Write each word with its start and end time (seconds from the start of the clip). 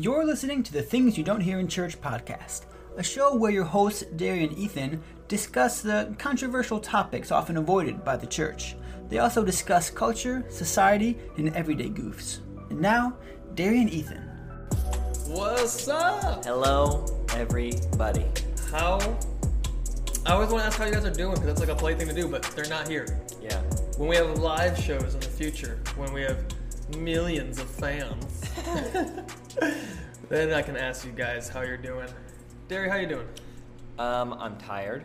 You're 0.00 0.24
listening 0.24 0.62
to 0.62 0.72
the 0.72 0.80
Things 0.80 1.18
You 1.18 1.24
Don't 1.24 1.40
Hear 1.40 1.58
in 1.58 1.66
Church 1.66 2.00
podcast, 2.00 2.66
a 2.96 3.02
show 3.02 3.34
where 3.34 3.50
your 3.50 3.64
hosts, 3.64 4.04
Darian 4.14 4.50
and 4.50 4.56
Ethan, 4.56 5.02
discuss 5.26 5.82
the 5.82 6.14
controversial 6.20 6.78
topics 6.78 7.32
often 7.32 7.56
avoided 7.56 8.04
by 8.04 8.16
the 8.16 8.28
church. 8.28 8.76
They 9.08 9.18
also 9.18 9.44
discuss 9.44 9.90
culture, 9.90 10.44
society, 10.50 11.18
and 11.36 11.52
everyday 11.56 11.88
goofs. 11.88 12.38
And 12.70 12.80
now, 12.80 13.16
Darian 13.56 13.88
and 13.88 13.92
Ethan. 13.92 14.22
What's 15.26 15.88
up? 15.88 16.44
Hello, 16.44 17.04
everybody. 17.34 18.26
How? 18.70 19.00
I 20.24 20.30
always 20.30 20.50
want 20.50 20.62
to 20.62 20.66
ask 20.68 20.78
how 20.78 20.84
you 20.84 20.92
guys 20.92 21.06
are 21.06 21.10
doing 21.10 21.32
because 21.32 21.46
that's 21.46 21.60
like 21.60 21.70
a 21.70 21.74
polite 21.74 21.98
thing 21.98 22.06
to 22.06 22.14
do, 22.14 22.28
but 22.28 22.44
they're 22.54 22.68
not 22.68 22.86
here. 22.86 23.20
Yeah. 23.42 23.60
When 23.96 24.08
we 24.08 24.14
have 24.14 24.38
live 24.38 24.78
shows 24.78 25.14
in 25.14 25.18
the 25.18 25.26
future, 25.26 25.80
when 25.96 26.12
we 26.12 26.22
have 26.22 26.44
millions 26.96 27.58
of 27.58 27.68
fans, 27.68 28.44
then 30.28 30.52
I 30.52 30.62
can 30.62 30.76
ask 30.76 31.04
you 31.04 31.12
guys 31.12 31.48
how 31.48 31.62
you're 31.62 31.76
doing. 31.76 32.08
Derry, 32.68 32.88
how 32.88 32.96
you 32.96 33.06
doing? 33.06 33.28
Um, 33.98 34.34
I'm 34.34 34.56
tired. 34.58 35.04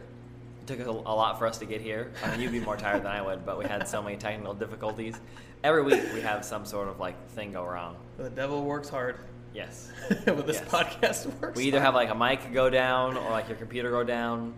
It 0.61 0.67
took 0.67 0.79
a, 0.79 0.89
a 0.89 0.91
lot 1.15 1.39
for 1.39 1.47
us 1.47 1.57
to 1.59 1.65
get 1.65 1.81
here. 1.81 2.11
I 2.23 2.31
mean, 2.31 2.41
you'd 2.41 2.51
be 2.51 2.59
more 2.59 2.77
tired 2.77 3.01
than 3.03 3.11
I 3.11 3.21
would, 3.21 3.45
but 3.45 3.57
we 3.57 3.65
had 3.65 3.87
so 3.87 4.01
many 4.01 4.17
technical 4.17 4.53
difficulties. 4.53 5.15
Every 5.63 5.81
week 5.83 6.01
we 6.13 6.21
have 6.21 6.43
some 6.45 6.65
sort 6.65 6.87
of 6.87 6.99
like 6.99 7.29
thing 7.31 7.53
go 7.53 7.63
wrong. 7.65 7.95
The 8.17 8.29
devil 8.29 8.63
works 8.63 8.89
hard, 8.89 9.17
Yes. 9.53 9.91
but 10.25 10.45
this 10.47 10.57
Yes. 10.61 10.69
podcast 10.69 11.41
works. 11.41 11.57
We 11.57 11.65
either 11.65 11.79
hard. 11.79 11.85
have 11.85 11.95
like 11.95 12.09
a 12.09 12.15
mic 12.15 12.53
go 12.53 12.69
down, 12.69 13.17
or 13.17 13.29
like 13.29 13.47
your 13.47 13.57
computer 13.57 13.89
go 13.91 14.03
down, 14.03 14.53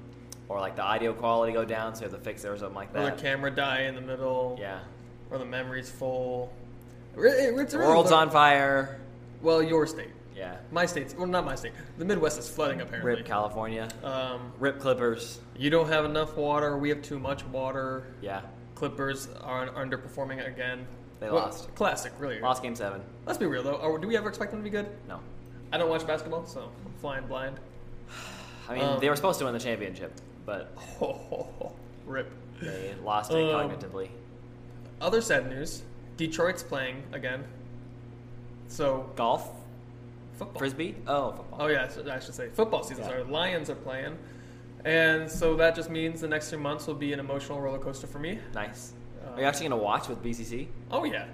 or 0.49 0.59
like 0.59 0.75
the 0.75 0.84
audio 0.84 1.13
quality 1.13 1.53
go 1.53 1.65
down, 1.65 1.95
so 1.95 2.01
you 2.05 2.09
have 2.09 2.17
to 2.20 2.23
fix 2.23 2.43
it 2.43 2.48
or 2.49 2.57
something 2.57 2.75
like 2.75 2.91
that. 2.93 3.13
or 3.13 3.15
the 3.15 3.21
camera 3.21 3.51
die 3.51 3.81
in 3.84 3.95
the 3.95 4.01
middle, 4.01 4.57
Yeah. 4.59 4.79
or 5.31 5.37
the 5.37 5.45
memory's 5.45 5.89
full. 5.89 6.51
It- 7.17 7.21
It's 7.59 7.73
really 7.73 7.87
world's 7.87 8.12
on 8.12 8.29
fire. 8.29 8.99
Well, 9.45 9.62
your 9.62 9.85
state, 9.85 10.09
Yeah. 10.35 10.55
my 10.72 10.88
state's 10.88 11.13
well, 11.13 11.27
not 11.27 11.45
my 11.45 11.54
state. 11.54 11.73
The 11.99 12.04
Midwest 12.05 12.40
is 12.40 12.49
flooding 12.49 12.81
apparently. 12.81 13.12
Rip 13.17 13.26
California. 13.27 13.88
Um, 14.04 14.52
Rip 14.57 14.79
Clippers. 14.79 15.40
You 15.55 15.70
don't 15.70 15.87
have 15.87 16.04
enough 16.04 16.35
water. 16.35 16.76
We 16.79 16.90
have 16.90 17.04
too 17.04 17.20
much 17.20 17.46
water. 17.46 18.07
Yeah. 18.21 18.41
Clippers 18.74 19.27
are 19.43 19.68
underperforming 19.70 20.46
again. 20.48 20.87
They 21.20 21.27
Well, 21.27 21.35
lost. 21.43 21.74
Classic, 21.76 22.12
really. 22.18 22.40
Lost 22.41 22.63
game 22.63 22.74
seven. 22.76 23.02
Let's 23.27 23.37
be 23.37 23.46
real 23.46 23.62
though. 23.62 23.76
Are, 23.77 23.99
do 23.99 24.07
we 24.07 24.18
ever 24.18 24.27
expect 24.29 24.49
them 24.49 24.62
to 24.62 24.63
be 24.63 24.71
good? 24.71 24.87
No. 25.07 25.20
I 25.71 25.77
don't 25.77 25.90
watch 25.91 26.07
basketball, 26.07 26.48
so 26.48 26.71
I'm 26.84 26.93
flying 26.99 27.27
blind. 27.27 27.59
I 28.68 28.74
mean, 28.74 28.84
Um, 28.84 28.99
they 28.99 29.09
were 29.09 29.15
supposed 29.15 29.37
to 29.40 29.46
win 29.46 29.54
the 29.54 29.59
championship, 29.59 30.12
but 30.48 30.76
oh, 31.02 31.71
Rip. 32.07 32.32
they 32.59 32.96
lost 33.04 33.30
it 33.32 33.35
Um, 33.54 33.70
cognitively. 33.70 34.09
Other 34.99 35.21
sad 35.21 35.48
news: 35.52 35.84
Detroit's 36.18 36.63
playing 36.63 37.04
again. 37.13 37.43
So 38.76 39.09
Golf? 39.15 39.49
football. 40.34 40.59
Frisbee? 40.59 40.95
Oh, 41.07 41.31
football. 41.31 41.59
Oh 41.62 41.68
yeah, 41.68 41.87
I 42.12 42.20
should 42.20 42.35
say 42.35 42.49
football 42.49 42.84
season. 42.84 43.04
Yeah. 43.04 43.09
started. 43.09 43.29
Lions 43.29 43.70
are 43.70 43.76
playing, 43.76 44.18
and 44.84 45.31
so 45.31 45.55
that 45.55 45.76
just 45.76 45.90
means 45.90 46.20
the 46.20 46.27
next 46.27 46.49
few 46.49 46.57
months 46.57 46.85
will 46.85 46.93
be 46.96 47.13
an 47.13 47.21
emotional 47.21 47.62
roller 47.62 47.79
coaster 47.79 48.05
for 48.05 48.20
me. 48.20 48.37
Nice. 48.53 48.91
Uh, 49.26 49.31
Are 49.31 49.40
you 49.40 49.46
actually 49.46 49.70
going 49.70 49.79
to 49.79 49.84
watch 49.85 50.09
with 50.09 50.21
BCC? 50.21 50.68
Oh 50.91 51.05
yeah, 51.05 51.26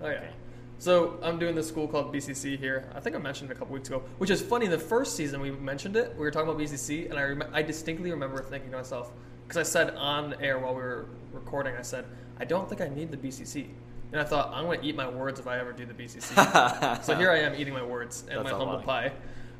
oh 0.00 0.06
yeah. 0.08 0.12
Okay. 0.12 0.30
So 0.78 1.18
I'm 1.22 1.38
doing 1.38 1.54
this 1.54 1.68
school 1.68 1.86
called 1.86 2.14
BCC 2.14 2.58
here. 2.58 2.88
I 2.94 3.00
think 3.00 3.14
I 3.14 3.18
mentioned 3.18 3.50
it 3.50 3.54
a 3.54 3.58
couple 3.58 3.74
weeks 3.74 3.90
ago, 3.90 4.02
which 4.16 4.30
is 4.30 4.40
funny. 4.40 4.66
The 4.66 4.78
first 4.78 5.16
season 5.16 5.42
we 5.42 5.50
mentioned 5.50 5.96
it, 5.96 6.14
we 6.14 6.20
were 6.20 6.30
talking 6.30 6.48
about 6.48 6.58
BCC, 6.58 7.10
and 7.10 7.18
I 7.18 7.24
rem- 7.24 7.50
I 7.52 7.60
distinctly 7.60 8.10
remember 8.10 8.42
thinking 8.42 8.70
to 8.70 8.78
myself 8.78 9.12
because 9.46 9.58
I 9.58 9.70
said 9.70 9.94
on 9.96 10.34
air 10.40 10.58
while 10.58 10.74
we 10.74 10.80
were 10.80 11.08
recording, 11.34 11.76
I 11.76 11.82
said 11.82 12.06
I 12.38 12.46
don't 12.46 12.66
think 12.70 12.80
I 12.80 12.88
need 12.88 13.10
the 13.10 13.18
BCC, 13.18 13.66
and 14.12 14.20
I 14.20 14.24
thought 14.24 14.50
I'm 14.54 14.64
going 14.64 14.80
to 14.80 14.86
eat 14.86 14.96
my 14.96 15.08
words 15.08 15.38
if 15.40 15.46
I 15.46 15.58
ever 15.58 15.72
do 15.72 15.86
the 15.86 15.94
BCC. 15.94 17.02
so 17.04 17.14
here 17.14 17.30
I 17.30 17.38
am 17.40 17.54
eating 17.54 17.74
my 17.74 17.82
words 17.82 18.24
and 18.28 18.38
That's 18.40 18.50
my 18.52 18.58
humble 18.58 18.80
pie. 18.82 19.12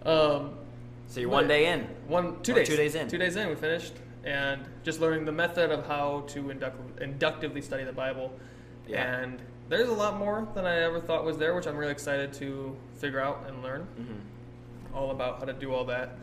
Um, 0.04 0.54
So 1.06 1.20
you're 1.20 1.28
one 1.30 1.48
day 1.48 1.66
in. 1.72 1.86
one 2.08 2.42
two 2.42 2.52
Or 2.52 2.56
days. 2.56 2.68
two 2.68 2.76
days 2.76 2.94
in. 2.94 3.08
Two 3.08 3.18
days 3.18 3.36
in, 3.36 3.48
we 3.48 3.54
finished, 3.54 3.94
and 4.24 4.62
just 4.82 5.00
learning 5.00 5.24
the 5.24 5.32
method 5.32 5.70
of 5.70 5.86
how 5.86 6.24
to 6.28 6.50
induct- 6.50 7.00
inductively 7.00 7.62
study 7.62 7.84
the 7.84 7.92
Bible. 7.92 8.32
Yeah. 8.86 9.20
And 9.20 9.40
there's 9.68 9.88
a 9.88 9.92
lot 9.92 10.16
more 10.18 10.48
than 10.54 10.66
I 10.66 10.80
ever 10.82 11.00
thought 11.00 11.24
was 11.24 11.36
there, 11.38 11.54
which 11.54 11.66
I'm 11.66 11.76
really 11.76 11.92
excited 11.92 12.32
to 12.34 12.76
figure 12.96 13.20
out 13.20 13.44
and 13.48 13.62
learn 13.62 13.82
hmm 13.96 14.14
all 14.92 15.12
about 15.12 15.38
how 15.38 15.44
to 15.44 15.52
do 15.52 15.72
all 15.72 15.84
that. 15.84 16.18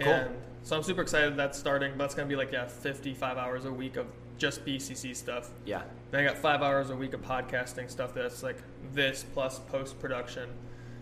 Cool. 0.00 0.10
And 0.10 0.36
so 0.62 0.74
I'm 0.74 0.82
super 0.82 1.02
excited 1.02 1.36
that's 1.36 1.58
starting. 1.58 1.98
That's 1.98 2.14
going 2.14 2.26
to 2.26 2.32
be 2.32 2.36
like 2.36 2.50
yeah, 2.52 2.66
55 2.66 3.36
hours 3.36 3.66
a 3.66 3.70
week 3.72 3.96
of 3.98 4.06
just 4.38 4.64
BCC 4.64 5.14
stuff. 5.16 5.50
Yeah. 5.64 5.82
Then 6.10 6.20
I 6.20 6.24
got 6.28 6.38
five 6.38 6.62
hours 6.62 6.90
a 6.90 6.96
week 6.96 7.14
of 7.14 7.22
podcasting 7.22 7.90
stuff 7.90 8.14
that's 8.14 8.42
like 8.42 8.58
this 8.92 9.24
plus 9.34 9.58
post 9.58 9.98
production 9.98 10.48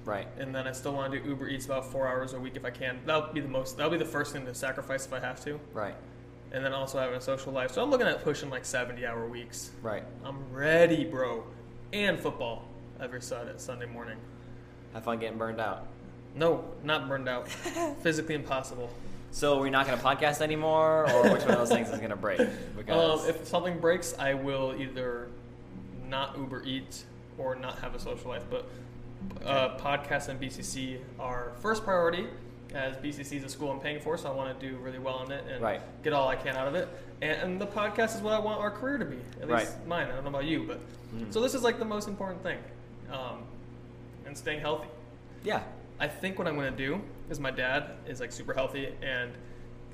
Right. 0.05 0.29
and 0.39 0.55
then 0.55 0.67
I 0.69 0.73
still 0.73 0.93
want 0.93 1.13
to 1.13 1.19
do 1.21 1.29
Uber 1.31 1.49
Eats 1.49 1.65
about 1.67 1.91
four 1.91 2.07
hours 2.07 2.35
a 2.35 2.39
week 2.41 2.57
if 2.57 2.65
I 2.65 2.71
can. 2.71 3.01
That'll 3.07 3.33
be 3.33 3.41
the 3.41 3.49
most. 3.49 3.77
That'll 3.77 3.91
be 3.93 3.97
the 3.99 4.05
first 4.05 4.33
thing 4.33 4.45
to 4.47 4.55
sacrifice 4.55 5.07
if 5.07 5.13
I 5.15 5.21
have 5.21 5.43
to. 5.45 5.59
Right. 5.73 5.95
And 6.53 6.65
then 6.65 6.73
also 6.73 6.99
having 6.99 7.17
a 7.17 7.21
social 7.21 7.53
life. 7.53 7.73
So 7.73 7.83
I'm 7.83 7.91
looking 7.91 8.07
at 8.07 8.23
pushing 8.23 8.51
like 8.51 8.65
70 8.65 9.05
hour 9.07 9.27
weeks. 9.27 9.71
Right. 9.83 10.05
I'm 10.25 10.53
ready, 10.53 11.05
bro. 11.05 11.45
And 11.93 12.21
football 12.21 12.65
every 13.01 13.23
Sunday, 13.23 13.55
Sunday 13.57 13.87
morning. 13.87 14.19
Have 14.93 15.05
fun 15.05 15.19
getting 15.19 15.39
burned 15.39 15.61
out. 15.61 15.87
No, 16.37 16.65
not 16.85 17.09
burned 17.09 17.29
out. 17.29 17.49
Physically 18.03 18.35
impossible. 18.35 18.91
So 19.35 19.59
we're 19.59 19.69
not 19.69 19.85
going 19.89 19.99
to 19.99 20.05
podcast 20.05 20.41
anymore, 20.41 21.11
or 21.11 21.33
which 21.33 21.43
one 21.43 21.51
of 21.51 21.59
those 21.59 21.69
things 21.69 21.89
is 21.91 21.99
going 21.99 22.11
to 22.11 22.17
break? 22.17 22.41
Um, 22.89 23.19
if 23.27 23.47
something 23.49 23.81
breaks, 23.81 24.15
I 24.19 24.35
will 24.35 24.75
either 24.79 25.29
not 26.09 26.37
Uber 26.37 26.63
Eat 26.65 27.03
or 27.39 27.55
not 27.57 27.79
have 27.79 27.95
a 27.95 27.99
social 27.99 28.29
life. 28.31 28.43
But 28.51 28.69
uh, 29.45 29.79
podcasts 29.79 30.29
and 30.29 30.39
BCC 30.39 30.99
are 31.19 31.53
first 31.63 31.83
priority, 31.83 32.27
as 32.75 32.95
BCC 32.99 33.39
is 33.39 33.45
a 33.45 33.49
school 33.49 33.71
I'm 33.73 33.81
paying 33.81 34.01
for, 34.01 34.17
so 34.19 34.31
I 34.31 34.35
want 34.35 34.61
to 34.61 34.69
do 34.71 34.77
really 34.77 34.99
well 34.99 35.23
in 35.25 35.33
it 35.33 35.45
and 35.51 35.63
Right. 35.63 35.81
get 36.05 36.13
all 36.13 36.29
I 36.29 36.37
can 36.37 36.57
out 36.57 36.69
of 36.69 36.75
it. 36.75 36.89
And, 37.23 37.33
and 37.41 37.61
the 37.61 37.67
podcast 37.67 38.15
is 38.17 38.21
what 38.21 38.35
I 38.35 38.39
want 38.39 38.61
our 38.61 38.71
career 38.71 38.99
to 38.99 39.05
be, 39.07 39.17
at 39.41 39.49
least 39.49 39.73
Right. 39.73 39.87
mine. 39.87 40.07
I 40.09 40.15
don't 40.15 40.25
know 40.25 40.31
about 40.31 40.45
you, 40.45 40.65
but 40.65 40.79
Mhm. 41.17 41.33
so 41.33 41.41
this 41.41 41.55
is 41.55 41.63
like 41.63 41.79
the 41.79 41.85
most 41.87 42.07
important 42.07 42.43
thing, 42.43 42.59
um, 43.11 43.43
and 44.27 44.37
staying 44.37 44.61
healthy. 44.61 44.89
yeah, 45.43 45.63
I 46.01 46.09
think 46.09 46.39
what 46.39 46.49
I'm 46.49 46.57
going 46.57 46.71
to 46.75 46.77
do 46.77 47.01
is 47.31 47.39
my 47.41 47.51
dad 47.51 47.91
is 48.07 48.21
like 48.21 48.33
super 48.33 48.53
healthy 48.53 48.89
and 49.03 49.33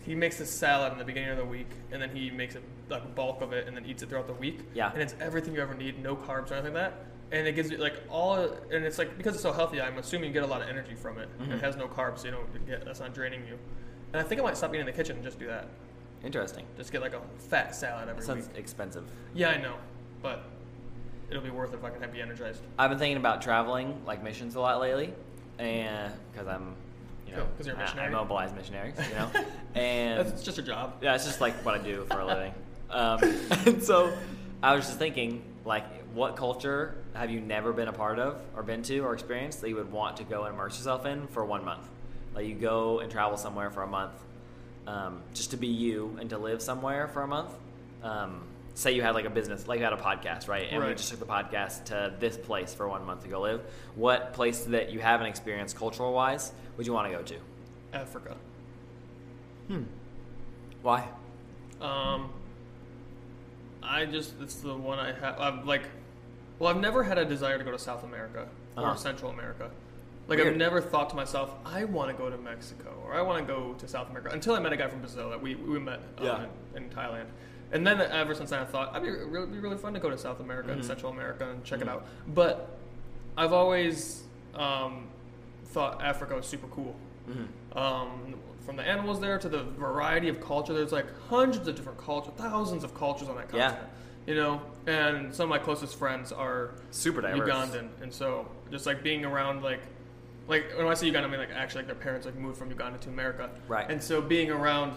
he 0.04 0.14
makes 0.14 0.38
this 0.38 0.50
salad 0.50 0.92
in 0.92 0.98
the 0.98 1.04
beginning 1.04 1.30
of 1.30 1.36
the 1.36 1.44
week 1.44 1.68
and 1.92 2.00
then 2.00 2.14
he 2.14 2.30
makes 2.30 2.54
it 2.54 2.62
like 2.88 3.02
a 3.04 3.08
bulk 3.08 3.42
of 3.42 3.52
it 3.52 3.68
and 3.68 3.76
then 3.76 3.84
eats 3.84 4.02
it 4.02 4.08
throughout 4.08 4.26
the 4.26 4.32
week. 4.34 4.60
Yeah. 4.74 4.90
And 4.92 5.02
it's 5.02 5.14
everything 5.20 5.54
you 5.54 5.60
ever 5.60 5.74
need, 5.74 6.02
no 6.02 6.16
carbs 6.16 6.50
or 6.50 6.54
anything 6.54 6.74
like 6.74 6.90
that. 6.90 6.94
And 7.32 7.46
it 7.46 7.52
gives 7.54 7.70
you 7.70 7.76
like 7.76 7.94
all, 8.10 8.34
and 8.72 8.84
it's 8.84 8.98
like 8.98 9.16
because 9.16 9.34
it's 9.34 9.42
so 9.42 9.52
healthy, 9.52 9.80
I'm 9.80 9.98
assuming 9.98 10.28
you 10.28 10.32
get 10.34 10.42
a 10.42 10.46
lot 10.48 10.62
of 10.62 10.68
energy 10.68 10.94
from 10.96 11.18
it. 11.18 11.28
Mhm. 11.40 11.52
It 11.52 11.60
has 11.60 11.76
no 11.76 11.86
carbs, 11.86 12.20
so 12.20 12.24
you 12.24 12.30
don't 12.32 12.66
get 12.66 12.84
that's 12.84 12.98
not 12.98 13.14
draining 13.14 13.46
you. 13.46 13.56
And 14.12 14.20
I 14.20 14.24
think 14.24 14.40
I 14.40 14.44
might 14.44 14.56
stop 14.56 14.70
eating 14.70 14.80
in 14.80 14.86
the 14.86 14.92
kitchen 14.92 15.16
and 15.16 15.24
just 15.24 15.38
do 15.38 15.46
that. 15.46 15.68
interesting. 16.24 16.66
Just 16.76 16.92
get 16.92 17.00
like 17.00 17.14
a 17.14 17.20
fat 17.38 17.74
salad 17.74 18.08
every 18.08 18.20
That 18.20 18.26
sounds 18.26 18.48
week. 18.48 18.56
expensive. 18.58 19.04
Yeah, 19.32 19.50
I 19.50 19.56
know, 19.58 19.76
but 20.20 20.42
it'll 21.30 21.42
be 21.42 21.48
worth 21.48 21.72
it 21.72 21.76
if 21.76 21.84
I 21.84 21.88
can 21.90 22.02
have 22.02 22.12
be 22.12 22.20
energized. 22.20 22.60
I've 22.78 22.90
been 22.90 22.98
thinking 22.98 23.16
about 23.16 23.40
traveling, 23.40 24.02
like 24.04 24.22
missions, 24.22 24.54
a 24.54 24.60
lot 24.60 24.80
lately, 24.80 25.14
and 25.60 26.12
because 26.32 26.48
I'm, 26.48 26.74
you 27.26 27.32
know, 27.32 27.38
Cool, 27.42 27.46
'cause 27.56 27.66
you're 27.66 27.76
a 27.76 27.78
I- 27.78 27.82
missionary? 27.82 28.08
I 28.08 28.10
mobilize 28.18 28.52
missionaries, 28.54 28.94
you 29.08 29.14
know, 29.14 29.30
and 29.74 30.26
it's 30.26 30.42
just 30.42 30.58
a 30.58 30.62
job. 30.62 30.94
Yeah, 31.02 31.14
it's 31.14 31.24
just 31.24 31.40
like 31.40 31.54
what 31.64 31.74
I 31.74 31.78
do 31.78 32.04
for 32.10 32.20
a 32.20 32.26
living. 32.26 32.52
Um, 32.90 33.20
and 33.66 33.80
so 33.80 34.12
I 34.64 34.74
was 34.74 34.84
just 34.86 34.98
thinking, 34.98 35.44
like, 35.64 35.84
what 36.12 36.34
culture 36.34 36.96
have 37.14 37.30
you 37.30 37.40
never 37.40 37.72
been 37.72 37.86
a 37.86 37.92
part 37.92 38.18
of, 38.18 38.40
or 38.56 38.64
been 38.64 38.82
to, 38.82 38.98
or 38.98 39.14
experienced 39.14 39.60
that 39.60 39.68
you 39.68 39.76
would 39.76 39.92
want 39.92 40.16
to 40.16 40.24
go 40.24 40.42
and 40.42 40.54
immerse 40.54 40.76
yourself 40.76 41.06
in 41.06 41.28
for 41.28 41.44
one 41.44 41.64
month? 41.64 41.86
Like, 42.34 42.46
you 42.46 42.56
go 42.56 42.98
and 42.98 43.08
travel 43.08 43.38
somewhere 43.38 43.70
for 43.70 43.84
a 43.84 43.86
month, 43.86 44.14
um, 44.88 45.22
just 45.34 45.52
to 45.52 45.56
be 45.56 45.68
you 45.68 46.16
and 46.20 46.28
to 46.30 46.36
live 46.38 46.60
somewhere 46.60 47.06
for 47.06 47.22
a 47.22 47.28
month. 47.28 47.52
Um, 48.02 48.42
say 48.74 48.92
you 48.92 49.02
had 49.02 49.14
like 49.14 49.24
a 49.26 49.30
business, 49.30 49.66
like 49.68 49.78
you 49.78 49.84
had 49.84 49.92
a 49.92 49.96
podcast, 49.96 50.48
right? 50.48 50.68
And 50.70 50.82
we 50.84 50.94
just 50.94 51.10
took 51.10 51.18
the 51.20 51.26
podcast 51.26 51.84
to 51.86 52.14
this 52.18 52.36
place 52.36 52.72
for 52.72 52.88
one 52.88 53.04
month 53.04 53.22
to 53.24 53.28
go 53.28 53.40
live. 53.42 53.62
What 53.94 54.32
place 54.32 54.60
that 54.64 54.90
you 54.90 55.00
haven't 55.00 55.26
experienced 55.26 55.76
cultural 55.76 56.12
wise 56.12 56.52
would 56.76 56.86
you 56.86 56.92
want 56.92 57.10
to 57.10 57.16
go 57.18 57.22
to? 57.22 57.34
Africa. 57.92 58.36
Hmm. 59.68 59.82
Why? 60.82 61.06
Um, 61.80 62.30
I 63.82 64.04
just 64.06 64.34
it's 64.40 64.56
the 64.56 64.74
one 64.74 64.98
I 64.98 65.12
have. 65.12 65.38
I'm 65.40 65.66
like, 65.66 65.82
well, 66.58 66.70
I've 66.70 66.80
never 66.80 67.02
had 67.02 67.18
a 67.18 67.24
desire 67.24 67.58
to 67.58 67.64
go 67.64 67.70
to 67.72 67.78
South 67.78 68.04
America 68.04 68.46
or 68.76 68.84
Uh-huh. 68.84 68.94
Central 68.96 69.30
America. 69.30 69.70
Like 70.28 70.38
Weird. 70.38 70.52
I've 70.52 70.58
never 70.58 70.80
thought 70.80 71.10
to 71.10 71.16
myself, 71.16 71.50
I 71.64 71.84
want 71.84 72.08
to 72.10 72.16
go 72.16 72.30
to 72.30 72.36
Mexico 72.38 72.94
or 73.04 73.14
I 73.14 73.22
want 73.22 73.44
to 73.44 73.52
go 73.52 73.72
to 73.74 73.88
South 73.88 74.08
America 74.10 74.30
until 74.32 74.54
I 74.54 74.60
met 74.60 74.72
a 74.72 74.76
guy 74.76 74.86
from 74.88 75.00
Brazil 75.00 75.28
that 75.30 75.40
we 75.42 75.54
we 75.56 75.78
met 75.80 76.00
um, 76.18 76.24
Yeah. 76.24 76.44
in, 76.76 76.84
in 76.84 76.90
Thailand. 76.90 77.26
And 77.72 77.86
then 77.86 78.00
ever 78.00 78.34
since 78.34 78.50
then, 78.50 78.60
I 78.60 78.64
thought 78.64 78.90
it'd 78.96 79.02
be 79.02 79.10
really, 79.10 79.46
be 79.46 79.58
really 79.58 79.76
fun 79.76 79.94
to 79.94 80.00
go 80.00 80.10
to 80.10 80.18
South 80.18 80.40
America 80.40 80.72
and 80.72 80.80
Mhm. 80.82 80.84
Central 80.86 81.12
America 81.12 81.48
and 81.48 81.62
check 81.64 81.80
it 81.80 81.86
Mhm. 81.86 81.90
out. 81.90 82.06
But 82.28 82.68
I've 83.36 83.52
always 83.52 84.24
um, 84.54 85.06
thought 85.66 86.02
Africa 86.02 86.34
was 86.34 86.44
super 86.46 86.66
cool. 86.68 86.96
hmm 87.26 87.78
Um, 87.78 88.34
from 88.66 88.74
the 88.74 88.82
animals 88.82 89.20
there 89.20 89.38
to 89.38 89.48
the 89.48 89.62
variety 89.62 90.28
of 90.28 90.40
culture, 90.40 90.72
there's 90.74 90.90
like 90.90 91.06
hundreds 91.28 91.68
of 91.68 91.76
different 91.76 91.98
cultures, 92.04 92.32
thousands 92.36 92.82
of 92.82 92.92
cultures 92.94 93.28
on 93.28 93.36
that 93.36 93.46
Yeah. 93.54 93.68
continent. 93.68 93.90
You 94.26 94.34
know, 94.34 94.60
and 94.88 95.32
some 95.34 95.44
of 95.44 95.50
my 95.50 95.58
closest 95.58 95.96
friends 95.96 96.32
are 96.32 96.70
Super 96.90 97.20
diverse. 97.20 97.48
Ugandan, 97.48 97.88
and 98.02 98.12
so 98.12 98.46
just 98.72 98.84
like 98.86 99.02
being 99.04 99.24
around 99.24 99.62
like 99.62 99.80
like 100.48 100.76
when 100.76 100.88
I 100.88 100.94
say 100.94 101.06
Uganda, 101.06 101.28
I 101.28 101.30
mean 101.30 101.38
like 101.40 101.52
actually 101.54 101.82
like 101.82 101.86
their 101.86 101.94
parents 101.94 102.26
like 102.26 102.34
moved 102.34 102.58
from 102.58 102.70
Uganda 102.70 102.98
to 102.98 103.08
America. 103.08 103.48
Right. 103.68 103.86
And 103.88 104.02
so 104.02 104.20
being 104.20 104.50
around 104.50 104.94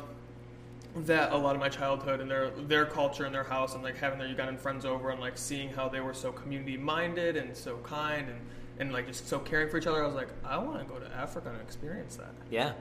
that 0.95 1.31
a 1.31 1.37
lot 1.37 1.55
of 1.55 1.61
my 1.61 1.69
childhood 1.69 2.19
and 2.19 2.29
their 2.29 2.51
their 2.51 2.85
culture 2.85 3.25
and 3.25 3.33
their 3.33 3.43
house 3.43 3.73
and 3.73 3.83
like 3.83 3.97
having 3.97 4.19
their 4.19 4.27
Ugandan 4.27 4.59
friends 4.59 4.85
over 4.85 5.09
and 5.09 5.19
like 5.19 5.37
seeing 5.37 5.69
how 5.69 5.89
they 5.89 5.99
were 5.99 6.13
so 6.13 6.31
community 6.31 6.77
minded 6.77 7.35
and 7.35 7.55
so 7.55 7.77
kind 7.77 8.29
and 8.29 8.39
and 8.79 8.91
like 8.93 9.07
just 9.07 9.27
so 9.27 9.39
caring 9.39 9.69
for 9.69 9.77
each 9.77 9.87
other, 9.87 10.03
I 10.03 10.05
was 10.07 10.15
like, 10.15 10.29
I 10.43 10.57
want 10.57 10.79
to 10.79 10.85
go 10.85 10.99
to 10.99 11.11
Africa 11.15 11.49
and 11.49 11.61
experience 11.61 12.15
that. 12.15 12.33
Yeah. 12.49 12.73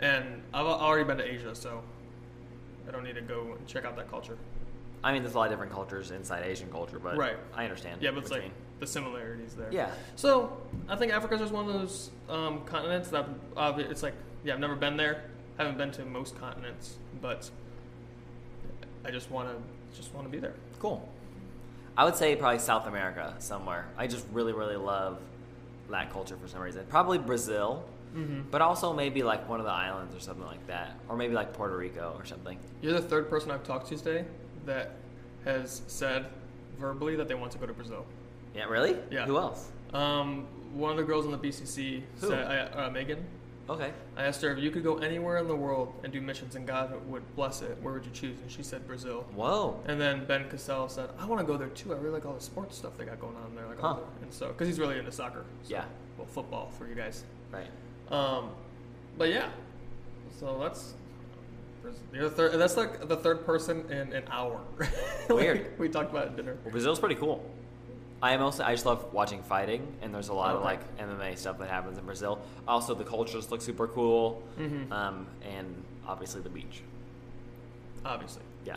And 0.00 0.42
I've 0.52 0.66
already 0.66 1.04
been 1.04 1.18
to 1.18 1.24
Asia, 1.24 1.54
so 1.54 1.82
I 2.86 2.92
don't 2.92 3.04
need 3.04 3.14
to 3.14 3.22
go 3.22 3.54
and 3.58 3.66
check 3.66 3.84
out 3.84 3.96
that 3.96 4.10
culture. 4.10 4.36
I 5.02 5.12
mean, 5.12 5.22
there's 5.22 5.34
a 5.34 5.38
lot 5.38 5.44
of 5.44 5.52
different 5.52 5.72
cultures 5.72 6.10
inside 6.10 6.44
Asian 6.44 6.70
culture, 6.70 6.98
but 6.98 7.16
Right. 7.16 7.36
I 7.54 7.64
understand. 7.64 8.02
Yeah, 8.02 8.10
but 8.10 8.20
it's 8.22 8.30
like 8.30 8.42
mean. 8.42 8.52
the 8.80 8.86
similarities 8.86 9.54
there. 9.54 9.68
Yeah. 9.70 9.90
So 10.16 10.58
I 10.88 10.96
think 10.96 11.12
Africa's 11.12 11.40
just 11.40 11.52
one 11.52 11.66
of 11.66 11.72
those 11.72 12.10
um, 12.28 12.64
continents 12.64 13.08
that 13.10 13.26
uh, 13.56 13.74
it's 13.78 14.02
like, 14.02 14.14
yeah, 14.44 14.54
I've 14.54 14.60
never 14.60 14.76
been 14.76 14.96
there. 14.96 15.24
I 15.58 15.62
haven't 15.64 15.78
been 15.78 15.90
to 15.92 16.04
most 16.04 16.38
continents, 16.38 16.96
but 17.20 17.50
I 19.04 19.10
just 19.10 19.30
want 19.30 19.48
to 19.48 19.96
just 19.96 20.14
want 20.14 20.26
to 20.26 20.30
be 20.30 20.38
there. 20.38 20.54
Cool. 20.78 21.06
I 21.96 22.04
would 22.04 22.14
say 22.14 22.36
probably 22.36 22.60
South 22.60 22.86
America 22.86 23.34
somewhere. 23.40 23.86
I 23.96 24.06
just 24.06 24.24
really, 24.32 24.52
really 24.52 24.76
love 24.76 25.18
that 25.90 26.12
culture 26.12 26.36
for 26.36 26.46
some 26.46 26.60
reason. 26.60 26.84
Probably 26.88 27.18
Brazil, 27.18 27.84
Mm-hmm. 28.16 28.48
but 28.50 28.62
also 28.62 28.94
maybe 28.94 29.22
like 29.22 29.46
one 29.50 29.60
of 29.60 29.66
the 29.66 29.72
islands 29.72 30.16
or 30.16 30.20
something 30.20 30.46
like 30.46 30.66
that, 30.68 30.96
or 31.10 31.16
maybe 31.18 31.34
like 31.34 31.52
Puerto 31.52 31.76
Rico 31.76 32.14
or 32.18 32.24
something. 32.24 32.58
You're 32.80 32.94
the 32.94 33.02
third 33.02 33.28
person 33.28 33.50
I've 33.50 33.64
talked 33.64 33.88
to 33.90 33.98
today 33.98 34.24
that 34.64 34.92
has 35.44 35.82
said 35.88 36.24
verbally 36.80 37.16
that 37.16 37.28
they 37.28 37.34
want 37.34 37.52
to 37.52 37.58
go 37.58 37.66
to 37.66 37.74
Brazil. 37.74 38.06
Yeah, 38.54 38.64
really? 38.64 38.96
Yeah. 39.10 39.26
Who 39.26 39.36
else? 39.36 39.68
Um, 39.92 40.46
one 40.72 40.90
of 40.92 40.96
the 40.96 41.02
girls 41.02 41.26
in 41.26 41.32
the 41.32 41.38
BCC 41.38 42.02
Who? 42.22 42.28
said, 42.28 42.72
uh, 42.74 42.88
Megan. 42.90 43.22
Okay. 43.70 43.92
I 44.16 44.24
asked 44.24 44.40
her 44.42 44.50
if 44.50 44.58
you 44.58 44.70
could 44.70 44.82
go 44.82 44.96
anywhere 44.98 45.36
in 45.38 45.46
the 45.46 45.54
world 45.54 45.92
and 46.02 46.10
do 46.12 46.20
missions 46.22 46.54
and 46.56 46.66
God 46.66 46.92
would 47.08 47.22
bless 47.36 47.60
it, 47.60 47.76
where 47.82 47.92
would 47.94 48.04
you 48.04 48.10
choose? 48.12 48.38
And 48.40 48.50
she 48.50 48.62
said 48.62 48.86
Brazil. 48.86 49.26
Whoa. 49.34 49.78
And 49.86 50.00
then 50.00 50.24
Ben 50.24 50.48
Cassell 50.48 50.88
said, 50.88 51.10
I 51.18 51.26
want 51.26 51.40
to 51.40 51.46
go 51.46 51.58
there 51.58 51.68
too. 51.68 51.92
I 51.92 51.98
really 51.98 52.14
like 52.14 52.24
all 52.26 52.32
the 52.34 52.40
sports 52.40 52.78
stuff 52.78 52.96
they 52.96 53.04
got 53.04 53.20
going 53.20 53.36
on 53.36 53.54
there. 53.54 53.66
Like 53.66 53.78
Huh. 53.80 53.96
and 54.22 54.32
so, 54.32 54.48
because 54.48 54.66
he's 54.68 54.78
really 54.80 54.98
into 54.98 55.12
soccer. 55.12 55.44
So, 55.64 55.70
Yeah. 55.74 55.84
Well, 56.16 56.26
football 56.26 56.70
for 56.78 56.88
you 56.88 56.94
guys. 56.94 57.24
Right. 57.52 57.68
Um, 58.10 58.50
but 59.18 59.28
yeah. 59.28 59.50
So 60.40 60.58
that's 60.60 60.94
you're 62.12 62.24
the 62.24 62.30
third. 62.30 62.52
That's 62.58 62.76
like 62.76 63.06
the 63.08 63.16
third 63.16 63.44
person 63.46 63.84
in 63.90 64.12
an 64.12 64.24
hour. 64.30 64.60
Like, 64.78 64.90
Weird. 65.28 65.78
we 65.78 65.88
talked 65.88 66.10
about 66.10 66.24
it 66.26 66.30
at 66.30 66.36
dinner. 66.36 66.56
Well, 66.64 66.72
Brazil's 66.72 66.98
pretty 67.00 67.14
cool. 67.14 67.44
I 68.22 68.36
mostly 68.36 68.64
I 68.64 68.72
just 68.72 68.84
love 68.86 69.12
watching 69.12 69.42
fighting, 69.42 69.86
and 70.02 70.12
there's 70.14 70.28
a 70.28 70.34
lot 70.34 70.56
of 70.56 70.62
like 70.62 70.80
MMA 70.98 71.36
stuff 71.38 71.58
that 71.58 71.68
happens 71.70 71.98
in 71.98 72.04
Brazil. 72.04 72.40
Also, 72.66 72.94
the 72.94 73.04
cultures 73.04 73.50
look 73.50 73.62
super 73.62 73.86
cool, 73.86 74.42
Mhm. 74.58 74.90
um, 74.90 75.26
and 75.42 75.82
obviously 76.06 76.40
the 76.40 76.48
beach. 76.48 76.82
Obviously, 78.04 78.42
Yeah, 78.64 78.76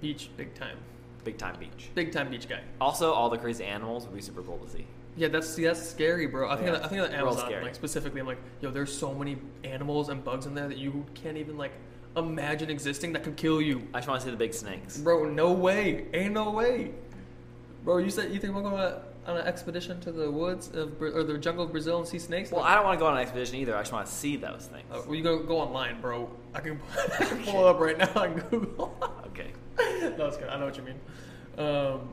beach, 0.00 0.30
big 0.36 0.54
time, 0.54 0.76
big 1.24 1.38
time 1.38 1.56
beach. 1.58 1.90
big 1.94 2.12
time 2.12 2.30
beach 2.30 2.48
guy. 2.48 2.60
Also, 2.80 3.12
all 3.12 3.28
the 3.30 3.38
crazy 3.38 3.64
animals 3.64 4.06
would 4.06 4.14
be 4.14 4.20
super 4.22 4.42
cool 4.42 4.58
to 4.58 4.68
see. 4.70 4.86
Yeah, 5.16 5.28
that's 5.28 5.48
see, 5.48 5.64
that's 5.64 5.82
scary, 5.88 6.26
bro. 6.26 6.48
I 6.50 6.56
think 6.56 6.68
Yeah. 6.68 6.74
of, 6.74 6.84
I 6.84 6.88
think 6.88 7.02
of 7.02 7.10
the 7.10 7.16
Amazon 7.16 7.52
like 7.62 7.74
specifically. 7.74 8.20
I'm 8.20 8.26
like, 8.26 8.40
yo, 8.60 8.70
there's 8.70 8.96
so 8.96 9.14
many 9.14 9.38
animals 9.62 10.08
and 10.08 10.24
bugs 10.24 10.46
in 10.46 10.54
there 10.54 10.68
that 10.68 10.78
you 10.78 11.04
can't 11.14 11.36
even 11.36 11.56
like 11.56 11.72
imagine 12.16 12.70
existing 12.70 13.12
that 13.12 13.24
could 13.24 13.36
kill 13.36 13.60
you, 13.60 13.82
I 13.92 13.98
just 13.98 14.08
want 14.08 14.20
to 14.20 14.24
see 14.26 14.30
the 14.30 14.36
big 14.36 14.54
snakes. 14.54 14.98
bro. 14.98 15.24
No 15.24 15.52
way, 15.52 16.06
ain't 16.14 16.32
no 16.34 16.50
way, 16.50 16.92
bro. 17.84 17.98
You 17.98 18.10
said 18.10 18.32
you 18.32 18.40
think 18.40 18.54
we're 18.54 18.62
going 18.62 18.74
on, 18.74 19.00
on 19.26 19.36
an 19.36 19.46
expedition 19.46 20.00
to 20.00 20.12
the 20.12 20.30
woods 20.30 20.70
of 20.74 21.00
or 21.00 21.22
the 21.22 21.38
jungle 21.38 21.64
of 21.64 21.70
Brazil 21.72 21.98
and 21.98 22.06
see 22.08 22.18
snakes? 22.18 22.50
Well, 22.50 22.62
I 22.64 22.74
don't 22.74 22.84
want 22.84 22.98
to 22.98 23.00
go 23.00 23.06
on 23.06 23.14
an 23.16 23.22
expedition 23.22 23.56
either. 23.56 23.76
I 23.76 23.80
just 23.80 23.92
want 23.92 24.06
to 24.06 24.12
see 24.12 24.36
those 24.36 24.68
things. 24.72 24.84
Uh, 24.90 25.02
well, 25.06 25.14
you 25.14 25.22
go 25.22 25.42
go 25.42 25.58
online, 25.58 26.00
bro. 26.00 26.30
I 26.54 26.60
can, 26.60 26.80
I 27.20 27.24
can 27.24 27.42
pull 27.44 27.66
it 27.66 27.70
up 27.70 27.78
right 27.80 27.98
now 27.98 28.10
on 28.16 28.34
Google. 28.50 28.96
Okay. 29.34 29.50
no, 30.16 30.26
it's 30.26 30.36
good. 30.36 30.48
I 30.48 30.56
know 30.60 30.66
what 30.66 30.76
you 30.76 30.84
mean. 30.84 31.00
Um, 31.58 32.08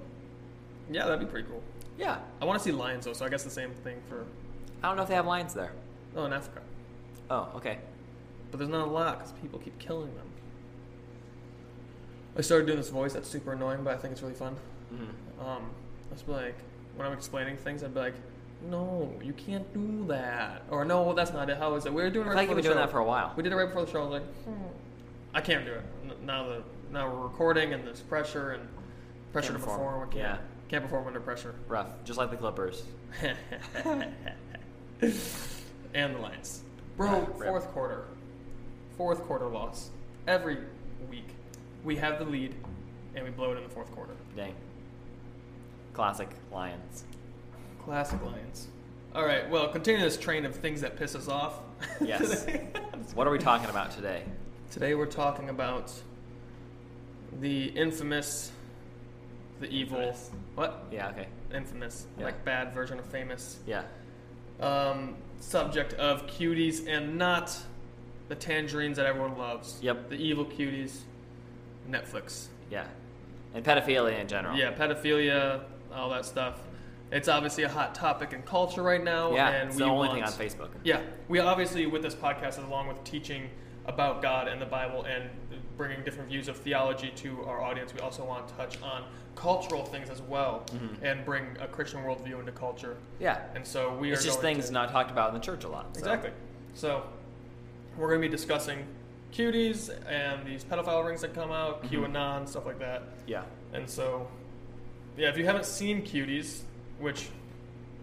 yeah, 0.90 1.04
that'd 1.06 1.20
be 1.20 1.28
pretty 1.28 1.48
cool. 1.48 1.62
Yeah. 2.00 2.18
I 2.42 2.46
want 2.46 2.58
to 2.58 2.64
see 2.64 2.72
lions 2.72 3.06
though, 3.06 3.14
so 3.14 3.24
I 3.24 3.30
guess 3.30 3.44
the 3.44 3.52
same 3.52 3.70
thing 3.84 3.98
for 4.10 4.26
I 4.82 4.88
don't 4.88 4.98
know 4.98 5.04
if 5.04 5.10
they 5.10 5.14
have 5.14 5.28
lions 5.28 5.54
there. 5.54 5.74
oh 6.16 6.26
in 6.26 6.34
Africa. 6.34 6.62
Oh, 7.30 7.50
okay. 7.58 7.78
But 8.50 8.58
there's 8.58 8.72
not 8.72 8.88
a 8.88 8.92
lot 8.92 9.20
because 9.20 9.34
people 9.34 9.60
keep 9.60 9.78
killing 9.78 10.14
them. 10.16 10.26
I 12.36 12.42
started 12.42 12.66
doing 12.66 12.80
this 12.80 12.90
voice 12.90 13.14
that's 13.14 13.30
super 13.30 13.54
annoying, 13.54 13.84
but 13.84 13.94
I 13.94 13.98
think 13.98 14.14
it's 14.14 14.22
really 14.24 14.34
fun. 14.34 14.56
Hmm 14.92 15.42
Um, 15.46 15.64
I 16.10 16.14
just 16.14 16.26
be 16.26 16.34
like, 16.34 16.56
when 16.96 17.08
I'm 17.08 17.14
explaining 17.14 17.58
things, 17.58 17.84
I'd 17.84 17.94
be 17.94 18.00
like, 18.00 18.16
no, 18.70 19.12
you 19.24 19.34
can't 19.34 19.72
do 19.74 20.06
that. 20.08 20.64
Or 20.70 20.86
no, 20.86 21.14
that's 21.14 21.32
not 21.34 21.50
it. 21.50 21.58
How 21.58 21.74
is 21.76 21.86
it? 21.86 21.94
We 21.94 22.04
were 22.04 22.10
doing 22.12 22.28
it 22.28 22.30
I 22.30 22.34
right 22.34 22.38
think 22.48 22.50
before 22.50 22.58
you've 22.58 22.64
been 22.64 22.70
the 22.72 22.74
doing 22.76 22.78
show. 22.84 22.86
that 22.86 22.92
for 22.92 23.00
a 23.00 23.06
while. 23.06 23.34
We 23.36 23.42
did 23.44 23.52
it 23.54 23.56
right 23.56 23.68
before 23.68 23.86
the 23.86 23.92
show. 23.92 24.02
I 24.02 24.04
was 24.06 24.12
like, 24.22 24.24
hmm, 24.46 24.54
I 25.34 25.42
can't 25.42 25.66
do 25.66 25.72
it. 25.74 25.82
N- 26.06 26.14
Now 26.26 26.48
the 26.48 26.64
now 26.92 27.10
we're 27.10 27.22
recording 27.24 27.74
and 27.74 27.88
there's 27.88 28.02
pressure 28.02 28.52
and 28.52 28.68
pressure 29.34 29.52
Can't 29.54 29.62
to 29.64 29.68
perform. 29.68 29.80
perform. 30.04 30.10
We 30.10 30.14
can't, 30.16 30.40
Yeah. 30.40 30.46
can't 30.70 30.84
perform 30.84 31.08
under 31.08 31.22
pressure. 31.22 31.56
Rough, 31.68 31.88
just 32.04 32.20
like 32.20 32.30
the 32.30 32.38
Clippers. 32.38 32.84
and 35.94 36.16
the 36.16 36.20
Lions. 36.20 36.62
Bro, 36.98 37.22
rip. 37.38 37.50
fourth 37.50 37.68
quarter. 37.72 38.04
Fourth 38.98 39.24
quarter 39.24 39.48
loss. 39.48 39.90
Every 40.28 40.58
week. 41.10 41.30
We 41.84 41.96
have 41.96 42.20
the 42.20 42.26
lead 42.26 42.54
and 43.16 43.26
we 43.26 43.32
blow 43.32 43.54
it 43.54 43.58
in 43.58 43.64
the 43.64 43.70
fourth 43.70 43.92
quarter. 43.94 44.14
Dang. 44.36 44.54
Classic 45.94 46.30
Lions. 46.52 47.04
Classic 47.84 48.22
Lions. 48.24 48.68
All 49.14 49.26
right, 49.26 49.50
well, 49.50 49.68
continue 49.68 50.02
this 50.02 50.18
train 50.18 50.46
of 50.46 50.56
things 50.56 50.82
that 50.82 50.98
piss 50.98 51.16
us 51.16 51.28
off. 51.28 51.60
Yes. 52.00 52.48
What 53.14 53.28
are 53.28 53.32
we 53.32 53.40
talking 53.40 53.70
about 53.70 53.92
today? 53.92 54.24
Today 54.70 54.96
we're 54.96 55.06
talking 55.06 55.50
about 55.50 55.92
the 57.42 57.66
infamous, 57.66 58.52
the 59.60 59.68
evil. 59.68 59.98
Infamous. 59.98 60.32
What? 60.56 60.86
Yeah, 60.92 61.10
okay. 61.10 61.28
Infamous. 61.54 62.06
Yeah. 62.18 62.26
Like 62.26 62.46
bad 62.46 62.74
version 62.74 63.00
of 63.00 63.06
famous. 63.06 63.60
Yeah. 63.68 63.84
Um, 64.62 65.18
subject 65.42 65.94
of 65.94 66.26
cuties 66.28 66.88
and 66.88 67.18
not 67.18 67.58
the 68.30 68.36
tangerines 68.36 68.96
that 68.96 69.06
everyone 69.06 69.38
loves. 69.38 69.78
Yep. 69.82 70.10
The 70.10 70.16
evil 70.16 70.46
cuties. 70.46 71.00
Netflix. 71.90 72.48
Yeah. 72.70 72.86
And 73.54 73.66
pedophilia 73.66 74.22
in 74.22 74.28
general. 74.30 74.56
Yeah, 74.58 74.72
pedophilia, 74.72 75.64
all 75.94 76.10
that 76.12 76.26
stuff. 76.26 76.60
It's 77.12 77.28
obviously 77.28 77.64
a 77.64 77.70
hot 77.70 77.94
topic 77.94 78.32
in 78.34 78.42
culture 78.44 78.82
right 78.84 79.04
now. 79.04 79.34
Yeah, 79.34 79.50
and 79.50 79.70
it's 79.70 79.78
we 79.78 79.84
the 79.84 79.90
only 79.90 80.08
want, 80.08 80.14
thing 80.14 80.24
on 80.24 80.32
Facebook. 80.32 80.70
Yeah, 80.84 81.02
we 81.28 81.40
obviously 81.40 81.86
with 81.86 82.02
this 82.04 82.16
podcast, 82.16 82.66
along 82.66 82.88
with 82.88 83.04
teaching 83.04 83.50
about 83.86 84.22
God 84.22 84.48
and 84.48 84.62
the 84.62 84.66
Bible 84.66 85.04
and 85.04 85.30
bringing 85.76 86.04
different 86.04 86.30
views 86.30 86.48
of 86.48 86.56
theology 86.58 87.12
to 87.18 87.44
our 87.46 87.62
audience, 87.62 87.94
we 87.94 88.00
also 88.00 88.24
want 88.24 88.48
to 88.48 88.54
touch 88.54 88.82
on 88.82 89.04
cultural 89.36 89.84
things 89.84 90.10
as 90.10 90.22
well 90.22 90.64
Mhm. 90.74 91.02
and 91.02 91.26
bring 91.26 91.58
a 91.60 91.68
Christian 91.68 92.02
worldview 92.04 92.40
into 92.40 92.52
culture. 92.52 92.96
Yeah. 93.20 93.40
And 93.56 93.66
so 93.66 93.94
we 93.96 94.10
are 94.12 94.14
It's 94.14 94.22
are 94.24 94.28
just 94.28 94.42
things 94.42 94.68
to, 94.68 94.74
not 94.74 94.92
talked 94.92 95.10
about 95.10 95.30
in 95.30 95.34
the 95.34 95.40
church 95.42 95.64
a 95.64 95.68
lot. 95.70 95.88
so- 95.96 96.00
exactly. 96.00 96.32
So 96.76 97.04
we're 97.98 98.10
going 98.10 98.22
to 98.22 98.28
be 98.28 98.32
discussing 98.32 98.86
cuties 99.34 99.90
and 100.08 100.46
these 100.46 100.64
pedophile 100.64 101.06
rings 101.06 101.22
that 101.22 101.34
come 101.34 101.52
out, 101.52 101.84
Mhm. 101.84 101.90
QAnon, 102.12 102.48
stuff 102.48 102.66
like 102.66 102.80
that. 102.80 103.04
Yeah. 103.26 103.44
And 103.74 103.90
so, 103.90 104.28
yeah, 105.18 105.30
if 105.30 105.38
you 105.38 105.46
haven't 105.46 105.66
seen 105.66 106.02
Cuties, 106.02 106.62
which 107.00 107.30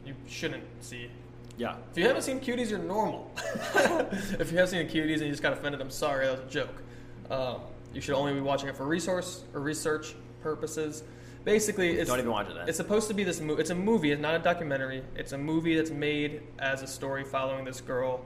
you 0.07 0.15
shouldn't 0.29 0.65
see, 0.81 1.11
Yeah. 1.57 1.77
if 1.91 1.99
you 1.99 2.07
haven't 2.07 2.23
seen 2.23 2.41
Cuties, 2.41 2.71
you're 2.71 2.79
normal. 2.79 3.31
if 3.75 4.53
you 4.53 4.59
have 4.59 4.69
seen 4.69 4.87
Cuties 4.89 5.15
and 5.15 5.23
you 5.23 5.31
just 5.31 5.43
got 5.43 5.53
offended, 5.53 5.81
I'm 5.81 5.91
sorry, 5.91 6.27
that 6.27 6.33
was 6.33 6.41
a 6.47 6.51
joke. 6.51 6.83
Um, 7.31 7.61
you 7.93 8.01
should 8.01 8.15
only 8.15 8.33
be 8.35 8.41
watching 8.41 8.69
it 8.69 8.77
for 8.77 8.87
resource 8.87 9.45
or 9.55 9.61
research 9.61 10.15
purposes. 10.43 11.03
Basically, 11.45 11.99
it's 11.99 12.09
Don't 12.11 12.19
even 12.19 12.31
watch 12.31 12.49
it 12.49 12.55
then. 12.55 12.69
it's 12.69 12.77
supposed 12.77 13.09
to 13.09 13.15
be 13.15 13.25
this. 13.25 13.41
Mo- 13.41 13.55
it's 13.57 13.71
a 13.71 13.75
movie. 13.75 14.13
It's 14.13 14.21
not 14.21 14.35
a 14.35 14.39
documentary. 14.39 15.03
It's 15.17 15.33
a 15.33 15.39
movie 15.39 15.75
that's 15.77 15.91
made 15.91 16.43
as 16.59 16.83
a 16.83 16.87
story 16.87 17.25
following 17.25 17.65
this 17.65 17.81
girl 17.81 18.21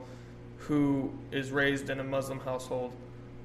who 0.57 1.11
is 1.31 1.51
raised 1.51 1.89
in 1.89 1.99
a 1.99 2.03
Muslim 2.03 2.39
household, 2.39 2.93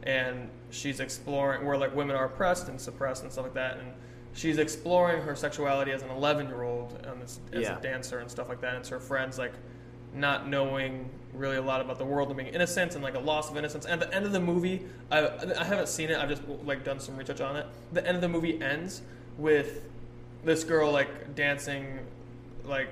and 0.05 0.49
she's 0.71 1.01
exploring 1.01 1.65
where 1.67 1.77
like 1.77 1.95
women 1.95 2.17
are 2.17 2.25
oppressed 2.25 2.69
and 2.69 2.81
suppressed 2.81 3.23
and 3.23 3.31
stuff 3.33 3.45
like 3.45 3.55
that, 3.55 3.79
and 3.79 3.93
she's 4.39 4.59
exploring 4.59 5.21
her 5.23 5.35
sexuality 5.35 5.91
as 5.91 6.03
an 6.03 6.11
11 6.11 6.47
year 6.47 6.63
old 6.63 6.93
and 7.05 7.21
as, 7.23 7.41
as 7.53 7.63
Yeah. 7.63 7.79
a 7.79 7.83
dancer 7.83 8.21
and 8.21 8.31
stuff 8.31 8.49
like 8.49 8.61
that. 8.61 8.71
And 8.75 8.79
it's 8.79 8.89
her 8.89 9.01
friends 9.01 9.37
like 9.39 9.53
not 10.15 10.49
knowing 10.49 11.11
really 11.35 11.57
a 11.57 11.63
lot 11.63 11.81
about 11.81 11.99
the 11.99 12.05
world 12.05 12.29
and 12.29 12.37
being 12.37 12.55
innocent 12.55 12.95
and 12.95 13.03
like 13.03 13.15
a 13.17 13.19
loss 13.19 13.51
of 13.51 13.57
innocence. 13.57 13.85
And 13.85 14.01
at 14.01 14.09
the 14.11 14.17
end 14.17 14.25
of 14.27 14.33
the 14.33 14.41
movie, 14.41 14.87
I, 15.11 15.27
I 15.59 15.65
haven't 15.65 15.89
seen 15.89 16.09
it. 16.11 16.17
I've 16.19 16.29
just 16.29 16.43
like 16.65 16.85
done 16.85 17.01
some 17.01 17.17
research 17.17 17.41
on 17.41 17.57
it. 17.57 17.67
The 17.93 18.07
end 18.07 18.15
of 18.15 18.21
the 18.21 18.29
movie 18.29 18.63
ends 18.63 19.03
with 19.37 19.83
this 20.45 20.63
girl 20.63 20.93
like 20.93 21.35
dancing 21.35 21.99
like 22.65 22.91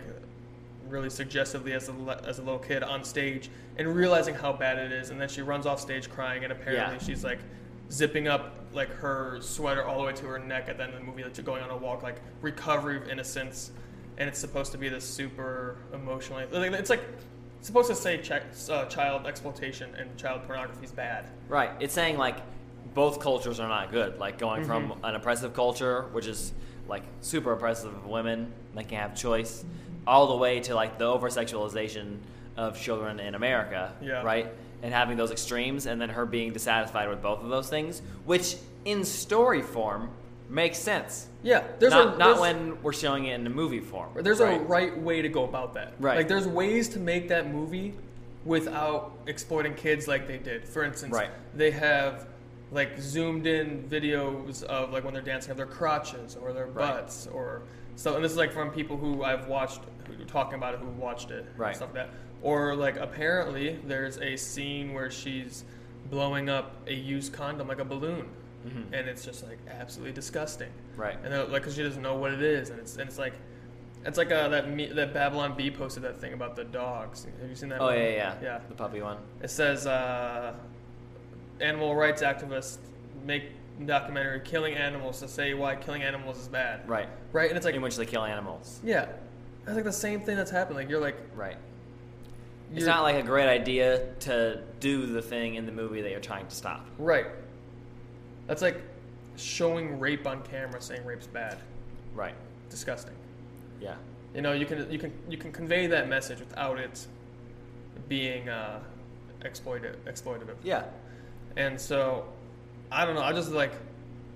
really 0.89 1.11
suggestively 1.11 1.73
as 1.75 1.89
a, 1.89 2.21
as 2.27 2.39
a 2.39 2.43
little 2.43 2.59
kid 2.59 2.83
on 2.83 3.05
stage 3.05 3.51
and 3.79 3.95
realizing 3.95 4.35
how 4.35 4.53
bad 4.53 4.79
it 4.79 4.91
is 4.93 5.11
and 5.11 5.21
then 5.21 5.29
she 5.29 5.43
runs 5.43 5.65
off 5.67 5.81
stage 5.81 6.09
crying 6.11 6.43
and 6.45 6.53
apparently 6.53 6.97
Yeah. 6.97 6.99
she's 7.03 7.23
like 7.25 7.39
zipping 7.91 8.29
up 8.29 8.55
like 8.73 8.89
her 8.91 9.39
sweater 9.41 9.85
all 9.85 9.99
the 10.01 10.07
way 10.07 10.13
to 10.13 10.27
her 10.27 10.39
neck 10.39 10.69
at 10.69 10.77
the 10.77 10.83
end 10.85 10.93
of 10.95 10.99
the 11.01 11.05
movie 11.07 11.23
like 11.23 11.45
going 11.45 11.63
on 11.63 11.71
a 11.71 11.77
walk 11.77 12.03
like 12.03 12.21
recovery 12.43 12.97
of 12.97 13.09
innocence 13.09 13.71
and 14.19 14.29
it's 14.29 14.39
supposed 14.39 14.73
to 14.73 14.79
be 14.79 14.89
this 14.89 15.05
super 15.05 15.77
emotionally 15.95 16.45
like, 16.51 16.73
it's 16.73 16.91
like 16.91 17.03
It's 17.59 17.67
supposed 17.69 17.89
to 17.89 17.95
say 17.95 18.19
chi- 18.19 18.43
uh, 18.73 18.85
child 18.87 19.27
exploitation 19.27 19.95
and 19.97 20.17
child 20.17 20.43
pornography 20.47 20.85
is 20.85 20.93
bad. 20.93 21.31
Right. 21.49 21.71
It's 21.81 21.95
saying 21.95 22.17
like 22.19 22.37
both 22.95 23.19
cultures 23.19 23.59
are 23.61 23.69
not 23.69 23.91
good. 23.91 24.19
Like 24.19 24.39
going 24.39 24.65
from 24.65 24.91
Mhm. 24.91 24.99
an 25.09 25.15
oppressive 25.17 25.53
culture, 25.53 26.03
which 26.13 26.27
is 26.27 26.53
like 26.87 27.03
super 27.23 27.53
oppressive 27.53 27.93
of 27.93 28.07
women, 28.07 28.53
they 28.75 28.85
can 28.85 28.99
have 29.01 29.17
choice, 29.17 29.65
all 30.07 30.29
the 30.29 30.37
way 30.37 30.61
to 30.61 30.75
like 30.75 30.99
the 30.99 31.07
over 31.07 31.29
sexualization 31.29 32.19
of 32.57 32.81
children 32.81 33.19
in 33.21 33.35
America. 33.35 33.93
Yeah. 34.01 34.23
Right. 34.23 34.47
And 34.83 34.93
having 34.93 35.17
those 35.17 35.31
extremes, 35.31 35.87
and 35.87 36.01
then 36.01 36.11
her 36.11 36.27
being 36.27 36.53
dissatisfied 36.53 37.09
with 37.09 37.23
both 37.23 37.43
of 37.43 37.49
those 37.49 37.69
things, 37.69 38.03
which 38.25 38.57
in 38.85 39.05
story 39.05 39.63
form 39.63 40.11
makes 40.49 40.79
sense. 40.79 41.29
Yeah, 41.43 41.65
there's 41.79 41.93
not 41.93 42.15
a 42.15 42.19
not 42.19 42.27
there's, 42.29 42.41
when 42.41 42.83
we're 42.83 42.93
showing 42.93 43.25
it 43.27 43.35
in 43.35 43.43
the 43.45 43.51
movie 43.51 43.81
form. 43.81 44.11
there's 44.17 44.41
a 44.41 44.45
right. 44.47 44.69
right 44.69 44.99
way 44.99 45.23
to 45.23 45.29
go 45.29 45.45
about 45.45 45.75
that. 45.75 45.95
Right. 45.99 46.19
Like 46.19 46.29
there's 46.29 46.47
ways 46.47 46.89
to 46.91 46.99
make 47.01 47.29
that 47.29 47.51
movie 47.53 47.95
without 48.45 49.13
exploiting 49.27 49.75
kids 49.75 50.07
like 50.07 50.29
they 50.29 50.39
did. 50.39 50.65
For 50.69 50.85
instance, 50.85 51.13
Right. 51.13 51.31
they 51.55 51.71
have 51.73 52.27
like 52.71 52.99
zoomed 53.01 53.47
in 53.47 53.85
videos 53.89 54.63
of 54.65 54.93
like 54.93 55.05
when 55.05 55.15
they're 55.15 55.23
dancing 55.23 55.51
of 55.51 55.57
their 55.57 55.67
crotches 55.67 56.37
or 56.41 56.53
their 56.53 56.67
Right. 56.67 56.75
butts 56.95 57.27
or 57.33 57.63
so 57.97 58.15
and 58.17 58.25
this 58.25 58.33
is 58.33 58.37
like 58.39 58.53
from 58.53 58.71
people 58.71 58.97
who 58.97 59.23
I've 59.23 59.47
watched 59.47 59.81
who 60.07 60.25
talking 60.25 60.55
about 60.55 60.75
it 60.75 60.81
who 60.81 60.87
watched 60.89 61.31
it 61.31 61.47
and 61.49 61.59
Right. 61.59 61.75
stuff 61.77 61.89
like 61.95 62.07
that. 62.07 62.11
Or 62.47 62.77
like 62.77 62.97
apparently 62.97 63.79
there's 63.85 64.19
a 64.19 64.37
scene 64.37 64.93
where 64.95 65.11
she's 65.11 65.65
blowing 66.11 66.49
up 66.49 66.77
a 66.87 66.95
used 66.95 67.33
condom 67.33 67.67
like 67.67 67.81
a 67.81 67.85
balloon. 67.85 68.29
Mhm. 68.67 68.85
And 68.93 69.09
it's 69.09 69.25
just 69.25 69.45
like 69.47 69.59
absolutely 69.69 70.13
disgusting. 70.13 70.71
Right. 70.97 71.17
And 71.25 71.33
they're, 71.33 71.45
like, 71.45 71.63
cause 71.65 71.75
she 71.75 71.83
doesn't 71.83 72.03
know 72.03 72.15
what 72.17 72.33
it 72.33 72.43
is, 72.43 72.71
and 72.71 72.79
it's 72.79 72.97
and 72.97 73.09
it's 73.09 73.19
like, 73.19 73.35
it's 74.05 74.17
like 74.19 74.31
uh, 74.31 74.49
that 74.49 74.71
me, 74.71 74.87
that 74.87 75.13
Babylon 75.13 75.57
Bee 75.57 75.71
posted 75.71 76.03
that 76.05 76.21
thing 76.21 76.33
about 76.35 76.55
the 76.55 76.65
dogs. 76.65 77.27
Have 77.41 77.49
you 77.51 77.57
seen 77.57 77.69
that? 77.71 77.81
Oh 77.81 77.87
one? 77.87 77.99
yeah, 77.99 78.09
yeah, 78.09 78.35
yeah. 78.43 78.61
The 78.69 78.75
puppy 78.75 79.03
one. 79.03 79.19
It 79.43 79.51
says 79.51 79.87
uh, 79.87 80.55
animal 81.61 81.95
rights 81.97 82.23
activists 82.23 82.79
make 83.25 83.45
documentary 83.85 84.41
killing 84.41 84.75
animals 84.75 85.19
to 85.21 85.29
say 85.29 85.55
why 85.55 85.75
killing 85.77 86.03
animals 86.03 86.39
is 86.39 86.49
bad. 86.49 86.89
Right. 86.89 87.09
Right, 87.33 87.49
and 87.51 87.57
it's 87.57 87.67
like, 87.67 87.75
in 87.75 87.83
which 87.83 87.97
they 87.97 88.07
kill 88.07 88.25
animals. 88.25 88.81
yeah, 88.85 89.07
it's 89.67 89.75
like 89.75 89.85
the 89.85 89.93
same 89.93 90.21
thing 90.21 90.37
that's 90.37 90.51
happening. 90.51 90.77
Like 90.79 90.89
you're 90.89 91.01
like, 91.01 91.17
Right. 91.35 91.57
It's 92.75 92.85
not 92.87 93.03
like 93.03 93.17
a 93.17 93.23
great 93.23 93.49
idea 93.49 94.07
to 94.21 94.61
do 94.81 95.07
the 95.07 95.23
thing 95.23 95.55
in 95.55 95.67
the 95.67 95.73
movie 95.73 96.03
that 96.03 96.11
you're 96.11 96.21
trying 96.21 96.47
to 96.47 96.55
stop. 96.55 96.87
right. 96.99 97.27
That's 98.47 98.63
like 98.63 98.81
showing 99.37 99.99
rape 99.99 100.27
on 100.27 100.43
camera, 100.45 100.81
saying 100.81 101.05
rape's 101.05 101.27
bad, 101.27 101.59
Right. 102.15 102.35
disgusting. 102.71 103.15
Yeah. 103.81 103.97
You 104.35 104.41
know, 104.43 104.53
you 104.53 104.67
can 104.67 104.91
you 104.91 104.99
can 104.99 105.13
you 105.29 105.37
can 105.37 105.51
convey 105.53 105.87
that 105.89 106.09
message 106.09 106.39
without 106.41 106.79
it 106.79 107.07
being 108.09 108.49
uh, 108.49 108.81
exploitive. 109.43 109.97
Exploitative. 110.07 110.55
Yeah. 110.63 110.85
And 111.57 111.81
so, 111.81 112.27
I 112.93 113.05
don't 113.05 113.15
know. 113.15 113.23
I 113.23 113.33
just 113.33 113.51
like 113.51 113.73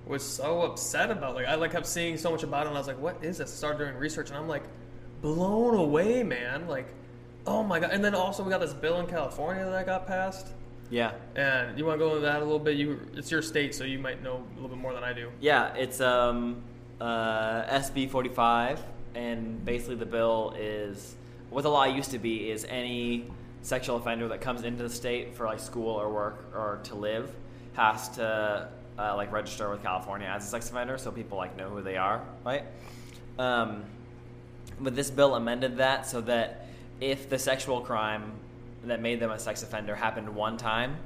was 0.06 0.22
so 0.26 0.62
upset 0.62 1.10
about 1.10 1.34
like 1.36 1.46
I 1.46 1.54
like 1.54 1.70
kept 1.72 1.86
seeing 1.86 2.16
so 2.16 2.30
much 2.32 2.42
about 2.42 2.64
it, 2.64 2.68
and 2.70 2.76
I 2.76 2.80
was 2.80 2.88
like, 2.88 3.00
"What 3.00 3.22
is 3.22 3.38
this?" 3.38 3.52
I 3.52 3.54
started 3.54 3.78
doing 3.78 3.94
research, 3.96 4.30
and 4.30 4.38
I'm 4.38 4.48
like, 4.48 4.64
blown 5.22 5.74
away, 5.74 6.22
man. 6.24 6.66
Like, 6.66 6.86
oh 7.46 7.62
my 7.62 7.80
god! 7.80 7.90
And 7.90 8.04
then 8.04 8.14
also 8.14 8.42
we 8.42 8.50
got 8.50 8.60
this 8.60 8.72
bill 8.72 9.00
in 9.00 9.06
California 9.06 9.64
that 9.64 9.86
got 9.86 10.06
passed. 10.06 10.48
Yeah. 10.90 11.12
And 11.36 11.78
you 11.78 11.84
want 11.84 12.00
to 12.00 12.04
go 12.04 12.10
into 12.10 12.22
that 12.22 12.42
a 12.42 12.44
little 12.44 12.58
bit? 12.58 12.76
You, 12.76 13.00
it's 13.14 13.30
your 13.30 13.42
state, 13.42 13.74
so 13.74 13.84
you 13.84 13.98
might 13.98 14.22
know 14.24 14.42
a 14.52 14.54
little 14.54 14.68
bit 14.68 14.78
more 14.78 14.92
than 14.92 15.04
I 15.04 15.12
do. 15.12 15.30
Yeah. 15.40 15.72
It's 15.74 16.00
um 16.00 16.62
uh, 17.00 17.62
SB 17.66 18.10
45, 18.10 18.82
and 19.14 19.64
basically 19.64 19.96
the 19.96 20.06
bill 20.06 20.54
is 20.58 21.14
what 21.48 21.62
the 21.62 21.70
law 21.70 21.84
used 21.84 22.10
to 22.10 22.18
be 22.18 22.50
is 22.50 22.64
any 22.68 23.26
sexual 23.62 23.96
offender 23.96 24.28
that 24.28 24.40
comes 24.40 24.64
into 24.64 24.82
the 24.82 24.90
state 24.90 25.34
for 25.34 25.46
like 25.46 25.60
school 25.60 25.94
or 25.94 26.10
work 26.10 26.44
or 26.54 26.80
to 26.84 26.94
live 26.94 27.30
has 27.74 28.08
to 28.08 28.68
uh, 28.98 29.16
like 29.16 29.32
register 29.32 29.70
with 29.70 29.82
California 29.82 30.26
as 30.26 30.44
a 30.44 30.46
sex 30.46 30.70
offender, 30.70 30.98
so 30.98 31.10
people 31.10 31.38
like 31.38 31.56
know 31.56 31.68
who 31.68 31.82
they 31.82 31.96
are, 31.96 32.22
right? 32.44 32.64
Um, 33.38 33.84
but 34.78 34.94
this 34.94 35.10
bill 35.10 35.34
amended 35.34 35.78
that 35.78 36.06
so 36.06 36.20
that 36.22 36.66
if 37.00 37.28
the 37.28 37.38
sexual 37.38 37.80
crime 37.80 38.32
that 38.84 39.00
made 39.00 39.20
them 39.20 39.30
a 39.30 39.38
sex 39.38 39.62
offender 39.62 39.94
happened 39.94 40.28
one 40.28 40.56
time 40.56 40.96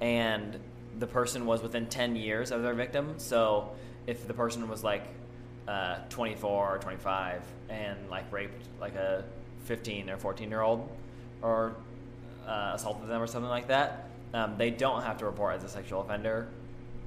and 0.00 0.58
the 0.98 1.06
person 1.06 1.46
was 1.46 1.62
within 1.62 1.86
10 1.86 2.16
years 2.16 2.50
of 2.50 2.62
their 2.62 2.74
victim 2.74 3.14
so 3.18 3.70
if 4.06 4.26
the 4.26 4.34
person 4.34 4.68
was 4.68 4.82
like 4.82 5.04
uh, 5.68 5.98
24 6.08 6.74
or 6.74 6.78
25 6.78 7.42
and 7.68 7.98
like 8.10 8.30
raped 8.32 8.66
like 8.80 8.94
a 8.94 9.24
15 9.64 10.10
or 10.10 10.16
14 10.16 10.48
year 10.48 10.62
old 10.62 10.88
or 11.42 11.76
uh, 12.46 12.72
assaulted 12.74 13.08
them 13.08 13.22
or 13.22 13.26
something 13.26 13.50
like 13.50 13.68
that 13.68 14.08
um, 14.34 14.56
they 14.56 14.70
don't 14.70 15.02
have 15.02 15.18
to 15.18 15.26
report 15.26 15.54
as 15.56 15.64
a 15.64 15.68
sexual 15.68 16.00
offender 16.00 16.48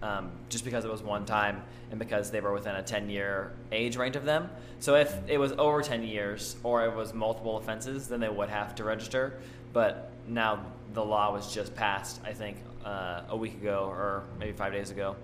um, 0.04 0.32
just 0.50 0.66
because 0.66 0.84
it 0.84 0.92
was 0.92 1.02
one 1.02 1.26
time 1.26 1.64
and 1.90 1.98
because 1.98 2.30
they 2.30 2.42
were 2.42 2.52
within 2.52 2.76
a 2.76 2.84
10 2.84 3.10
year 3.10 3.54
age 3.72 3.96
range 3.96 4.18
of 4.18 4.26
them. 4.26 4.50
So 4.80 4.96
if 4.96 5.16
it 5.28 5.38
was 5.38 5.54
over 5.54 5.82
10 5.82 6.04
years 6.04 6.58
or 6.62 6.86
it 6.86 6.94
was 6.94 7.14
multiple 7.14 7.58
offenses, 7.58 8.10
then 8.10 8.20
they 8.20 8.28
would 8.28 8.50
have 8.50 8.76
to 8.76 8.84
register. 8.84 9.40
But 9.72 10.12
now 10.28 10.66
the 10.94 11.04
law 11.04 11.32
was 11.32 11.54
just 11.54 11.74
passed, 11.74 12.20
I 12.26 12.34
think, 12.34 12.58
uh, 12.84 13.22
a 13.30 13.38
week 13.38 13.54
ago 13.54 13.88
or 13.90 14.24
maybe 14.38 14.52
five 14.52 14.74
days 14.74 14.92
ago. 14.92 15.16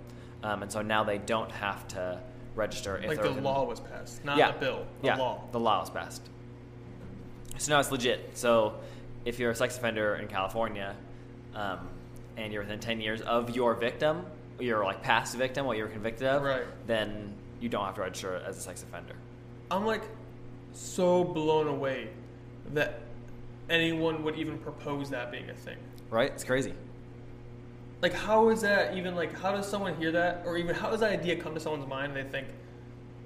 Um, 0.43 0.63
and 0.63 0.71
so 0.71 0.81
now 0.81 1.03
they 1.03 1.17
don't 1.17 1.51
have 1.51 1.85
to 1.89 2.21
register 2.55 2.97
if 2.97 3.07
like 3.07 3.21
the 3.21 3.29
law 3.31 3.65
was 3.65 3.81
passed, 3.81 4.23
not 4.23 4.37
yeah. 4.37 4.53
the 4.53 4.59
bill. 4.59 4.85
The 5.01 5.07
yeah, 5.07 5.17
law. 5.17 5.43
The 5.51 5.59
law 5.59 5.81
was 5.81 5.89
passed. 5.89 6.21
So 7.57 7.73
now 7.73 7.81
it's 7.81 7.91
legit. 7.91 8.37
So 8.37 8.75
if 9.25 9.39
you're 9.39 9.51
a 9.51 9.55
sex 9.55 9.77
offender 9.77 10.15
in 10.15 10.29
California 10.29 10.95
um, 11.53 11.79
and 12.37 12.53
you're 12.53 12.61
within 12.61 12.79
10 12.79 13.01
years 13.01 13.19
of 13.21 13.53
your 13.53 13.75
victim, 13.75 14.25
your 14.59 14.83
like 14.83 15.01
past 15.01 15.35
victim, 15.35 15.65
what 15.65 15.77
you 15.77 15.83
were 15.83 15.89
convicted 15.89 16.27
of, 16.27 16.41
Right. 16.43 16.63
then 16.87 17.33
you 17.59 17.69
don't 17.69 17.85
have 17.85 17.95
to 17.95 18.01
register 18.01 18.41
as 18.45 18.57
a 18.57 18.61
sex 18.61 18.83
offender. 18.83 19.13
I'm 19.71 19.85
like 19.85 20.03
so 20.73 21.23
blown 21.23 21.67
away 21.67 22.09
that 22.73 23.01
anyone 23.69 24.23
would 24.23 24.35
even 24.37 24.57
propose 24.57 25.09
that 25.11 25.31
being 25.31 25.49
a 25.49 25.53
thing. 25.53 25.77
Right? 26.09 26.31
It's 26.31 26.43
crazy. 26.43 26.73
Like, 28.01 28.13
how 28.13 28.49
is 28.49 28.61
that 28.61 28.95
even 28.95 29.15
like? 29.15 29.37
How 29.37 29.51
does 29.51 29.67
someone 29.67 29.95
hear 29.97 30.11
that, 30.13 30.43
or 30.45 30.57
even 30.57 30.73
how 30.73 30.89
does 30.89 31.01
that 31.01 31.11
idea 31.11 31.35
come 31.35 31.53
to 31.53 31.59
someone's 31.59 31.87
mind? 31.87 32.15
and 32.17 32.25
They 32.25 32.31
think 32.31 32.47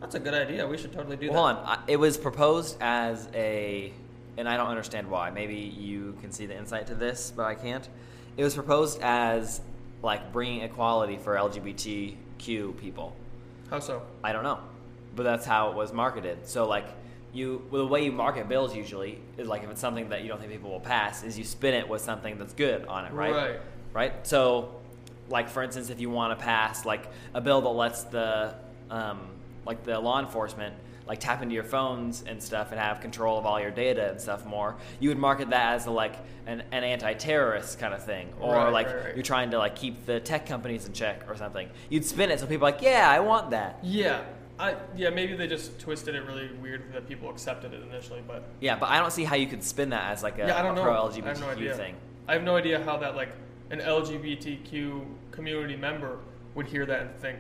that's 0.01 0.15
a 0.15 0.19
good 0.19 0.33
idea. 0.33 0.67
We 0.67 0.77
should 0.77 0.91
totally 0.91 1.15
do 1.15 1.29
Well, 1.31 1.45
that. 1.45 1.55
hold 1.55 1.67
on. 1.77 1.83
It 1.87 1.97
was 1.97 2.17
proposed 2.17 2.77
as 2.81 3.29
a, 3.35 3.93
and 4.35 4.49
I 4.49 4.57
don't 4.57 4.67
understand 4.67 5.09
why. 5.11 5.29
Maybe 5.29 5.55
you 5.57 6.17
can 6.21 6.31
see 6.31 6.47
the 6.47 6.57
insight 6.57 6.87
to 6.87 6.95
this, 6.95 7.31
but 7.35 7.45
I 7.45 7.53
can't. 7.53 7.87
It 8.35 8.43
was 8.43 8.55
proposed 8.55 8.99
as 9.03 9.61
like 10.03 10.31
bringing 10.31 10.61
equality 10.61 11.17
for 11.17 11.35
LGBTQ 11.35 12.77
people. 12.77 13.15
How 13.69 13.79
so? 13.79 14.03
I 14.23 14.33
don't 14.33 14.43
know, 14.43 14.59
but 15.15 15.23
that's 15.23 15.45
how 15.45 15.71
it 15.71 15.75
was 15.75 15.91
marketed. 15.91 16.47
So 16.47 16.67
like 16.67 16.85
you, 17.33 17.65
well, 17.71 17.81
the 17.81 17.87
way 17.87 18.05
you 18.05 18.11
market 18.11 18.47
bills 18.47 18.75
usually 18.75 19.19
is 19.37 19.47
like 19.47 19.63
if 19.63 19.69
it's 19.71 19.81
something 19.81 20.09
that 20.09 20.21
you 20.21 20.27
don't 20.27 20.39
think 20.39 20.51
people 20.51 20.69
will 20.69 20.79
pass, 20.79 21.23
is 21.23 21.39
you 21.39 21.43
spin 21.43 21.73
it 21.73 21.89
with 21.89 22.01
something 22.01 22.37
that's 22.37 22.53
good 22.53 22.85
on 22.85 23.05
it, 23.05 23.13
right? 23.13 23.33
Right. 23.33 23.59
Right. 23.93 24.27
So, 24.27 24.75
like 25.29 25.49
for 25.49 25.63
instance, 25.63 25.89
if 25.89 25.99
you 25.99 26.09
want 26.09 26.37
to 26.37 26.43
pass 26.43 26.85
like 26.85 27.07
a 27.33 27.41
bill 27.41 27.61
that 27.61 27.69
lets 27.69 28.03
the 28.03 28.53
um, 28.91 29.21
like 29.65 29.83
the 29.83 29.99
law 29.99 30.19
enforcement 30.19 30.75
like 31.07 31.19
tap 31.19 31.41
into 31.41 31.53
your 31.53 31.63
phones 31.65 32.23
and 32.27 32.41
stuff 32.41 32.71
and 32.71 32.79
have 32.79 33.01
control 33.01 33.37
of 33.37 33.45
all 33.45 33.59
your 33.59 33.71
data 33.71 34.09
and 34.09 34.21
stuff 34.21 34.45
more, 34.45 34.75
you 34.99 35.09
would 35.09 35.17
market 35.17 35.49
that 35.49 35.73
as 35.75 35.85
a, 35.85 35.91
like 35.91 36.15
an, 36.47 36.63
an 36.71 36.83
anti-terrorist 36.83 37.77
kind 37.79 37.93
of 37.93 38.03
thing, 38.03 38.29
or 38.39 38.53
Right, 38.55 38.69
like 38.69 38.87
right, 38.87 38.95
right. 39.05 39.15
you're 39.15 39.23
trying 39.23 39.51
to 39.51 39.57
like 39.57 39.75
keep 39.75 40.05
the 40.05 40.19
tech 40.19 40.45
companies 40.45 40.85
in 40.85 40.93
check 40.93 41.25
or 41.29 41.35
something. 41.35 41.69
You'd 41.89 42.05
spin 42.05 42.31
it 42.31 42.39
so 42.39 42.45
people 42.47 42.67
are 42.67 42.71
like, 42.71 42.81
yeah, 42.81 43.09
I 43.09 43.19
want 43.19 43.51
that. 43.51 43.79
Yeah. 43.83 44.21
I 44.59 44.75
yeah 44.95 45.09
maybe 45.09 45.35
they 45.35 45.47
just 45.47 45.79
twisted 45.79 46.13
it 46.13 46.25
really 46.27 46.47
weird 46.61 46.93
that 46.93 47.07
people 47.07 47.29
accepted 47.31 47.73
it 47.73 47.81
initially, 47.89 48.21
but 48.27 48.43
Yeah, 48.61 48.75
but 48.77 48.87
I 48.89 48.99
don't 48.99 49.11
see 49.11 49.23
how 49.23 49.35
you 49.35 49.47
could 49.47 49.63
spin 49.63 49.89
that 49.89 50.11
as 50.11 50.21
like 50.21 50.37
a, 50.37 50.45
yeah, 50.47 50.59
I 50.59 50.61
don't 50.61 50.75
know. 50.75 50.83
pro 50.83 50.93
I 50.93 51.11
have 51.11 51.39
no 51.39 51.47
LGBTQ 51.47 51.51
idea. 51.51 51.75
thing. 51.75 51.95
I 52.27 52.33
have 52.33 52.43
no 52.43 52.55
idea 52.55 52.83
how 52.83 52.97
that 52.97 53.15
like 53.15 53.29
an 53.71 53.79
LGBTQ 53.79 55.05
community 55.31 55.75
member 55.75 56.19
would 56.55 56.67
hear 56.67 56.85
that 56.85 57.01
and 57.01 57.15
think, 57.17 57.39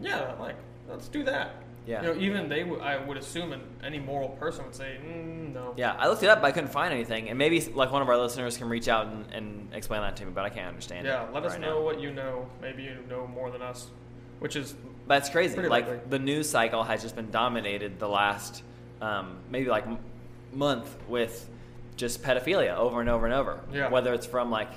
yeah, 0.00 0.32
like 0.40 0.56
let's 0.88 1.08
do 1.08 1.22
that. 1.24 1.61
Yeah. 1.86 2.02
You 2.02 2.08
know, 2.14 2.20
even 2.20 2.48
they 2.48 2.62
would. 2.64 2.80
I 2.80 2.96
would 3.04 3.16
assume, 3.16 3.52
and 3.52 3.62
any 3.82 3.98
moral 3.98 4.28
person 4.30 4.64
would 4.64 4.74
say, 4.74 4.98
mm, 5.04 5.52
no. 5.52 5.74
Yeah, 5.76 5.96
I 5.98 6.08
looked 6.08 6.22
it 6.22 6.28
up, 6.28 6.40
but 6.40 6.46
I 6.46 6.52
couldn't 6.52 6.70
find 6.70 6.92
anything. 6.94 7.28
And 7.28 7.36
maybe 7.38 7.60
like 7.60 7.90
one 7.90 8.02
of 8.02 8.08
our 8.08 8.16
listeners 8.16 8.56
can 8.56 8.68
reach 8.68 8.86
out 8.88 9.06
and, 9.06 9.26
and 9.32 9.68
explain 9.74 10.00
that 10.02 10.16
to 10.16 10.24
me, 10.24 10.30
but 10.32 10.44
I 10.44 10.48
can't 10.50 10.68
understand. 10.68 11.06
Yeah, 11.06 11.26
let 11.32 11.44
us 11.44 11.52
right 11.52 11.60
know 11.60 11.78
now. 11.80 11.84
what 11.84 12.00
you 12.00 12.12
know. 12.12 12.46
Maybe 12.60 12.84
you 12.84 12.98
know 13.08 13.26
more 13.26 13.50
than 13.50 13.62
us, 13.62 13.88
which 14.38 14.54
is 14.54 14.74
But 15.08 15.18
it's 15.18 15.30
crazy. 15.30 15.56
Like 15.56 15.86
likely. 15.88 15.98
the 16.08 16.18
news 16.20 16.48
cycle 16.48 16.84
has 16.84 17.02
just 17.02 17.16
been 17.16 17.30
dominated 17.32 17.98
the 17.98 18.08
last 18.08 18.62
um, 19.00 19.38
maybe 19.50 19.68
like 19.68 19.84
m- 19.86 19.98
month 20.52 20.94
with 21.08 21.48
just 21.96 22.22
pedophilia 22.22 22.76
over 22.76 23.00
and 23.00 23.10
over 23.10 23.26
and 23.26 23.34
over. 23.34 23.60
Yeah. 23.72 23.88
Whether 23.90 24.14
it's 24.14 24.26
from 24.26 24.50
like 24.52 24.70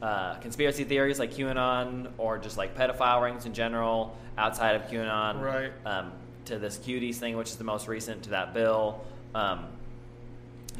uh, 0.00 0.34
conspiracy 0.36 0.84
theories 0.84 1.18
like 1.18 1.32
QAnon 1.32 2.12
or 2.18 2.38
just 2.38 2.56
like 2.56 2.76
pedophile 2.76 3.22
rings 3.22 3.46
in 3.46 3.52
general 3.52 4.16
outside 4.38 4.76
of 4.76 4.82
QAnon. 4.88 5.40
Right. 5.40 5.72
Um, 5.84 6.12
to 6.46 6.58
this 6.58 6.78
cuties 6.78 7.16
thing, 7.16 7.36
which 7.36 7.48
is 7.50 7.56
the 7.56 7.64
most 7.64 7.88
recent, 7.88 8.24
to 8.24 8.30
that 8.30 8.54
bill, 8.54 9.04
um, 9.34 9.66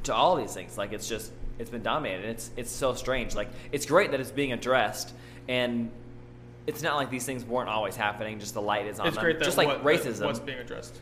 to 0.04 0.14
all 0.14 0.36
these 0.36 0.52
things. 0.54 0.78
Like 0.78 0.92
it's 0.92 1.08
just 1.08 1.32
it's 1.58 1.70
been 1.70 1.82
dominated. 1.82 2.24
It's 2.26 2.50
it's 2.56 2.70
so 2.70 2.94
strange. 2.94 3.34
Like 3.34 3.48
it's 3.72 3.86
great 3.86 4.10
that 4.12 4.20
it's 4.20 4.30
being 4.30 4.52
addressed, 4.52 5.12
and 5.48 5.90
it's 6.66 6.82
not 6.82 6.96
like 6.96 7.10
these 7.10 7.24
things 7.24 7.44
weren't 7.44 7.68
always 7.68 7.96
happening. 7.96 8.38
Just 8.40 8.54
the 8.54 8.62
light 8.62 8.86
is 8.86 8.98
on 8.98 9.06
It's 9.06 9.16
them. 9.16 9.24
great 9.24 9.38
that 9.38 9.44
just 9.44 9.56
like 9.56 9.68
what, 9.68 9.84
racism. 9.84 10.24
what's 10.24 10.38
being 10.40 10.58
addressed. 10.58 10.98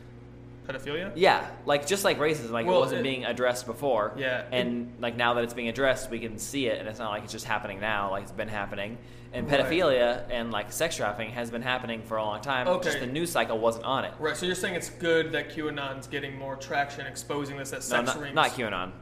Pedophilia. 0.69 1.13
yeah, 1.15 1.47
like 1.67 1.87
just 1.87 2.05
like 2.05 2.19
racism, 2.19 2.51
like 2.51 2.67
Well, 2.67 2.77
it 2.77 2.81
wasn't 2.81 3.01
it- 3.01 3.05
being 3.05 3.25
addressed 3.25 3.67
before. 3.67 4.13
Yeah, 4.17 4.45
and 4.51 4.93
like 5.01 5.17
now 5.17 5.35
that 5.35 5.45
it's 5.45 5.55
being 5.55 5.69
addressed, 5.69 6.11
we 6.11 6.19
can 6.19 6.39
see 6.39 6.67
it, 6.69 6.79
and 6.79 6.89
it's 6.89 6.99
not 6.99 7.11
like 7.11 7.23
it's 7.25 7.33
just 7.33 7.45
happening 7.45 7.81
now. 7.81 8.11
Like 8.11 8.23
it's 8.23 8.33
been 8.33 8.49
happening, 8.49 8.97
and 9.33 9.51
Right. 9.51 9.61
pedophilia 9.61 10.23
and 10.31 10.51
like 10.51 10.73
sex 10.73 10.97
trafficking 10.97 11.33
has 11.35 11.51
been 11.51 11.63
happening 11.63 12.03
for 12.03 12.17
a 12.17 12.25
long 12.25 12.41
time. 12.41 12.67
Okay. 12.67 12.85
Just 12.85 13.01
the 13.01 13.07
news 13.07 13.31
cycle 13.31 13.59
wasn't 13.59 13.85
on 13.85 14.05
it. 14.05 14.15
Right. 14.19 14.37
So 14.37 14.47
you're 14.47 14.55
saying 14.55 14.75
it's 14.75 14.89
good 14.91 15.33
that 15.33 15.51
QAnon's 15.51 16.07
getting 16.07 16.39
more 16.39 16.57
traction, 16.57 17.07
exposing 17.07 17.59
this 17.59 17.73
as 17.73 17.91
No, 17.91 17.97
sex 17.99 18.15
not, 18.15 18.23
rings. 18.23 18.35
not 18.35 18.51
QAnon. 18.53 18.93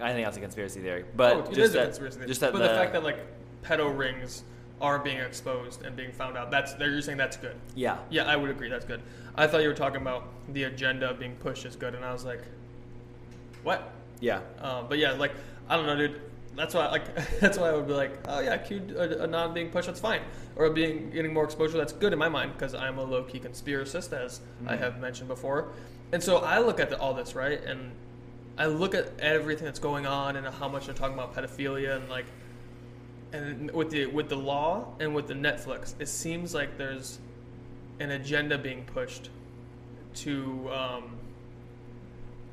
I 0.00 0.12
think 0.12 0.26
that's 0.26 0.36
a 0.36 0.40
conspiracy 0.40 0.80
theory. 0.80 1.04
But 1.16 1.36
oh, 1.36 1.42
just 1.46 1.58
is 1.58 1.72
that, 1.72 1.82
a 1.82 1.84
conspiracy 1.86 2.16
theory. 2.18 2.28
just 2.28 2.40
that 2.42 2.52
but 2.52 2.58
the, 2.60 2.68
the, 2.68 2.74
fact 2.74 2.92
that 2.92 3.02
like 3.02 3.18
pedo 3.64 3.96
rings 3.96 4.44
are 4.80 4.98
being 5.00 5.18
exposed 5.18 5.82
and 5.84 5.96
being 5.96 6.12
found 6.12 6.36
out, 6.36 6.50
that's 6.52 6.74
you're 6.78 7.00
saying 7.02 7.18
that's 7.18 7.36
good. 7.36 7.56
yeah, 7.74 7.96
Yeah, 8.10 8.24
I 8.26 8.36
would 8.36 8.50
agree. 8.50 8.68
That's 8.68 8.84
good. 8.84 9.00
I 9.38 9.46
thought 9.46 9.62
you 9.62 9.68
were 9.68 9.74
talking 9.74 10.00
about 10.02 10.24
the 10.52 10.64
agenda 10.64 11.14
being 11.14 11.36
pushed 11.36 11.64
as 11.64 11.76
good, 11.76 11.94
and 11.94 12.04
I 12.04 12.12
was 12.12 12.24
like, 12.24 12.42
what? 13.62 13.92
yeah, 14.20 14.40
Um, 14.60 14.86
but 14.88 14.98
yeah, 14.98 15.12
like 15.12 15.32
I 15.68 15.76
don't 15.76 15.86
know, 15.86 15.96
dude. 15.96 16.20
That's 16.56 16.74
why, 16.74 16.88
like, 16.88 17.14
that's 17.40 17.56
why 17.56 17.68
I 17.68 17.72
would 17.72 17.86
be 17.86 17.92
like, 17.92 18.18
oh 18.26 18.40
yeah, 18.40 18.56
Q 18.56 18.82
a, 18.98 19.22
a 19.22 19.26
non 19.28 19.54
being 19.54 19.70
pushed, 19.70 19.86
that's 19.86 20.00
fine, 20.00 20.22
or 20.56 20.68
being 20.70 21.10
getting 21.10 21.32
more 21.32 21.44
exposure, 21.44 21.78
that's 21.78 21.92
good 21.92 22.12
in 22.12 22.18
my 22.18 22.28
mind 22.28 22.52
because 22.54 22.74
I'm 22.74 22.98
a 22.98 23.04
low 23.04 23.22
key 23.22 23.38
conspiracist, 23.38 24.12
as 24.12 24.40
I 24.66 24.74
Mhm. 24.74 24.78
have 24.80 24.98
mentioned 24.98 25.28
before, 25.28 25.68
and 26.10 26.20
so 26.20 26.38
I 26.38 26.58
look 26.58 26.80
at 26.80 26.90
the, 26.90 26.98
all 26.98 27.14
this 27.14 27.36
right, 27.36 27.62
and 27.64 27.92
I 28.58 28.66
look 28.66 28.96
at 28.96 29.12
everything 29.20 29.66
that's 29.66 29.78
going 29.78 30.04
on 30.04 30.34
and 30.34 30.44
how 30.48 30.68
much 30.68 30.86
they're 30.86 30.94
talking 30.96 31.14
about 31.14 31.32
pedophilia 31.32 31.94
and 31.96 32.08
like, 32.08 32.26
and 33.32 33.70
with 33.70 33.90
the 33.90 34.06
with 34.06 34.28
the 34.28 34.36
law 34.36 34.94
and 34.98 35.14
with 35.14 35.28
the 35.28 35.34
Netflix, 35.34 35.94
it 36.00 36.08
seems 36.08 36.54
like 36.54 36.76
there's 36.76 37.20
an 38.00 38.10
agenda 38.12 38.56
being 38.58 38.84
pushed 38.84 39.30
to 40.16 40.68
um, 40.72 41.10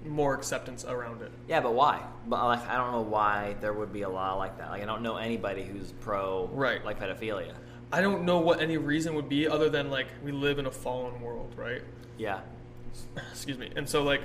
more 0.06 0.34
acceptance 0.36 0.86
around 0.86 1.22
it. 1.22 1.32
yeah. 1.48 1.60
But 1.62 1.74
why? 1.74 2.02
But 2.28 2.44
like, 2.46 2.68
I 2.68 2.76
don't 2.78 2.92
know 2.92 3.02
why 3.02 3.56
there 3.62 3.74
would 3.74 3.92
be 3.94 4.04
a 4.04 4.10
law 4.10 4.36
like 4.36 4.58
that. 4.60 4.70
Like, 4.70 4.82
I 4.84 4.86
don't 4.86 5.02
know 5.02 5.18
anybody 5.18 5.64
who's 5.64 5.92
pro 5.94 6.48
Right. 6.54 6.84
like 6.86 7.00
pedophilia. 7.00 7.54
I 7.92 8.02
don't 8.02 8.24
know 8.24 8.40
what 8.40 8.62
any 8.62 8.78
reason 8.78 9.16
would 9.16 9.30
be 9.30 9.48
other 9.48 9.70
than 9.70 9.90
like 9.90 10.08
we 10.24 10.32
live 10.32 10.60
in 10.60 10.66
a 10.66 10.72
fallen 10.72 11.22
world, 11.22 11.54
right? 11.56 11.82
Yeah, 12.18 12.40
Excuse 13.32 13.58
me. 13.58 13.70
And 13.76 13.88
so 13.88 14.04
like 14.04 14.22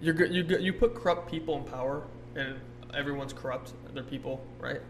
you're 0.00 0.24
you 0.26 0.44
you 0.58 0.72
put 0.72 0.94
corrupt 0.94 1.30
people 1.30 1.56
in 1.58 1.64
power, 1.64 2.02
and 2.36 2.56
everyone's 2.92 3.32
corrupt. 3.32 3.72
They're 3.92 4.02
people, 4.02 4.44
right? 4.60 4.80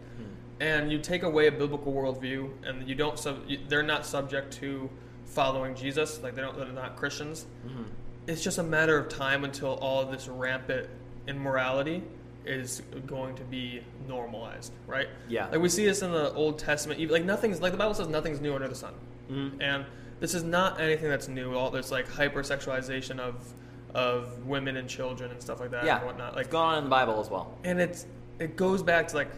And 0.59 0.91
you 0.91 0.99
take 0.99 1.23
away 1.23 1.47
a 1.47 1.51
biblical 1.51 1.91
worldview, 1.93 2.49
and 2.65 2.87
you 2.87 2.95
don't 2.95 3.19
sub. 3.19 3.39
You, 3.47 3.59
they're 3.67 3.83
not 3.83 4.05
subject 4.05 4.53
to 4.61 4.89
following 5.25 5.75
Jesus. 5.75 6.21
Like 6.23 6.35
they 6.35 6.41
don't. 6.41 6.57
They're 6.57 6.67
not 6.71 6.95
Christians. 6.95 7.45
hmm 7.67 7.83
It's 8.27 8.41
just 8.43 8.57
a 8.57 8.63
matter 8.63 8.97
of 8.97 9.09
time 9.09 9.43
until 9.43 9.73
all 9.75 10.01
of 10.01 10.11
this 10.11 10.27
rampant 10.29 10.87
immorality 11.27 12.03
is 12.45 12.81
going 13.07 13.35
to 13.35 13.43
be 13.43 13.81
normalized, 14.07 14.71
right? 14.87 15.07
Yeah. 15.27 15.47
Like 15.47 15.59
we 15.61 15.67
see 15.69 15.85
this 15.85 16.01
in 16.03 16.11
the 16.11 16.31
Old 16.33 16.57
Testament. 16.59 16.99
even- 16.99 17.13
Like 17.13 17.25
nothing's 17.25 17.59
like 17.59 17.71
the 17.71 17.77
Bible 17.77 17.93
says 17.95 18.07
nothing's 18.07 18.39
new 18.39 18.53
under 18.53 18.67
the 18.67 18.75
sun. 18.75 18.93
Mhm. 19.29 19.57
And 19.61 19.85
this 20.19 20.33
is 20.35 20.43
not 20.43 20.79
anything 20.79 21.09
that's 21.09 21.27
new. 21.27 21.55
All 21.55 21.69
this 21.71 21.91
like 21.91 22.07
hypersexualization 22.07 23.19
of 23.19 23.53
of 23.93 24.45
women 24.45 24.75
and 24.77 24.87
children 24.89 25.31
and 25.31 25.41
stuff 25.41 25.59
like 25.59 25.71
that 25.71 25.85
yeah. 25.85 25.97
and 25.97 26.05
whatnot. 26.05 26.27
it's 26.29 26.35
Like 26.37 26.49
gone 26.49 26.73
on 26.73 26.77
in 26.79 26.83
the 26.85 26.89
Bible 26.89 27.19
as 27.19 27.29
well. 27.29 27.57
and 27.63 27.79
it's 27.81 28.05
it 28.39 28.55
goes 28.57 28.83
back 28.83 29.07
to 29.09 29.15
like 29.15 29.29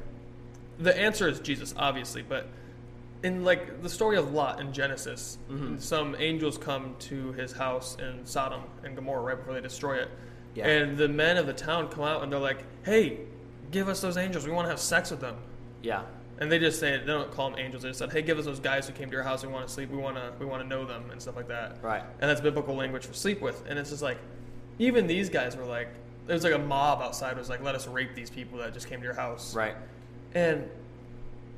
the 0.80 0.98
answer 0.98 1.28
is 1.28 1.40
Jesus, 1.40 1.74
obviously, 1.78 2.22
but 2.22 2.48
in 3.24 3.44
like 3.44 3.82
the 3.82 3.90
story 3.90 4.18
of 4.18 4.32
Lot 4.34 4.60
in 4.62 4.72
Genesis, 4.74 5.38
Mhm. 5.50 5.82
some 5.82 6.16
angels 6.20 6.58
come 6.58 6.96
to 7.00 7.32
his 7.34 7.52
house 7.52 7.98
in 8.00 8.26
Sodom 8.26 8.62
and 8.84 8.96
Gomorrah 8.96 9.22
right 9.24 9.38
before 9.38 9.54
they 9.54 9.62
destroy 9.62 9.98
it. 9.98 10.10
Yeah. 10.54 10.68
And 10.68 10.98
the 10.98 11.08
men 11.08 11.38
of 11.38 11.48
the 11.48 11.54
town 11.54 11.90
come 11.90 12.04
out 12.04 12.22
and 12.24 12.32
they're 12.32 12.40
like, 12.40 12.64
"Hey, 12.84 13.20
give 13.72 13.88
us 13.90 14.02
those 14.02 14.18
angels. 14.18 14.46
We 14.46 14.52
want 14.52 14.66
to 14.66 14.70
have 14.70 14.80
sex 14.80 15.10
with 15.12 15.20
them." 15.22 15.36
Yeah, 15.82 16.04
And 16.40 16.52
they 16.52 16.60
just 16.60 16.80
say 16.80 16.98
they 16.98 17.06
don't 17.06 17.32
call 17.32 17.50
them 17.50 17.58
angels. 17.60 17.82
They 17.82 17.90
just 17.90 17.98
said, 18.00 18.12
"Hey, 18.12 18.22
give 18.22 18.38
us 18.38 18.46
those 18.46 18.60
guys 18.60 18.86
who 18.88 18.94
came 18.94 19.10
to 19.10 19.14
your 19.16 19.24
house. 19.24 19.44
We 19.44 19.52
want 19.52 19.68
to 19.68 19.74
sleep. 19.74 19.90
We 19.90 19.98
want 19.98 20.18
to 20.18 20.32
we 20.40 20.46
want 20.46 20.62
to 20.62 20.68
know 20.68 20.86
them 20.86 21.10
and 21.12 21.20
stuff 21.20 21.36
like 21.36 21.48
that." 21.48 21.78
right. 21.82 22.04
And 22.22 22.30
that's 22.30 22.42
biblical 22.42 22.76
language 22.76 23.06
for 23.08 23.14
sleep 23.14 23.42
with. 23.42 23.64
And 23.68 23.80
it's 23.80 23.90
just 23.90 24.04
like, 24.04 24.20
even 24.78 25.08
these 25.08 25.30
guys 25.30 25.58
were 25.58 25.66
like, 25.66 25.88
there 26.28 26.36
was 26.36 26.44
like 26.44 26.54
a 26.54 26.60
mob 26.60 27.02
outside 27.02 27.36
was 27.38 27.50
like, 27.50 27.64
"Let 27.64 27.74
us 27.74 27.88
rape 27.88 28.14
these 28.14 28.30
people 28.30 28.60
that 28.60 28.74
just 28.76 28.88
came 28.88 29.00
to 29.00 29.06
your 29.06 29.16
house." 29.16 29.56
Right. 29.56 29.76
And 30.38 30.70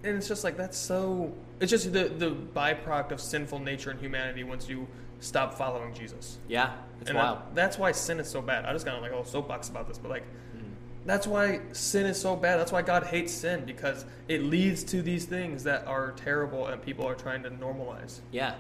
and 0.06 0.16
it's 0.18 0.28
just 0.30 0.44
like 0.46 0.56
that's 0.56 0.78
so. 0.78 1.34
It's 1.60 1.70
just 1.70 1.92
the 1.92 2.06
the 2.08 2.32
byproduct 2.32 3.12
of 3.12 3.20
sinful 3.20 3.60
nature 3.60 3.90
and 3.92 4.00
humanity 4.00 4.44
once 4.46 4.70
you 4.70 4.88
stop 5.20 5.56
following 5.56 5.94
Jesus. 5.94 6.38
Yeah, 6.48 6.72
it's 7.02 7.10
and 7.10 7.20
wild. 7.20 7.40
that- 7.40 7.56
that's 7.56 7.78
why 7.78 7.92
sin 7.92 8.20
is 8.22 8.30
so 8.30 8.42
bad. 8.42 8.64
I 8.66 8.72
just 8.72 8.86
got 8.86 8.96
on 8.96 9.02
like 9.02 9.12
a 9.12 9.16
whole 9.16 9.26
soapbox 9.26 9.68
about 9.68 9.90
this, 9.90 9.98
but 9.98 10.10
like 10.10 10.24
Mhm. 10.56 10.62
that's 11.06 11.28
why 11.28 11.60
sin 11.74 12.06
is 12.06 12.22
so 12.22 12.38
bad. 12.38 12.58
That's 12.58 12.72
why 12.72 12.82
God 12.82 13.04
hates 13.04 13.34
sin 13.34 13.66
because 13.66 14.06
it 14.30 14.44
leads 14.44 14.86
to 14.86 15.02
these 15.02 15.26
things 15.26 15.66
that 15.66 15.86
are 15.88 16.12
terrible 16.14 16.68
and 16.68 16.82
people 16.82 17.06
are 17.06 17.16
trying 17.16 17.44
to 17.44 17.50
normalize. 17.50 18.20
Yeah. 18.32 18.54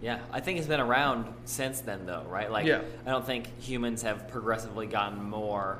Yeah. 0.00 0.20
I 0.32 0.40
think 0.40 0.58
it's 0.58 0.68
been 0.68 0.80
around 0.80 1.26
since 1.44 1.82
then 1.82 2.06
though, 2.06 2.22
right? 2.30 2.50
Like 2.50 2.64
Yeah. 2.64 2.80
I 3.04 3.10
don't 3.10 3.26
think 3.26 3.48
humans 3.60 4.00
have 4.00 4.28
progressively 4.28 4.86
gotten 4.86 5.22
more 5.22 5.76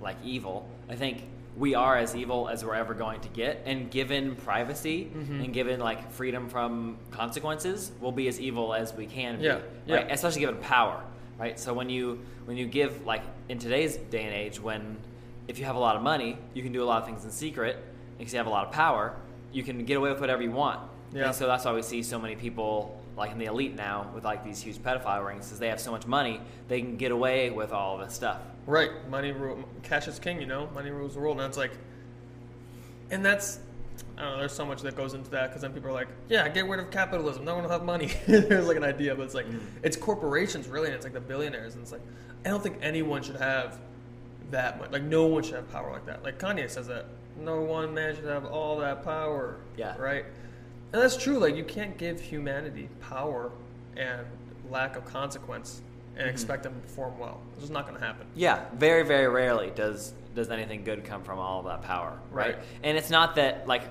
like 0.00 0.16
evil. 0.22 0.68
I 0.88 0.94
think 0.94 1.24
we 1.60 1.74
are 1.74 1.96
as 1.98 2.16
evil 2.16 2.48
as 2.48 2.64
we're 2.64 2.74
ever 2.74 2.94
going 2.94 3.20
to 3.20 3.28
get 3.28 3.62
and 3.66 3.90
given 3.90 4.34
privacy 4.34 5.10
Mhm. 5.14 5.44
and 5.44 5.52
given 5.52 5.78
like 5.78 6.10
freedom 6.10 6.48
from 6.48 6.96
consequences, 7.12 7.92
we'll 8.00 8.12
be 8.12 8.26
as 8.28 8.40
evil 8.40 8.72
as 8.74 8.94
we 8.94 9.06
can 9.06 9.38
be. 9.38 9.44
Yeah, 9.44 9.58
Right? 9.86 10.06
Especially 10.10 10.40
given 10.40 10.56
power, 10.56 11.02
right? 11.38 11.60
So 11.60 11.72
when 11.74 11.88
you 11.90 12.20
when 12.46 12.56
you 12.56 12.66
give 12.66 13.04
like 13.06 13.22
in 13.48 13.58
today's 13.58 13.96
day 13.96 14.24
and 14.24 14.34
age 14.34 14.58
when 14.60 14.96
if 15.48 15.58
you 15.58 15.64
have 15.66 15.76
a 15.76 15.78
lot 15.78 15.94
of 15.96 16.02
money, 16.02 16.38
you 16.54 16.62
can 16.62 16.72
do 16.72 16.82
a 16.82 16.88
lot 16.90 17.02
of 17.02 17.06
things 17.06 17.24
in 17.24 17.30
secret 17.30 17.76
because 18.18 18.32
you 18.32 18.38
have 18.38 18.46
a 18.46 18.50
lot 18.58 18.66
of 18.66 18.72
power, 18.72 19.14
you 19.52 19.62
can 19.62 19.84
get 19.84 19.96
away 19.96 20.10
with 20.10 20.20
whatever 20.20 20.42
you 20.42 20.50
want. 20.52 20.80
Yeah. 21.12 21.26
And 21.26 21.34
so 21.34 21.46
that's 21.46 21.64
why 21.64 21.72
we 21.72 21.82
see 21.82 22.02
so 22.02 22.18
many 22.18 22.36
people 22.36 22.96
like 23.16 23.32
in 23.32 23.38
the 23.38 23.46
elite 23.46 23.74
now 23.74 24.10
with 24.14 24.24
like 24.24 24.44
these 24.44 24.60
huge 24.62 24.78
pedophile 24.78 25.26
rings, 25.26 25.50
is 25.52 25.58
they 25.58 25.68
have 25.68 25.80
so 25.80 25.90
much 25.90 26.06
money 26.06 26.40
they 26.68 26.80
can 26.80 26.96
get 26.96 27.10
away 27.12 27.50
with 27.50 27.72
all 27.72 27.98
this 27.98 28.14
stuff. 28.14 28.38
Right, 28.66 28.90
money 29.10 29.32
rule, 29.32 29.62
cash 29.82 30.06
is 30.08 30.18
king. 30.18 30.40
You 30.40 30.46
know, 30.46 30.68
money 30.74 30.90
rules 30.90 31.14
the 31.14 31.20
world, 31.20 31.38
and 31.38 31.46
it's 31.46 31.58
like, 31.58 31.72
and 33.10 33.24
that's, 33.24 33.58
I 34.16 34.22
don't 34.22 34.30
know. 34.32 34.38
There's 34.38 34.52
so 34.52 34.64
much 34.64 34.82
that 34.82 34.96
goes 34.96 35.14
into 35.14 35.30
that 35.30 35.48
because 35.48 35.62
then 35.62 35.72
people 35.72 35.90
are 35.90 35.94
like, 35.94 36.08
yeah, 36.28 36.48
get 36.48 36.68
rid 36.68 36.78
of 36.80 36.90
capitalism. 36.90 37.44
No 37.44 37.54
one 37.54 37.64
will 37.64 37.70
have 37.70 37.84
money. 37.84 38.10
there's 38.26 38.68
like 38.68 38.76
an 38.76 38.84
idea, 38.84 39.14
but 39.14 39.24
it's 39.24 39.34
like, 39.34 39.46
Mm. 39.46 39.60
it's 39.82 39.96
corporations 39.96 40.68
really, 40.68 40.86
and 40.86 40.94
it's 40.94 41.04
like 41.04 41.14
the 41.14 41.20
billionaires, 41.20 41.74
and 41.74 41.82
it's 41.82 41.92
like, 41.92 42.02
I 42.44 42.48
don't 42.48 42.62
think 42.62 42.78
anyone 42.82 43.22
should 43.22 43.36
have 43.36 43.78
that 44.50 44.78
much. 44.78 44.92
Like, 44.92 45.02
no 45.02 45.26
one 45.26 45.42
should 45.42 45.54
have 45.56 45.70
power 45.72 45.90
like 45.92 46.06
that. 46.06 46.22
Like 46.22 46.38
Kanye 46.38 46.70
says 46.70 46.86
that 46.86 47.06
no 47.40 47.60
one 47.60 47.92
man 47.94 48.14
should 48.14 48.24
have 48.24 48.44
all 48.46 48.78
that 48.78 49.04
power. 49.04 49.56
Yeah. 49.76 49.96
Right. 49.96 50.24
And 50.92 51.00
that's 51.02 51.16
true. 51.16 51.38
Like, 51.38 51.54
you 51.56 51.64
can't 51.64 51.96
give 51.96 52.20
humanity 52.20 52.88
power 53.00 53.50
and 53.96 54.26
lack 54.70 54.96
of 54.96 55.04
consequence 55.04 55.82
and 56.16 56.26
Mhm. 56.26 56.30
expect 56.32 56.62
them 56.64 56.74
to 56.74 56.80
perform 56.80 57.18
well. 57.18 57.40
It's 57.54 57.62
just 57.62 57.72
not 57.72 57.86
going 57.86 57.98
to 57.98 58.04
happen. 58.04 58.26
Yeah, 58.34 58.64
very 58.74 59.02
very 59.04 59.28
rarely 59.28 59.70
does 59.70 60.12
does 60.34 60.48
anything 60.50 60.84
good 60.84 61.04
come 61.04 61.22
from 61.24 61.38
all 61.40 61.62
that 61.64 61.82
power, 61.82 62.16
right? 62.30 62.54
Right. 62.56 62.64
And 62.84 62.96
it's 62.96 63.10
not 63.10 63.34
that 63.36 63.66
like 63.66 63.82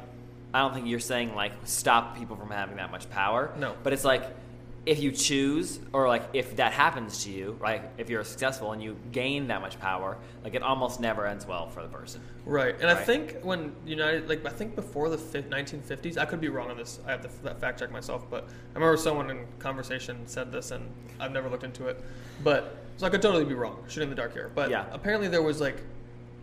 I 0.54 0.60
don't 0.60 0.74
think 0.74 0.88
you're 0.88 1.00
saying 1.00 1.36
like 1.36 1.52
stop 1.66 2.18
people 2.18 2.36
from 2.36 2.50
having 2.50 2.78
that 2.78 2.92
much 2.92 3.10
power. 3.10 3.52
No. 3.58 3.76
But 3.84 3.94
it's 3.94 4.04
like 4.06 4.24
if 4.90 5.00
you 5.00 5.12
choose 5.12 5.80
or 5.94 6.08
like 6.08 6.24
if 6.34 6.56
that 6.56 6.74
happens 6.74 7.24
to 7.24 7.30
you, 7.30 7.56
right? 7.60 7.84
If 8.00 8.10
you're 8.10 8.24
successful 8.24 8.72
and 8.72 8.82
you 8.82 8.98
gain 9.12 9.48
that 9.50 9.62
much 9.62 9.80
power, 9.80 10.18
like 10.44 10.56
it 10.56 10.64
almost 10.64 11.00
never 11.00 11.28
ends 11.28 11.46
well 11.46 11.70
for 11.70 11.84
the 11.84 11.88
person. 11.88 12.22
Right, 12.44 12.74
and 12.82 12.90
I 12.90 12.96
think 12.96 13.38
when 13.44 13.72
United, 13.86 14.28
like 14.28 14.44
I 14.48 14.50
think 14.50 14.76
before 14.76 15.10
the 15.10 15.18
1950s, 15.18 16.18
I 16.18 16.26
could 16.26 16.42
be 16.42 16.50
wrong 16.50 16.72
on 16.72 16.78
this. 16.78 17.00
I 17.06 17.12
have 17.12 17.22
to 17.22 17.30
fact 17.30 17.80
check 17.80 17.92
myself, 17.92 18.28
but 18.32 18.46
I 18.46 18.80
remember 18.80 18.98
someone 18.98 19.30
in 19.30 19.46
conversation 19.60 20.26
said 20.26 20.52
this, 20.52 20.72
and 20.72 20.84
I've 21.20 21.34
never 21.34 21.50
looked 21.52 21.64
into 21.64 21.86
it. 21.86 22.04
But 22.44 22.76
so 22.98 23.06
I 23.06 23.12
could 23.12 23.22
totally 23.22 23.46
be 23.46 23.54
wrong, 23.54 23.84
shooting 23.88 24.10
in 24.10 24.10
the 24.10 24.16
dark 24.16 24.34
here. 24.34 24.50
But 24.56 24.72
Yeah. 24.72 24.86
apparently 24.92 25.28
there 25.28 25.44
was 25.44 25.62
like 25.62 25.84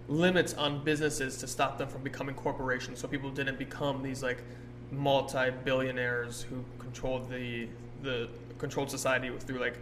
limits 0.07 0.55
on 0.55 0.85
businesses 0.85 1.37
to 1.39 1.49
stop 1.49 1.79
them 1.79 1.89
from 1.89 2.05
becoming 2.05 2.37
corporations, 2.37 3.01
so 3.01 3.09
people 3.09 3.31
didn't 3.31 3.59
become 3.59 4.05
these 4.05 4.23
like 4.23 4.39
multi-billionaires 4.92 6.42
who 6.42 6.64
controlled 6.79 7.31
the 7.31 7.68
the 8.03 8.29
controlled 8.59 8.90
society 8.90 9.31
through 9.40 9.59
like 9.59 9.79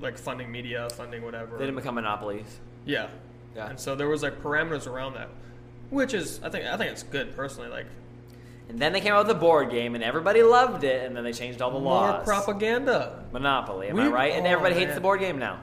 like 0.00 0.16
funding 0.16 0.50
media, 0.50 0.88
funding 0.90 1.22
whatever. 1.24 1.56
They 1.58 1.64
didn't 1.64 1.76
become 1.76 1.96
monopolies. 1.96 2.58
Yeah. 2.84 3.08
Yeah. 3.56 3.68
And 3.70 3.78
so 3.80 3.94
there 3.96 4.08
was 4.08 4.22
like 4.22 4.40
parameters 4.42 4.86
around 4.86 5.14
that, 5.14 5.28
which 5.90 6.14
is 6.14 6.40
I 6.42 6.48
think 6.50 6.66
I 6.66 6.76
think 6.76 6.92
it's 6.92 7.02
good 7.02 7.34
personally. 7.34 7.68
Like 7.68 7.86
And 8.68 8.78
then 8.78 8.92
they 8.92 9.00
came 9.00 9.12
out 9.14 9.26
with 9.26 9.36
a 9.36 9.38
board 9.40 9.70
game 9.70 9.94
and 9.94 10.04
everybody 10.04 10.42
loved 10.42 10.84
it 10.84 11.04
and 11.06 11.16
then 11.16 11.24
they 11.24 11.32
changed 11.32 11.60
all 11.60 11.70
the 11.72 11.80
more 11.80 11.94
laws. 12.08 12.24
propaganda. 12.24 13.24
Monopoly, 13.32 13.88
am 13.88 13.98
I 13.98 14.06
We- 14.08 14.12
right? 14.14 14.32
And 14.34 14.46
oh, 14.46 14.50
everybody 14.50 14.74
hates 14.76 14.94
the 14.94 15.00
board 15.00 15.20
game 15.20 15.38
now. 15.38 15.58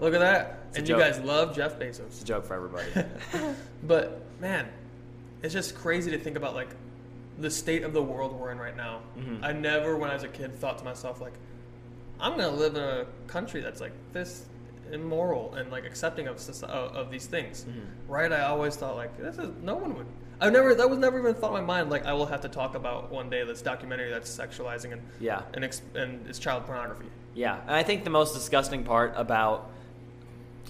Look 0.00 0.12
at 0.14 0.20
that. 0.20 0.60
a 0.74 0.78
and 0.78 0.88
you 0.88 0.98
guys 0.98 1.20
love 1.20 1.54
Jeff 1.54 1.78
Bezos. 1.78 2.00
It's 2.06 2.22
a 2.22 2.24
joke 2.24 2.44
for 2.44 2.54
everybody. 2.54 2.86
But 3.86 4.22
man, 4.40 4.66
it's 5.42 5.52
just 5.54 5.76
crazy 5.76 6.10
to 6.10 6.18
think 6.18 6.36
about 6.36 6.54
like 6.54 6.68
the 7.38 7.50
state 7.50 7.82
of 7.82 7.92
the 7.92 8.02
world 8.02 8.32
we're 8.38 8.50
in 8.52 8.58
right 8.58 8.76
now. 8.76 9.00
Mhm. 9.18 9.42
I 9.42 9.52
never, 9.52 9.96
when 9.96 10.10
I 10.10 10.14
was 10.14 10.22
a 10.22 10.28
kid, 10.28 10.54
thought 10.58 10.78
to 10.78 10.84
myself 10.84 11.20
like, 11.20 11.32
I'm 12.20 12.32
gonna 12.32 12.50
live 12.50 12.76
in 12.76 12.82
a 12.82 13.06
country 13.26 13.60
that's 13.60 13.80
like 13.80 13.92
this 14.12 14.46
immoral 14.92 15.54
and 15.54 15.70
like 15.70 15.84
accepting 15.84 16.28
of 16.28 16.36
of, 16.64 17.10
these 17.10 17.26
things. 17.26 17.64
Mhm. 17.64 17.86
Right? 18.08 18.32
I 18.32 18.42
always 18.42 18.76
thought 18.76 18.96
like 18.96 19.16
this 19.18 19.38
is 19.38 19.50
no 19.62 19.74
one 19.74 19.94
would. 19.96 20.06
I've 20.40 20.52
never 20.52 20.74
that 20.74 20.88
was 20.88 20.98
never 20.98 21.18
even 21.18 21.34
thought 21.34 21.48
in 21.48 21.64
my 21.64 21.74
mind 21.78 21.90
like 21.90 22.06
I 22.06 22.12
will 22.12 22.26
have 22.26 22.40
to 22.42 22.48
talk 22.48 22.74
about 22.74 23.10
one 23.10 23.30
day 23.30 23.44
this 23.44 23.62
documentary 23.62 24.10
that's 24.10 24.34
sexualizing 24.34 24.92
and 24.92 25.02
yeah. 25.20 25.42
and, 25.54 25.64
ex- 25.64 25.82
and 25.94 26.26
it's 26.28 26.38
child 26.38 26.66
pornography. 26.66 27.06
Yeah, 27.34 27.60
and 27.62 27.72
I 27.72 27.82
think 27.82 28.04
the 28.04 28.10
most 28.10 28.32
disgusting 28.32 28.84
part 28.84 29.12
about, 29.16 29.70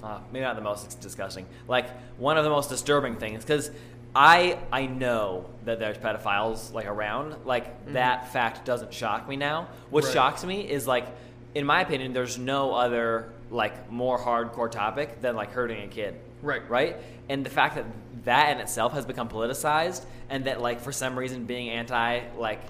uh, 0.03 0.19
maybe 0.33 0.45
not 0.45 0.57
the 0.57 0.63
most 0.63 0.99
disgusting, 1.01 1.47
like 1.69 1.91
one 2.19 2.39
of 2.39 2.45
the 2.45 2.51
most 2.51 2.71
disturbing 2.71 3.17
things, 3.17 3.45
because 3.45 3.71
I 4.15 4.59
I 4.73 4.87
know 4.87 5.47
that 5.65 5.79
there's 5.81 5.99
pedophiles 5.99 6.73
like 6.73 6.87
around, 6.87 7.37
like 7.45 7.67
mm-hmm. 7.67 7.95
that 7.95 8.33
fact 8.33 8.65
doesn't 8.65 8.93
shock 8.95 9.29
me 9.29 9.37
now. 9.37 9.69
What 9.91 10.05
Right. 10.05 10.13
shocks 10.13 10.45
me 10.45 10.61
is 10.61 10.87
like, 10.87 11.07
in 11.55 11.67
my 11.67 11.81
opinion, 11.81 12.13
there's 12.13 12.39
no 12.39 12.73
other 12.75 13.33
like 13.51 13.91
more 13.91 14.19
hardcore 14.19 14.71
topic 14.71 15.21
than 15.21 15.37
like 15.37 15.53
hurting 15.53 15.83
a 15.83 15.89
kid. 15.89 16.15
Right. 16.43 16.69
Right. 16.69 16.97
And 17.29 17.45
the 17.45 17.51
fact 17.51 17.75
that 17.77 17.87
that 18.25 18.53
in 18.53 18.61
itself 18.61 18.93
has 18.93 19.05
become 19.05 19.29
politicized, 19.29 20.05
and 20.31 20.45
that 20.45 20.61
like 20.61 20.81
for 20.81 20.93
some 20.93 21.19
reason 21.19 21.45
being 21.45 21.71
anti 21.71 22.21
like 22.37 22.61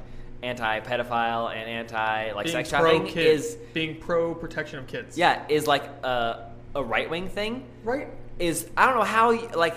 anti 0.42 0.80
pedophile 0.80 1.50
and 1.50 1.68
anti 1.68 2.32
like 2.32 2.44
being 2.44 2.56
sex 2.56 2.68
trafficking 2.70 3.16
is 3.16 3.56
being 3.72 3.98
pro 3.98 4.34
protection 4.34 4.78
of 4.78 4.86
kids. 4.86 5.16
yeah, 5.18 5.44
is 5.48 5.66
like 5.66 5.84
a, 6.04 6.50
a 6.74 6.82
right 6.82 7.08
wing 7.10 7.28
thing. 7.28 7.64
Right. 7.82 8.08
Is 8.38 8.68
I 8.76 8.86
don't 8.86 8.96
know 8.96 9.04
how 9.04 9.32
like 9.56 9.76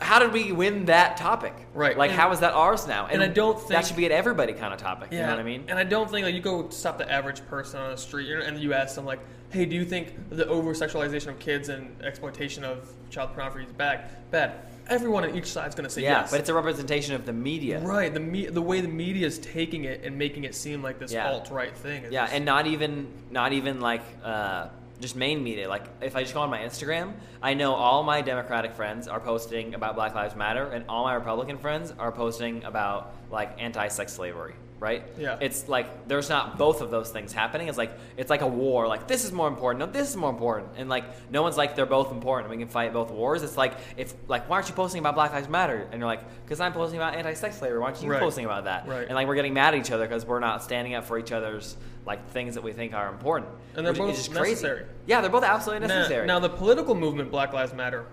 how 0.00 0.18
did 0.18 0.32
we 0.32 0.50
win 0.52 0.86
that 0.86 1.16
topic? 1.16 1.54
Right. 1.74 1.96
Like 1.96 2.10
And- 2.10 2.20
how 2.20 2.32
is 2.32 2.40
that 2.40 2.52
ours 2.54 2.86
now? 2.86 3.06
and 3.06 3.22
I 3.22 3.28
don't 3.28 3.58
think 3.58 3.70
that 3.70 3.86
should 3.86 3.96
be 3.96 4.06
an 4.06 4.12
everybody 4.12 4.52
kind 4.52 4.72
of 4.72 4.80
topic. 4.80 5.08
Yeah, 5.10 5.18
You 5.20 5.26
know 5.26 5.32
what 5.32 5.40
I 5.40 5.44
mean? 5.44 5.64
And 5.68 5.78
I 5.78 5.84
don't 5.84 6.10
think 6.10 6.24
like 6.24 6.34
you 6.34 6.40
go 6.40 6.68
stop 6.70 6.98
the 6.98 7.10
average 7.10 7.44
person 7.46 7.80
on 7.80 7.90
the 7.90 7.96
street 7.96 8.30
in 8.30 8.54
the 8.54 8.60
U.S. 8.62 8.96
I'm 8.96 9.04
like, 9.04 9.20
"Hey, 9.50 9.66
do 9.66 9.76
you 9.76 9.84
think 9.84 10.14
the 10.30 10.46
over 10.48 10.72
sexualization 10.74 11.28
of 11.28 11.38
kids 11.38 11.68
and 11.68 11.94
exploitation 12.02 12.64
of 12.64 12.88
child 13.10 13.30
pornography 13.34 13.66
is 13.66 13.72
bad?" 13.72 14.04
Bad. 14.30 14.52
Everyone 14.88 15.22
on 15.22 15.36
each 15.36 15.46
side 15.46 15.68
is 15.68 15.74
going 15.76 15.84
to 15.84 15.90
say 15.90 16.02
yeah, 16.02 16.22
yes. 16.22 16.30
but 16.32 16.40
it's 16.40 16.48
a 16.48 16.54
representation 16.54 17.14
of 17.14 17.24
the 17.24 17.32
media. 17.32 17.78
right. 17.80 18.12
The 18.12 18.18
me- 18.18 18.46
the 18.46 18.62
way 18.62 18.80
the 18.80 18.88
media 18.88 19.24
is 19.26 19.38
taking 19.38 19.84
it 19.84 20.02
and 20.04 20.16
making 20.18 20.42
it 20.44 20.54
seem 20.54 20.82
like 20.82 20.98
this 20.98 21.12
Yeah. 21.12 21.30
alt 21.30 21.50
right 21.50 21.76
thing. 21.76 22.06
Yeah, 22.10 22.22
just- 22.22 22.34
and 22.34 22.44
not 22.44 22.66
even 22.66 23.06
not 23.30 23.52
even 23.52 23.80
like 23.80 24.02
uh, 24.24 24.66
just 25.00 25.16
main 25.16 25.42
media. 25.42 25.68
Like 25.68 25.86
if 26.00 26.14
I 26.14 26.22
just 26.22 26.34
go 26.34 26.40
on 26.40 26.50
my 26.50 26.60
Instagram, 26.60 27.14
I 27.42 27.54
know 27.54 27.74
all 27.74 28.02
my 28.02 28.20
Democratic 28.20 28.74
friends 28.74 29.08
are 29.08 29.20
posting 29.20 29.74
about 29.74 29.94
Black 29.94 30.14
Lives 30.14 30.36
Matter, 30.36 30.64
and 30.66 30.84
all 30.88 31.04
my 31.04 31.14
Republican 31.14 31.58
friends 31.58 31.92
are 31.98 32.12
posting 32.12 32.62
about 32.64 33.14
like 33.30 33.60
anti-sex 33.60 34.12
slavery. 34.12 34.54
Right? 34.80 35.02
Yeah. 35.18 35.36
It's 35.42 35.68
like 35.68 36.08
there's 36.08 36.30
not 36.30 36.56
both 36.56 36.80
of 36.80 36.90
those 36.90 37.10
things 37.10 37.34
happening. 37.34 37.68
It's 37.68 37.76
like 37.76 37.92
it's 38.16 38.30
like 38.30 38.40
a 38.40 38.46
war. 38.46 38.88
Like 38.88 39.06
this 39.06 39.24
is 39.26 39.30
more 39.30 39.46
important. 39.46 39.78
No, 39.80 39.92
this 39.92 40.08
is 40.08 40.16
more 40.16 40.30
important. 40.30 40.70
And 40.78 40.88
like 40.88 41.04
no 41.30 41.42
one's 41.42 41.58
like 41.58 41.76
they're 41.76 41.84
both 41.84 42.10
important. 42.10 42.48
We 42.50 42.56
can 42.56 42.66
fight 42.68 42.94
both 42.94 43.10
wars. 43.10 43.42
It's 43.42 43.58
like 43.58 43.74
if 43.98 44.14
like 44.26 44.48
why 44.48 44.56
aren't 44.56 44.68
you 44.70 44.74
posting 44.74 44.98
about 44.98 45.14
Black 45.14 45.32
Lives 45.34 45.48
Matter? 45.50 45.86
And 45.92 46.00
you're 46.00 46.06
like 46.08 46.22
because 46.44 46.60
I'm 46.60 46.72
posting 46.72 46.98
about 46.98 47.14
anti-sex 47.14 47.58
slavery. 47.58 47.78
Why 47.78 47.88
aren't 47.88 48.02
you 48.02 48.10
Right. 48.10 48.20
posting 48.20 48.46
about 48.46 48.64
that? 48.64 48.88
Right. 48.88 49.06
And 49.06 49.14
like 49.14 49.28
we're 49.28 49.34
getting 49.34 49.52
mad 49.52 49.74
at 49.74 49.80
each 49.80 49.90
other 49.90 50.06
because 50.08 50.24
we're 50.24 50.40
not 50.40 50.62
standing 50.62 50.94
up 50.94 51.04
for 51.04 51.18
each 51.18 51.30
other's 51.30 51.76
like 52.06 52.26
things 52.30 52.54
that 52.54 52.64
we 52.64 52.72
think 52.72 52.94
are 52.94 53.10
important. 53.10 53.50
And 53.76 53.84
they're 53.84 53.92
both 53.92 54.16
just 54.16 54.32
crazy. 54.32 54.52
necessary. 54.52 54.86
Yeah, 55.06 55.20
they're 55.20 55.28
both 55.30 55.44
absolutely 55.44 55.86
necessary. 55.88 56.26
Now, 56.26 56.38
the 56.40 56.48
political 56.48 56.94
movement 56.94 57.30
Black 57.30 57.52
Lives 57.52 57.74
Matter, 57.74 58.06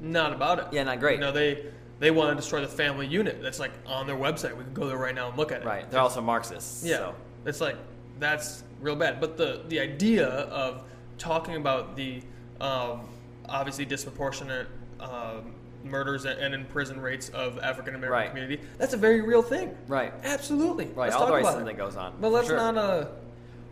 not 0.00 0.32
about 0.32 0.58
it. 0.58 0.66
Yeah, 0.72 0.84
not 0.84 0.98
great. 1.00 1.16
You 1.16 1.20
know, 1.20 1.32
they 1.32 1.66
they 2.04 2.10
want 2.10 2.28
to 2.30 2.36
destroy 2.36 2.60
the 2.60 2.68
family 2.68 3.06
unit. 3.06 3.40
That's 3.40 3.58
like 3.58 3.72
on 3.86 4.06
their 4.06 4.16
website. 4.16 4.54
We 4.56 4.62
can 4.62 4.74
go 4.74 4.86
there 4.86 4.98
right 4.98 5.14
now 5.14 5.28
and 5.28 5.38
look 5.38 5.50
at 5.52 5.62
it. 5.62 5.64
right, 5.66 5.90
they're 5.90 6.00
also 6.00 6.20
Marxists. 6.20 6.84
Yeah, 6.84 6.96
So. 6.98 7.14
it's 7.46 7.60
like 7.62 7.76
that's 8.18 8.62
real 8.80 8.94
bad. 8.94 9.20
But 9.20 9.38
the 9.38 9.62
the 9.68 9.80
idea 9.80 10.26
of 10.28 10.82
talking 11.16 11.56
about 11.56 11.96
the 11.96 12.20
um, 12.60 13.08
obviously 13.48 13.86
disproportionate 13.86 14.68
um, 15.00 15.54
murders 15.82 16.26
and, 16.26 16.38
and 16.38 16.54
in 16.54 16.64
prison 16.66 17.00
rates 17.00 17.30
of 17.30 17.58
African 17.58 17.94
American 17.94 18.12
Right. 18.12 18.28
community 18.30 18.60
that's 18.78 18.92
a 18.92 18.98
very 18.98 19.22
real 19.22 19.42
thing. 19.42 19.74
Right. 19.88 20.12
Absolutely. 20.22 20.86
Right, 20.86 21.10
Let's 21.10 21.16
all 21.16 21.26
the 21.26 21.32
racism 21.32 21.64
that 21.64 21.76
goes 21.78 21.96
on. 21.96 22.14
But 22.20 22.32
let's 22.32 22.48
Sure. 22.48 22.56
not 22.56 22.76
uh. 22.76 23.06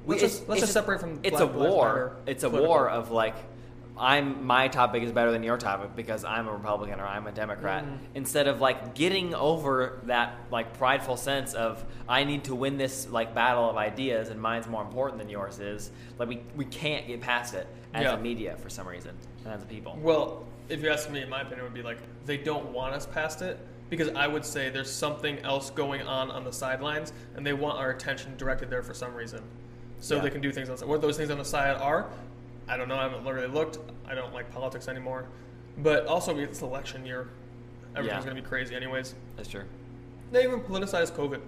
Let's 0.07 0.23
it's- 0.23 0.39
just, 0.39 0.49
let's 0.49 0.61
just 0.63 0.73
separate 0.73 1.01
from. 1.01 1.21
It's 1.23 1.39
a 1.41 1.47
war. 1.47 2.17
It's 2.27 2.45
a 2.45 2.51
war 2.51 2.89
of 2.89 3.11
like, 3.13 3.37
I'm 4.03 4.45
my 4.45 4.67
topic 4.67 5.05
is 5.05 5.13
better 5.13 5.31
than 5.31 5.45
your 5.45 5.57
topic 5.57 5.95
because 5.95 6.25
I'm 6.25 6.49
a 6.49 6.53
Republican 6.53 6.99
or 6.99 7.07
I'm 7.07 7.29
a 7.29 7.33
Democrat. 7.33 7.85
Mhm. 7.85 7.99
Instead 8.17 8.49
of 8.49 8.61
like 8.61 8.95
getting 8.95 9.33
over 9.33 10.01
that 10.07 10.35
like 10.51 10.77
prideful 10.77 11.17
sense 11.17 11.55
of 11.55 11.85
I 12.09 12.25
need 12.25 12.43
to 12.45 12.55
win 12.57 12.79
this 12.79 13.09
like 13.09 13.33
battle 13.33 13.71
of 13.71 13.77
ideas 13.77 14.29
and 14.29 14.41
mine's 14.43 14.67
more 14.67 14.83
important 14.83 15.21
than 15.21 15.29
yours 15.29 15.61
is. 15.61 15.93
Like 16.19 16.29
we 16.29 16.43
we 16.57 16.65
can't 16.65 17.07
get 17.07 17.21
past 17.21 17.55
it 17.55 17.69
as 17.95 18.03
Yeah. 18.03 18.15
a 18.15 18.19
media 18.19 18.57
for 18.57 18.69
some 18.69 18.89
reason 18.89 19.13
and 19.45 19.55
as 19.55 19.63
a 19.63 19.67
people. 19.67 19.97
Well, 20.03 20.47
if 20.69 20.83
you 20.83 20.91
ask 20.91 21.09
me, 21.09 21.23
in 21.23 21.29
my 21.29 21.43
opinion, 21.43 21.61
it 21.61 21.63
would 21.63 21.75
be 21.75 21.83
like 21.83 21.99
they 22.27 22.39
don't 22.39 22.73
want 22.73 22.95
us 22.95 23.07
past 23.07 23.41
it 23.41 23.57
because 23.89 24.09
I 24.17 24.27
would 24.27 24.45
say 24.45 24.69
there's 24.69 24.91
something 24.91 25.39
else 25.45 25.71
going 25.71 26.03
on 26.03 26.29
on 26.31 26.43
the 26.45 26.53
sidelines, 26.53 27.13
and 27.37 27.47
they 27.47 27.53
want 27.53 27.79
our 27.79 27.91
attention 27.91 28.35
directed 28.37 28.69
there 28.69 28.83
for 28.83 28.95
some 28.95 29.15
reason, 29.15 29.43
so 30.01 30.17
Yeah. 30.17 30.23
they 30.23 30.31
can 30.31 30.41
do 30.41 30.51
things 30.51 30.69
on 30.71 30.75
the 30.75 30.79
side. 30.79 30.89
What 30.89 31.03
those 31.03 31.17
things 31.19 31.31
on 31.31 31.37
the 31.39 31.45
side 31.45 31.77
are, 31.77 32.07
I 32.73 32.77
don't 32.79 32.89
know. 32.89 32.97
I 32.97 33.03
haven't 33.03 33.25
literally 33.25 33.49
looked. 33.49 33.79
I 34.09 34.15
don't 34.15 34.33
like 34.33 34.51
politics 34.51 34.89
anymore, 34.89 35.27
but 35.79 36.07
also 36.07 36.37
it's 36.39 36.63
election 36.63 37.05
year. 37.05 37.29
Everything's 37.95 38.25
Yeah. 38.25 38.31
gonna 38.31 38.41
be 38.41 38.49
crazy, 38.49 38.75
anyways. 38.75 39.15
That's 39.37 39.51
true. 39.51 39.65
They 40.31 40.45
even 40.45 40.61
politicized 40.61 41.13
COVID. 41.13 41.41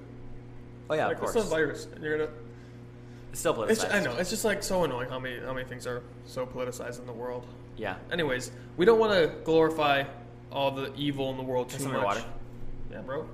Oh 0.90 0.94
yeah, 0.94 1.06
like 1.06 1.14
of 1.16 1.20
course. 1.22 1.34
it's 1.36 1.46
a 1.46 1.48
virus, 1.48 1.88
and 1.94 2.04
you're 2.04 2.18
gonna. 2.18 2.30
It's 3.30 3.40
still 3.40 3.54
politicized. 3.54 3.70
It's, 3.70 3.84
I 3.84 4.00
know. 4.00 4.14
It's 4.16 4.28
just 4.28 4.44
like 4.44 4.62
so 4.62 4.84
annoying 4.84 5.08
how 5.08 5.18
many 5.18 5.40
how 5.40 5.54
many 5.54 5.66
things 5.66 5.86
are 5.86 6.02
so 6.26 6.44
politicized 6.44 7.00
in 7.00 7.06
the 7.06 7.12
world. 7.12 7.46
Yeah. 7.78 7.96
Anyways, 8.12 8.50
we 8.76 8.84
don't 8.84 8.98
want 8.98 9.12
to 9.14 9.34
glorify 9.44 10.04
all 10.52 10.70
the 10.72 10.94
evil 10.94 11.30
in 11.30 11.38
the 11.38 11.42
world 11.42 11.68
Drink 11.68 11.78
too 11.78 11.84
some 11.84 11.92
much. 11.92 12.00
your 12.02 12.06
water. 12.06 12.24
Yeah, 12.92 13.00
bro. 13.00 13.26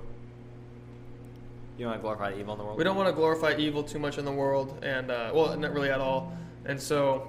You 1.77 1.87
want 1.87 1.97
to 1.97 2.01
glorify 2.01 2.31
the 2.31 2.39
evil 2.39 2.53
in 2.53 2.57
the 2.59 2.63
world? 2.63 2.77
We 2.77 2.83
don't 2.85 2.95
want 2.95 3.09
to 3.09 3.13
glorify 3.13 3.55
evil 3.57 3.83
too 3.83 3.99
much 3.99 4.17
in 4.17 4.23
the 4.23 4.31
world, 4.31 4.79
and 4.81 5.11
uh, 5.11 5.31
well, 5.33 5.57
not 5.57 5.73
really 5.73 5.89
at 5.89 5.99
all. 5.99 6.31
And 6.65 6.79
so, 6.79 7.27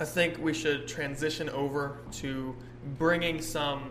I 0.00 0.06
think 0.06 0.38
we 0.38 0.54
should 0.54 0.88
transition 0.88 1.50
over 1.50 1.98
to 2.12 2.56
bringing 2.98 3.42
some 3.42 3.90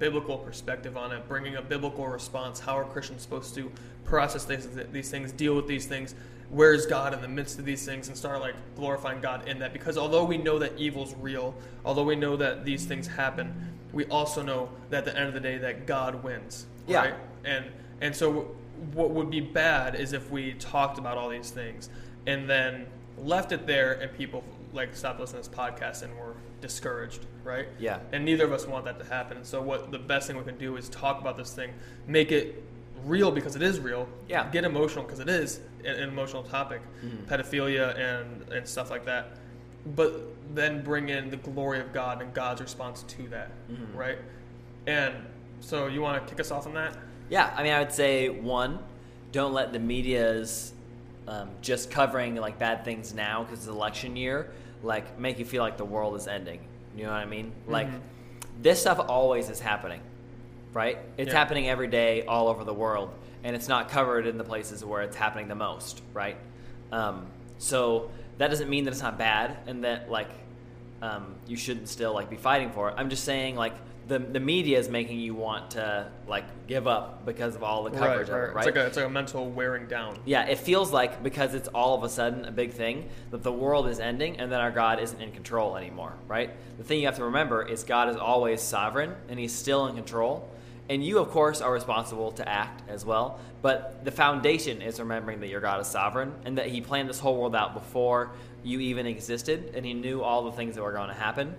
biblical 0.00 0.36
perspective 0.36 0.96
on 0.96 1.12
it, 1.12 1.28
bringing 1.28 1.54
a 1.54 1.62
biblical 1.62 2.08
response. 2.08 2.58
How 2.58 2.76
are 2.76 2.84
Christians 2.84 3.22
supposed 3.22 3.54
to 3.54 3.70
process 4.04 4.44
these, 4.44 4.68
these 4.90 5.12
things, 5.12 5.30
deal 5.30 5.54
with 5.54 5.68
these 5.68 5.86
things? 5.86 6.16
Where's 6.50 6.86
God 6.86 7.14
in 7.14 7.22
the 7.22 7.28
midst 7.28 7.60
of 7.60 7.64
these 7.64 7.86
things, 7.86 8.08
and 8.08 8.16
start 8.16 8.40
like 8.40 8.56
glorifying 8.74 9.20
God 9.20 9.46
in 9.46 9.60
that? 9.60 9.72
Because 9.72 9.96
although 9.96 10.24
we 10.24 10.38
know 10.38 10.58
that 10.58 10.76
evil's 10.76 11.14
real, 11.14 11.54
although 11.84 12.02
we 12.02 12.16
know 12.16 12.36
that 12.36 12.64
these 12.64 12.84
things 12.84 13.06
happen, 13.06 13.54
we 13.92 14.06
also 14.06 14.42
know 14.42 14.68
that 14.90 15.06
at 15.06 15.14
the 15.14 15.16
end 15.16 15.28
of 15.28 15.34
the 15.34 15.40
day 15.40 15.56
that 15.58 15.86
God 15.86 16.24
wins. 16.24 16.66
Yeah. 16.88 17.00
Right? 17.00 17.14
And 17.44 17.66
and 18.00 18.14
so 18.14 18.56
what 18.92 19.10
would 19.10 19.30
be 19.30 19.40
bad 19.40 19.94
is 19.94 20.14
if 20.14 20.32
we 20.32 20.54
talked 20.54 20.98
about 20.98 21.16
all 21.16 21.28
these 21.28 21.50
things 21.50 21.90
and 22.26 22.50
then 22.50 22.86
left 23.22 23.52
it 23.52 23.68
there 23.68 23.92
and 23.92 24.12
people 24.18 24.42
like 24.74 24.94
stopped 24.94 25.20
listening 25.20 25.42
to 25.42 25.48
this 25.48 25.56
podcast 25.58 26.02
and 26.02 26.14
were 26.18 26.34
discouraged, 26.60 27.24
right? 27.44 27.66
Yeah. 27.78 28.00
And 28.12 28.24
neither 28.24 28.44
of 28.44 28.52
us 28.52 28.66
want 28.66 28.84
that 28.86 28.98
to 28.98 29.04
happen. 29.06 29.44
So 29.44 29.62
what 29.62 29.90
the 29.90 29.98
best 29.98 30.26
thing 30.26 30.36
we 30.36 30.44
can 30.44 30.58
do 30.58 30.76
is 30.76 30.88
talk 30.88 31.20
about 31.20 31.36
this 31.36 31.54
thing, 31.54 31.72
make 32.06 32.32
it 32.32 32.62
real 33.04 33.30
because 33.30 33.54
it 33.56 33.62
is 33.62 33.78
real. 33.80 34.08
Yeah. 34.28 34.50
Get 34.50 34.64
emotional 34.64 35.04
because 35.04 35.20
it 35.20 35.28
is 35.28 35.60
an, 35.84 35.96
emotional 36.08 36.42
topic, 36.42 36.80
Mhm. 37.04 37.24
pedophilia 37.26 37.96
and 37.98 38.50
and 38.52 38.66
stuff 38.66 38.90
like 38.90 39.04
that. 39.04 39.36
But 39.94 40.12
then 40.54 40.82
bring 40.82 41.08
in 41.10 41.30
the 41.30 41.36
glory 41.36 41.80
of 41.80 41.92
God 41.92 42.20
and 42.22 42.32
God's 42.34 42.60
response 42.60 43.02
to 43.04 43.28
that, 43.28 43.50
Mhm. 43.70 43.94
right? 43.94 44.18
And 44.86 45.14
so 45.60 45.86
you 45.86 46.00
want 46.02 46.22
to 46.22 46.30
kick 46.30 46.40
us 46.40 46.50
off 46.50 46.66
on 46.66 46.74
that? 46.74 46.96
Yeah, 47.30 47.52
I 47.56 47.62
mean, 47.62 47.72
I 47.72 47.78
would 47.80 47.92
say 47.92 48.28
one, 48.28 48.78
don't 49.32 49.52
let 49.54 49.72
the 49.72 49.78
media's 49.78 50.73
um, 51.26 51.50
just 51.62 51.90
covering 51.90 52.36
like 52.36 52.58
bad 52.58 52.84
things 52.84 53.14
now 53.14 53.42
because 53.44 53.60
it's 53.60 53.68
election 53.68 54.16
year, 54.16 54.50
like 54.82 55.18
make 55.18 55.38
you 55.38 55.44
feel 55.44 55.62
like 55.62 55.76
the 55.76 55.84
world 55.84 56.16
is 56.16 56.26
ending. 56.28 56.60
You 56.96 57.04
know 57.04 57.10
what 57.10 57.20
I 57.20 57.24
mean? 57.24 57.52
Like 57.66 57.88
Mhm. 57.88 58.00
this 58.62 58.80
stuff 58.80 58.98
always 59.08 59.48
is 59.50 59.60
happening, 59.60 60.00
right? 60.72 60.98
It's 61.16 61.32
Yeah. 61.32 61.38
happening 61.38 61.68
every 61.68 61.88
day 61.88 62.24
all 62.26 62.48
over 62.48 62.62
the 62.64 62.74
world, 62.74 63.10
and 63.42 63.56
it's 63.56 63.68
not 63.68 63.88
covered 63.88 64.26
in 64.26 64.38
the 64.38 64.44
places 64.44 64.84
where 64.84 65.02
it's 65.02 65.16
happening 65.16 65.48
the 65.48 65.54
most, 65.54 66.02
right? 66.12 66.36
Um, 66.92 67.26
so 67.58 68.10
that 68.38 68.48
doesn't 68.48 68.68
mean 68.68 68.84
that 68.84 68.90
it's 68.92 69.02
not 69.02 69.16
bad 69.18 69.56
and 69.66 69.84
that 69.84 70.10
like 70.10 70.28
um, 71.02 71.34
you 71.46 71.56
shouldn't 71.56 71.88
still 71.88 72.14
like 72.14 72.30
be 72.30 72.36
fighting 72.36 72.70
for 72.70 72.88
it. 72.88 72.94
I'm 72.96 73.10
just 73.10 73.24
saying 73.24 73.56
like 73.56 73.74
the 74.06 74.18
the 74.18 74.40
media 74.40 74.78
is 74.78 74.88
making 74.88 75.18
you 75.18 75.34
want 75.34 75.70
to 75.72 76.06
like 76.26 76.44
give 76.66 76.86
up 76.86 77.24
because 77.24 77.54
of 77.54 77.62
all 77.62 77.84
the 77.84 77.90
coverage 77.90 78.28
right, 78.28 78.44
of 78.44 78.50
it, 78.50 78.54
right? 78.54 78.66
It's 78.66 78.66
like 78.66 78.76
a 78.76 78.86
it's 78.86 78.96
like 78.96 79.06
a 79.06 79.10
mental 79.10 79.50
wearing 79.50 79.86
down. 79.86 80.18
yeah, 80.24 80.44
it 80.44 80.58
feels 80.58 80.92
like 80.92 81.22
because 81.22 81.54
it's 81.54 81.68
all 81.68 81.96
of 81.96 82.04
a 82.04 82.08
sudden 82.08 82.44
a 82.44 82.52
big 82.52 82.72
thing 82.72 83.08
that 83.30 83.42
the 83.42 83.52
world 83.52 83.88
is 83.88 84.00
ending 84.00 84.38
and 84.38 84.52
that 84.52 84.60
our 84.60 84.70
God 84.70 85.00
isn't 85.00 85.20
in 85.20 85.32
control 85.32 85.76
anymore, 85.76 86.12
right? 86.28 86.50
The 86.78 86.84
thing 86.84 87.00
you 87.00 87.06
have 87.06 87.16
to 87.16 87.24
remember 87.24 87.62
is 87.62 87.82
God 87.84 88.08
is 88.08 88.16
always 88.16 88.60
sovereign 88.60 89.14
and 89.28 89.38
he's 89.38 89.54
still 89.54 89.86
in 89.86 89.94
control. 89.94 90.50
And 90.90 91.02
you, 91.02 91.18
of 91.18 91.30
course, 91.30 91.62
are 91.62 91.72
responsible 91.72 92.32
to 92.32 92.46
act 92.46 92.82
as 92.90 93.06
well. 93.06 93.40
But 93.62 94.04
the 94.04 94.10
foundation 94.10 94.82
is 94.82 95.00
remembering 95.00 95.40
that 95.40 95.48
your 95.48 95.62
God 95.62 95.80
is 95.80 95.86
sovereign 95.86 96.34
and 96.44 96.58
that 96.58 96.66
he 96.66 96.82
planned 96.82 97.08
this 97.08 97.18
whole 97.18 97.38
world 97.38 97.56
out 97.56 97.72
before 97.72 98.32
you 98.62 98.80
even 98.80 99.06
existed 99.06 99.72
and 99.74 99.86
he 99.86 99.94
knew 99.94 100.20
all 100.20 100.44
the 100.44 100.52
things 100.52 100.74
that 100.74 100.82
were 100.82 100.92
going 100.92 101.08
to 101.08 101.14
happen 101.14 101.54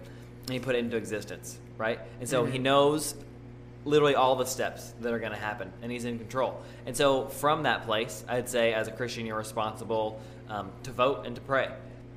and 0.46 0.54
he 0.54 0.60
put 0.60 0.76
it 0.76 0.80
into 0.80 0.96
existence, 0.96 1.58
right? 1.78 2.00
And 2.20 2.30
so 2.30 2.46
he 2.46 2.58
knows 2.58 3.16
literally 3.86 4.16
all 4.16 4.36
the 4.36 4.46
steps 4.46 4.94
that 5.02 5.14
are 5.14 5.20
going 5.20 5.32
to 5.32 5.38
happen, 5.38 5.72
and 5.82 5.92
he's 5.92 6.06
in 6.06 6.18
control. 6.18 6.62
And 6.86 6.98
so, 6.98 7.28
from 7.28 7.64
that 7.64 7.86
place, 7.86 8.26
I'd 8.28 8.50
say 8.50 8.74
as 8.74 8.88
a 8.88 8.92
Christian, 8.92 9.26
you're 9.26 9.38
responsible 9.38 10.20
um, 10.50 10.72
to 10.84 10.92
vote 10.92 11.26
and 11.26 11.36
to 11.36 11.42
pray, 11.42 11.70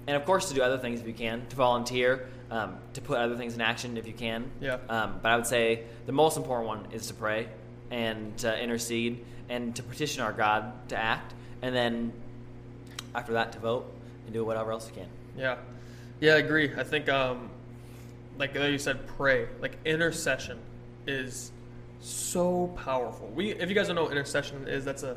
and 0.06 0.16
of 0.16 0.24
course 0.24 0.48
to 0.48 0.54
do 0.54 0.62
other 0.62 0.78
things 0.78 1.00
if 1.00 1.06
you 1.06 1.12
can, 1.12 1.46
to 1.48 1.56
volunteer, 1.56 2.26
um, 2.50 2.78
to 2.94 3.00
put 3.00 3.18
other 3.18 3.36
things 3.36 3.54
in 3.54 3.60
action 3.60 3.96
if 3.96 4.06
you 4.06 4.12
can. 4.12 4.50
Yeah. 4.60 4.78
Um, 4.88 5.20
but 5.22 5.30
I 5.30 5.36
would 5.36 5.46
say 5.46 5.82
the 6.06 6.12
most 6.12 6.36
important 6.36 6.68
one 6.68 6.86
is 6.92 7.06
to 7.08 7.14
pray 7.14 7.48
and 7.90 8.36
to 8.38 8.58
intercede 8.60 9.24
and 9.48 9.74
to 9.76 9.82
petition 9.82 10.22
our 10.22 10.32
God 10.32 10.88
to 10.88 10.96
act, 10.96 11.34
and 11.62 11.74
then 11.74 12.12
after 13.14 13.34
that 13.34 13.52
to 13.52 13.58
vote 13.58 13.92
and 14.24 14.32
do 14.32 14.44
whatever 14.44 14.72
else 14.72 14.88
you 14.88 14.94
can. 14.94 15.08
Yeah, 15.36 15.56
yeah, 16.20 16.34
I 16.34 16.38
agree. 16.38 16.72
I 16.76 16.84
think, 16.84 17.08
um, 17.08 17.50
like 18.38 18.54
you 18.54 18.78
said, 18.78 19.06
pray. 19.06 19.48
Like 19.60 19.76
intercession 19.84 20.58
is 21.06 21.52
so 22.00 22.68
powerful. 22.84 23.28
We, 23.28 23.50
if 23.50 23.68
you 23.68 23.74
guys 23.74 23.88
don't 23.88 23.96
know 23.96 24.04
what 24.04 24.12
intercession 24.12 24.66
is, 24.68 24.84
that's 24.84 25.02
a 25.02 25.16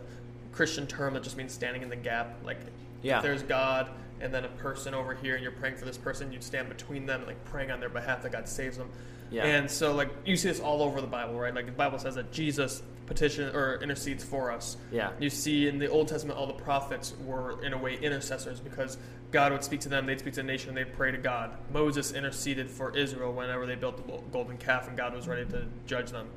Christian 0.51 0.88
term 0.88 1.13
that 1.13 1.23
just 1.23 1.38
means 1.38 1.53
standing 1.53 1.84
in 1.84 1.89
the 1.89 1.95
gap. 1.95 2.36
Like, 2.43 2.57
Yeah. 3.03 3.17
if 3.17 3.23
there's 3.23 3.43
God 3.43 3.89
and 4.19 4.34
then 4.34 4.45
a 4.45 4.49
person 4.49 4.93
over 4.93 5.13
here, 5.13 5.36
and 5.36 5.43
you're 5.43 5.51
praying 5.51 5.77
for 5.77 5.86
this 5.86 5.97
person, 5.97 6.31
you'd 6.31 6.43
stand 6.43 6.69
between 6.69 7.05
them, 7.05 7.23
like 7.25 7.43
praying 7.45 7.71
on 7.71 7.79
their 7.79 7.89
behalf 7.89 8.23
that 8.23 8.31
God 8.31 8.47
saves 8.47 8.77
them. 8.77 8.89
Yeah. 9.32 9.46
And 9.46 9.72
so, 9.72 9.94
like, 9.96 10.10
you 10.26 10.36
see 10.36 10.50
this 10.50 10.60
all 10.60 10.82
over 10.84 11.00
the 11.02 11.08
Bible, 11.08 11.39
right? 11.39 11.54
Like, 11.56 11.65
the 11.65 11.72
Bible 11.72 11.98
says 12.00 12.15
that 12.15 12.32
Jesus 12.32 12.84
petition 13.08 13.54
or 13.56 13.76
intercedes 13.82 14.24
for 14.24 14.52
us. 14.52 14.78
Yeah. 14.91 15.12
You 15.20 15.30
see 15.30 15.67
in 15.67 15.80
the 15.80 15.89
Old 15.89 16.08
Testament, 16.08 16.38
all 16.38 16.48
the 16.48 16.54
prophets 16.54 17.13
were, 17.26 17.62
in 17.63 17.74
a 17.74 17.78
way, 17.78 17.98
intercessors 17.98 18.60
because 18.60 18.98
God 19.32 19.52
would 19.52 19.63
speak 19.63 19.82
to 19.82 19.89
them, 19.89 20.06
they'd 20.06 20.20
speak 20.20 20.34
to 20.36 20.41
the 20.41 20.48
nation, 20.48 20.70
and 20.70 20.78
they'd 20.78 20.94
pray 20.94 21.12
to 21.12 21.17
God. 21.17 21.52
Moses 21.74 22.12
interceded 22.13 22.70
for 22.70 22.96
Israel 22.96 23.34
whenever 23.34 23.65
they 23.65 23.76
built 23.76 23.98
the 23.98 24.17
golden 24.32 24.58
calf, 24.58 24.88
and 24.88 24.96
God 24.98 25.13
was 25.13 25.28
ready 25.28 25.46
to 25.52 25.65
judge 25.88 26.12
them. 26.12 26.28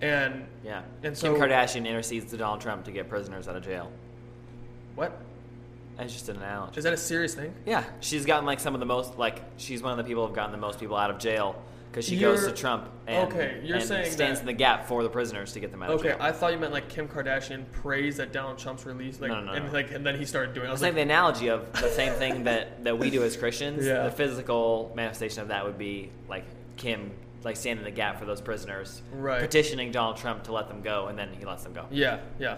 And 0.00 0.46
Yeah. 0.64 0.82
And 1.02 1.16
so- 1.16 1.32
Kim 1.32 1.42
Kardashian 1.42 1.86
intercedes 1.86 2.30
to 2.30 2.36
Donald 2.36 2.60
Trump 2.60 2.84
to 2.86 2.90
get 2.92 3.08
prisoners 3.08 3.48
out 3.48 3.56
of 3.56 3.64
jail. 3.64 3.90
what? 4.94 5.12
That's 5.96 6.12
just 6.12 6.28
an 6.28 6.36
analogy. 6.38 6.78
Is 6.78 6.84
that 6.84 6.92
a 6.92 6.96
serious 6.96 7.34
thing? 7.34 7.52
Yeah, 7.66 7.84
she's 8.00 8.24
gotten 8.26 8.44
like 8.46 8.58
some 8.60 8.74
of 8.74 8.80
the 8.80 8.86
most 8.86 9.16
like 9.18 9.40
she's 9.58 9.80
one 9.82 9.92
of 9.92 9.98
the 9.98 10.04
people 10.04 10.26
who've 10.26 10.34
gotten 10.34 10.50
the 10.52 10.58
most 10.58 10.80
people 10.80 10.96
out 10.96 11.10
of 11.10 11.18
jail 11.18 11.54
because 11.94 12.06
she 12.06 12.16
goes 12.18 12.40
You're- 12.40 12.52
to 12.52 12.58
Trump 12.60 12.88
and, 13.06 13.32
okay, 13.32 13.60
you're 13.62 13.76
and 13.76 13.84
saying 13.86 14.10
stands 14.10 14.40
that- 14.40 14.42
in 14.42 14.46
the 14.46 14.52
gap 14.52 14.88
for 14.88 15.04
the 15.04 15.08
prisoners 15.08 15.52
to 15.52 15.60
get 15.60 15.70
them 15.70 15.80
out 15.80 15.90
of 15.90 16.00
Okay, 16.00 16.08
jail. 16.08 16.16
I 16.18 16.32
thought 16.32 16.52
you 16.52 16.58
meant 16.58 16.72
like 16.72 16.88
Kim 16.88 17.06
Kardashian 17.06 17.70
praised 17.70 18.18
that 18.18 18.32
Donald 18.32 18.58
Trump's 18.58 18.84
release, 18.84 19.20
like, 19.20 19.30
No, 19.30 19.38
no, 19.40 19.46
no, 19.46 19.52
and 19.52 19.72
like, 19.72 19.92
and 19.92 20.04
then 20.04 20.18
he 20.18 20.24
started 20.24 20.54
doing. 20.54 20.66
it. 20.66 20.70
I 20.70 20.72
was 20.72 20.82
like, 20.82 20.94
the 20.96 21.02
analogy 21.02 21.48
of 21.48 21.70
the 21.72 21.88
same 21.90 22.12
thing 22.14 22.42
that, 22.44 22.82
that 22.82 22.98
we 22.98 23.10
do 23.10 23.22
as 23.22 23.36
Christians. 23.36 23.86
Yeah. 23.86 24.02
The 24.02 24.10
physical 24.10 24.92
manifestation 24.96 25.40
of 25.42 25.48
that 25.48 25.64
would 25.64 25.78
be 25.78 26.10
like 26.28 26.44
Kim 26.76 27.12
like 27.44 27.54
standing 27.56 27.84
in 27.86 27.92
the 27.92 27.96
gap 27.96 28.18
for 28.18 28.24
those 28.24 28.40
prisoners, 28.40 29.02
Right. 29.12 29.38
petitioning 29.40 29.92
Donald 29.92 30.16
Trump 30.16 30.42
to 30.44 30.52
let 30.52 30.66
them 30.66 30.80
go, 30.82 31.06
and 31.06 31.16
then 31.16 31.28
he 31.38 31.44
lets 31.44 31.62
them 31.62 31.74
go. 31.74 31.84
Yeah, 31.92 32.18
yeah. 32.40 32.56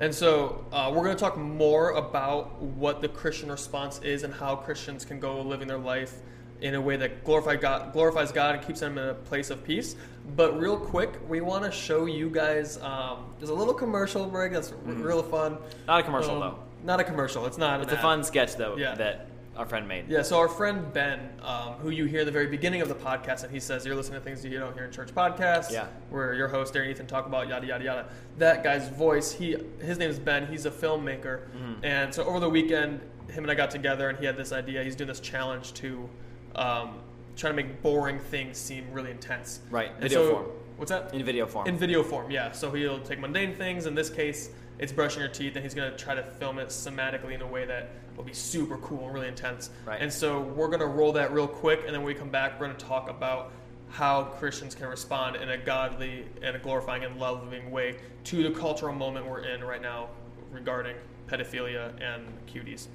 And 0.00 0.12
so 0.14 0.66
uh, 0.72 0.90
we're 0.94 1.04
going 1.04 1.16
to 1.16 1.20
talk 1.20 1.38
more 1.38 1.92
about 1.92 2.60
what 2.60 3.00
the 3.00 3.08
Christian 3.08 3.50
response 3.50 4.00
is 4.02 4.24
and 4.24 4.34
how 4.34 4.56
Christians 4.56 5.04
can 5.06 5.20
go 5.20 5.40
living 5.40 5.68
their 5.68 5.78
life 5.78 6.16
in 6.60 6.74
a 6.74 6.80
way 6.80 6.96
that 6.96 7.24
glorify 7.24 7.56
God, 7.56 7.92
glorifies 7.92 8.32
God 8.32 8.56
and 8.56 8.66
keeps 8.66 8.80
them 8.80 8.96
in 8.98 9.08
a 9.08 9.14
place 9.14 9.50
of 9.50 9.62
peace. 9.64 9.96
But 10.36 10.58
real 10.58 10.78
quick, 10.78 11.18
we 11.28 11.40
want 11.40 11.64
to 11.64 11.70
show 11.70 12.06
you 12.06 12.30
guys. 12.30 12.78
Um, 12.80 13.26
there's 13.38 13.50
a 13.50 13.54
little 13.54 13.74
commercial 13.74 14.26
break 14.26 14.52
that's 14.52 14.72
r- 14.72 14.92
real 14.94 15.22
fun. 15.22 15.56
Mm-hmm. 15.56 15.86
Not 15.86 16.00
a 16.00 16.02
commercial, 16.02 16.34
Um, 16.34 16.40
though. 16.40 16.58
Not 16.84 17.00
a 17.00 17.04
commercial. 17.04 17.44
It's 17.46 17.58
not. 17.58 17.80
It's 17.82 17.92
a 17.92 17.96
ad. 17.96 18.02
fun 18.02 18.24
sketch 18.24 18.56
though 18.56 18.76
Yeah. 18.76 18.94
that 18.94 19.28
our 19.56 19.66
friend 19.66 19.86
made. 19.86 20.06
Yeah, 20.08 20.22
so 20.22 20.38
our 20.38 20.48
friend 20.48 20.92
Ben, 20.92 21.20
um, 21.42 21.74
who 21.74 21.90
you 21.90 22.06
hear 22.06 22.20
at 22.20 22.26
the 22.26 22.32
very 22.32 22.46
beginning 22.48 22.80
of 22.80 22.88
the 22.88 22.94
podcast, 22.94 23.44
and 23.44 23.52
he 23.52 23.60
says, 23.60 23.86
You're 23.86 23.94
listening 23.94 24.18
to 24.18 24.24
things 24.24 24.44
you 24.44 24.58
don't 24.58 24.74
hear 24.74 24.84
in 24.84 24.90
church 24.92 25.14
podcasts. 25.14 25.70
Yeah. 25.70 25.86
Where 26.10 26.34
your 26.34 26.48
host, 26.48 26.74
Darren 26.74 26.88
Ethan, 26.90 27.06
talk 27.06 27.26
about 27.26 27.48
yada, 27.48 27.66
yada, 27.66 27.84
yada. 27.84 28.06
That 28.38 28.64
guy's 28.64 28.88
voice, 28.88 29.30
he 29.32 29.56
his 29.80 29.98
name 29.98 30.10
is 30.10 30.18
Ben. 30.18 30.46
He's 30.46 30.66
a 30.66 30.70
filmmaker. 30.70 31.42
Mm-hmm. 31.50 31.84
And 31.84 32.12
so 32.14 32.24
over 32.24 32.40
the 32.40 32.50
weekend, 32.50 33.00
him 33.28 33.44
and 33.44 33.50
I 33.50 33.54
got 33.54 33.70
together, 33.70 34.08
and 34.08 34.18
he 34.18 34.26
had 34.26 34.36
this 34.36 34.52
idea. 34.52 34.82
He's 34.82 34.96
doing 34.96 35.08
this 35.08 35.20
challenge 35.20 35.72
to 35.74 36.08
um, 36.56 36.98
try 37.36 37.50
to 37.50 37.56
make 37.56 37.82
boring 37.82 38.18
things 38.18 38.58
seem 38.58 38.86
really 38.92 39.10
intense. 39.10 39.60
Right, 39.70 39.90
And 39.92 40.02
video 40.02 40.22
so- 40.24 40.34
form. 40.34 40.46
What's 40.76 40.90
that? 40.90 41.14
In 41.14 41.24
video 41.24 41.46
form. 41.46 41.68
In 41.68 41.76
video 41.76 42.02
form, 42.02 42.30
yeah. 42.32 42.50
So 42.50 42.72
he'll 42.72 42.98
take 42.98 43.20
mundane 43.20 43.54
things. 43.54 43.86
In 43.86 43.94
this 43.94 44.10
case, 44.10 44.50
it's 44.80 44.90
brushing 44.90 45.20
your 45.20 45.28
teeth, 45.28 45.54
and 45.54 45.62
he's 45.62 45.74
going 45.74 45.88
to 45.88 45.96
try 45.96 46.16
to 46.16 46.22
film 46.22 46.58
it 46.58 46.68
somatically 46.68 47.32
in 47.34 47.42
a 47.42 47.46
way 47.46 47.64
that 47.64 47.90
will 48.16 48.24
be 48.24 48.32
super 48.32 48.76
cool 48.78 49.04
and 49.04 49.14
really 49.14 49.28
intense. 49.28 49.70
Right. 49.86 50.00
And 50.00 50.12
so 50.12 50.40
we're 50.40 50.66
going 50.66 50.80
to 50.80 50.86
roll 50.86 51.12
that 51.12 51.32
real 51.32 51.46
quick, 51.46 51.80
and 51.86 51.94
then 51.94 52.02
when 52.02 52.06
we 52.06 52.14
come 52.14 52.28
back, 52.30 52.58
we're 52.58 52.66
going 52.66 52.76
to 52.76 52.84
talk 52.84 53.08
about 53.08 53.52
how 53.90 54.24
Christians 54.24 54.74
can 54.74 54.88
respond 54.88 55.36
in 55.36 55.50
a 55.50 55.56
godly 55.56 56.26
and 56.42 56.56
a 56.56 56.58
glorifying 56.58 57.04
and 57.04 57.20
loving 57.20 57.70
way 57.70 57.96
to 58.24 58.42
the 58.42 58.50
cultural 58.50 58.92
moment 58.92 59.26
we're 59.26 59.44
in 59.44 59.62
right 59.62 59.80
now 59.82 60.08
regarding 60.50 60.96
pedophilia 61.28 61.92
and 62.02 62.24
cuties. 62.48 62.88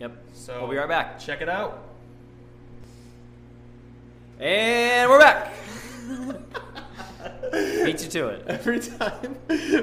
Yep. 0.00 0.16
So 0.32 0.58
we'll 0.60 0.70
be 0.70 0.76
right 0.76 0.88
back. 0.88 1.20
Check 1.20 1.40
it 1.40 1.48
out. 1.48 1.91
And 4.40 5.10
we're 5.10 5.18
back. 5.18 5.52
Beat 7.52 8.02
you 8.02 8.08
to 8.10 8.28
it. 8.28 8.44
Every 8.46 8.80
time 8.80 9.36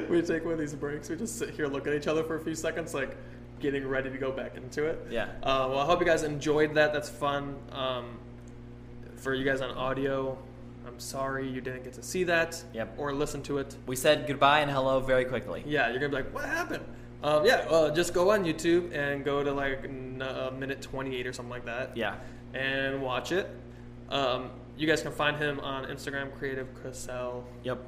we 0.09 0.21
take 0.21 0.43
one 0.43 0.53
of 0.53 0.59
these 0.59 0.73
breaks, 0.73 1.09
we 1.09 1.15
just 1.15 1.37
sit 1.37 1.51
here, 1.51 1.67
look 1.67 1.87
at 1.87 1.93
each 1.93 2.07
other 2.07 2.23
for 2.23 2.35
a 2.35 2.39
few 2.39 2.55
seconds, 2.55 2.93
like 2.93 3.15
getting 3.59 3.87
ready 3.87 4.09
to 4.09 4.17
go 4.17 4.31
back 4.31 4.55
into 4.57 4.85
it. 4.85 5.05
Yeah. 5.09 5.25
Uh, 5.43 5.67
well, 5.69 5.79
I 5.79 5.85
hope 5.85 5.99
you 5.99 6.05
guys 6.05 6.23
enjoyed 6.23 6.73
that. 6.75 6.93
That's 6.93 7.09
fun. 7.09 7.55
Um, 7.71 8.17
for 9.17 9.33
you 9.33 9.45
guys 9.45 9.61
on 9.61 9.71
audio, 9.71 10.37
I'm 10.87 10.99
sorry 10.99 11.47
you 11.47 11.61
didn't 11.61 11.83
get 11.83 11.93
to 11.93 12.03
see 12.03 12.23
that 12.25 12.61
Yep. 12.73 12.95
or 12.97 13.13
listen 13.13 13.41
to 13.43 13.59
it. 13.59 13.75
We 13.85 13.95
said 13.95 14.25
goodbye 14.27 14.59
and 14.61 14.71
hello 14.71 14.99
very 14.99 15.25
quickly. 15.25 15.63
Yeah, 15.65 15.89
you're 15.89 15.99
gonna 15.99 16.09
be 16.09 16.15
like, 16.15 16.33
what 16.33 16.45
happened? 16.45 16.83
Um, 17.21 17.45
yeah, 17.45 17.65
uh, 17.69 17.93
just 17.93 18.13
go 18.13 18.31
on 18.31 18.45
YouTube 18.45 18.93
and 18.95 19.23
go 19.25 19.43
to 19.43 19.51
like 19.51 19.83
n- 19.83 20.21
uh, 20.25 20.51
minute 20.57 20.81
28 20.81 21.27
or 21.27 21.33
something 21.33 21.49
like 21.51 21.65
that. 21.65 21.95
Yeah. 21.95 22.15
And 22.53 23.01
watch 23.01 23.31
it. 23.33 23.49
Um, 24.09 24.49
you 24.77 24.87
guys 24.87 25.01
can 25.01 25.11
find 25.11 25.37
him 25.37 25.59
on 25.59 25.85
Instagram, 25.85 26.33
Creative 26.37 26.67
Cassell, 26.83 27.43
Yep. 27.63 27.79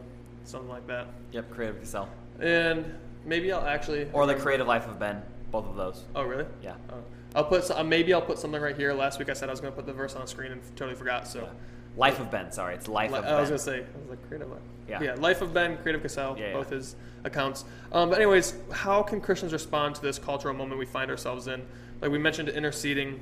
something 0.44 0.70
like 0.70 0.86
that. 0.88 1.08
Yep. 1.32 1.52
Creative 1.52 1.80
Cassell. 1.80 2.10
And 2.40 2.86
maybe 3.26 3.52
I'll 3.52 3.66
actually 3.66 4.10
Or 4.14 4.26
the 4.26 4.36
creative 4.36 4.68
life 4.68 4.88
of 4.88 5.00
Ben. 5.00 5.22
Both 5.52 5.66
of 5.68 5.76
those. 5.76 6.06
Oh, 6.16 6.24
really? 6.24 6.46
Yeah. 6.62 6.76
Oh. 6.90 6.96
I'll 7.36 7.46
put 7.46 7.70
uh, 7.72 7.84
maybe 7.84 8.14
I'll 8.14 8.22
put 8.22 8.38
something 8.40 8.62
right 8.62 8.76
here. 8.76 8.94
Last 8.94 9.20
week 9.20 9.30
I 9.30 9.34
said 9.34 9.50
I 9.50 9.52
was 9.52 9.62
going 9.62 9.72
to 9.72 9.76
put 9.76 9.86
the 9.86 9.94
verse 9.94 10.16
on 10.16 10.22
the 10.22 10.28
screen 10.28 10.52
and 10.52 10.62
totally 10.76 10.96
forgot. 10.98 11.28
So 11.28 11.50
Life 11.98 12.20
of 12.22 12.32
Ben. 12.32 12.52
Sorry, 12.54 12.74
it's 12.76 12.88
life 12.88 13.12
Li- 13.12 13.18
of 13.18 13.26
Ben. 13.26 13.34
I 13.34 13.40
was 13.42 13.50
going 13.50 13.60
to 13.60 13.64
say 13.64 13.78
I 13.80 14.00
was 14.00 14.10
like 14.10 14.28
creative 14.28 14.50
life. 14.50 14.62
Yeah. 14.88 15.02
Yeah. 15.04 15.14
Life 15.16 15.42
of 15.42 15.54
Ben, 15.54 15.78
Creative 15.78 16.02
Cassell, 16.02 16.38
Yeah, 16.38 16.48
yeah. 16.48 16.54
both 16.54 16.70
his 16.70 16.96
accounts. 17.26 17.66
Um, 17.92 18.10
but 18.10 18.18
anyways, 18.18 18.56
how 18.72 19.04
can 19.04 19.20
Christians 19.22 19.52
respond 19.54 19.96
to 19.96 20.02
this 20.02 20.18
cultural 20.18 20.54
moment 20.54 20.80
we 20.80 20.86
find 20.86 21.12
ourselves 21.12 21.48
in? 21.48 21.62
Like 22.02 22.12
we 22.12 22.18
mentioned, 22.18 22.48
interceding. 22.50 23.20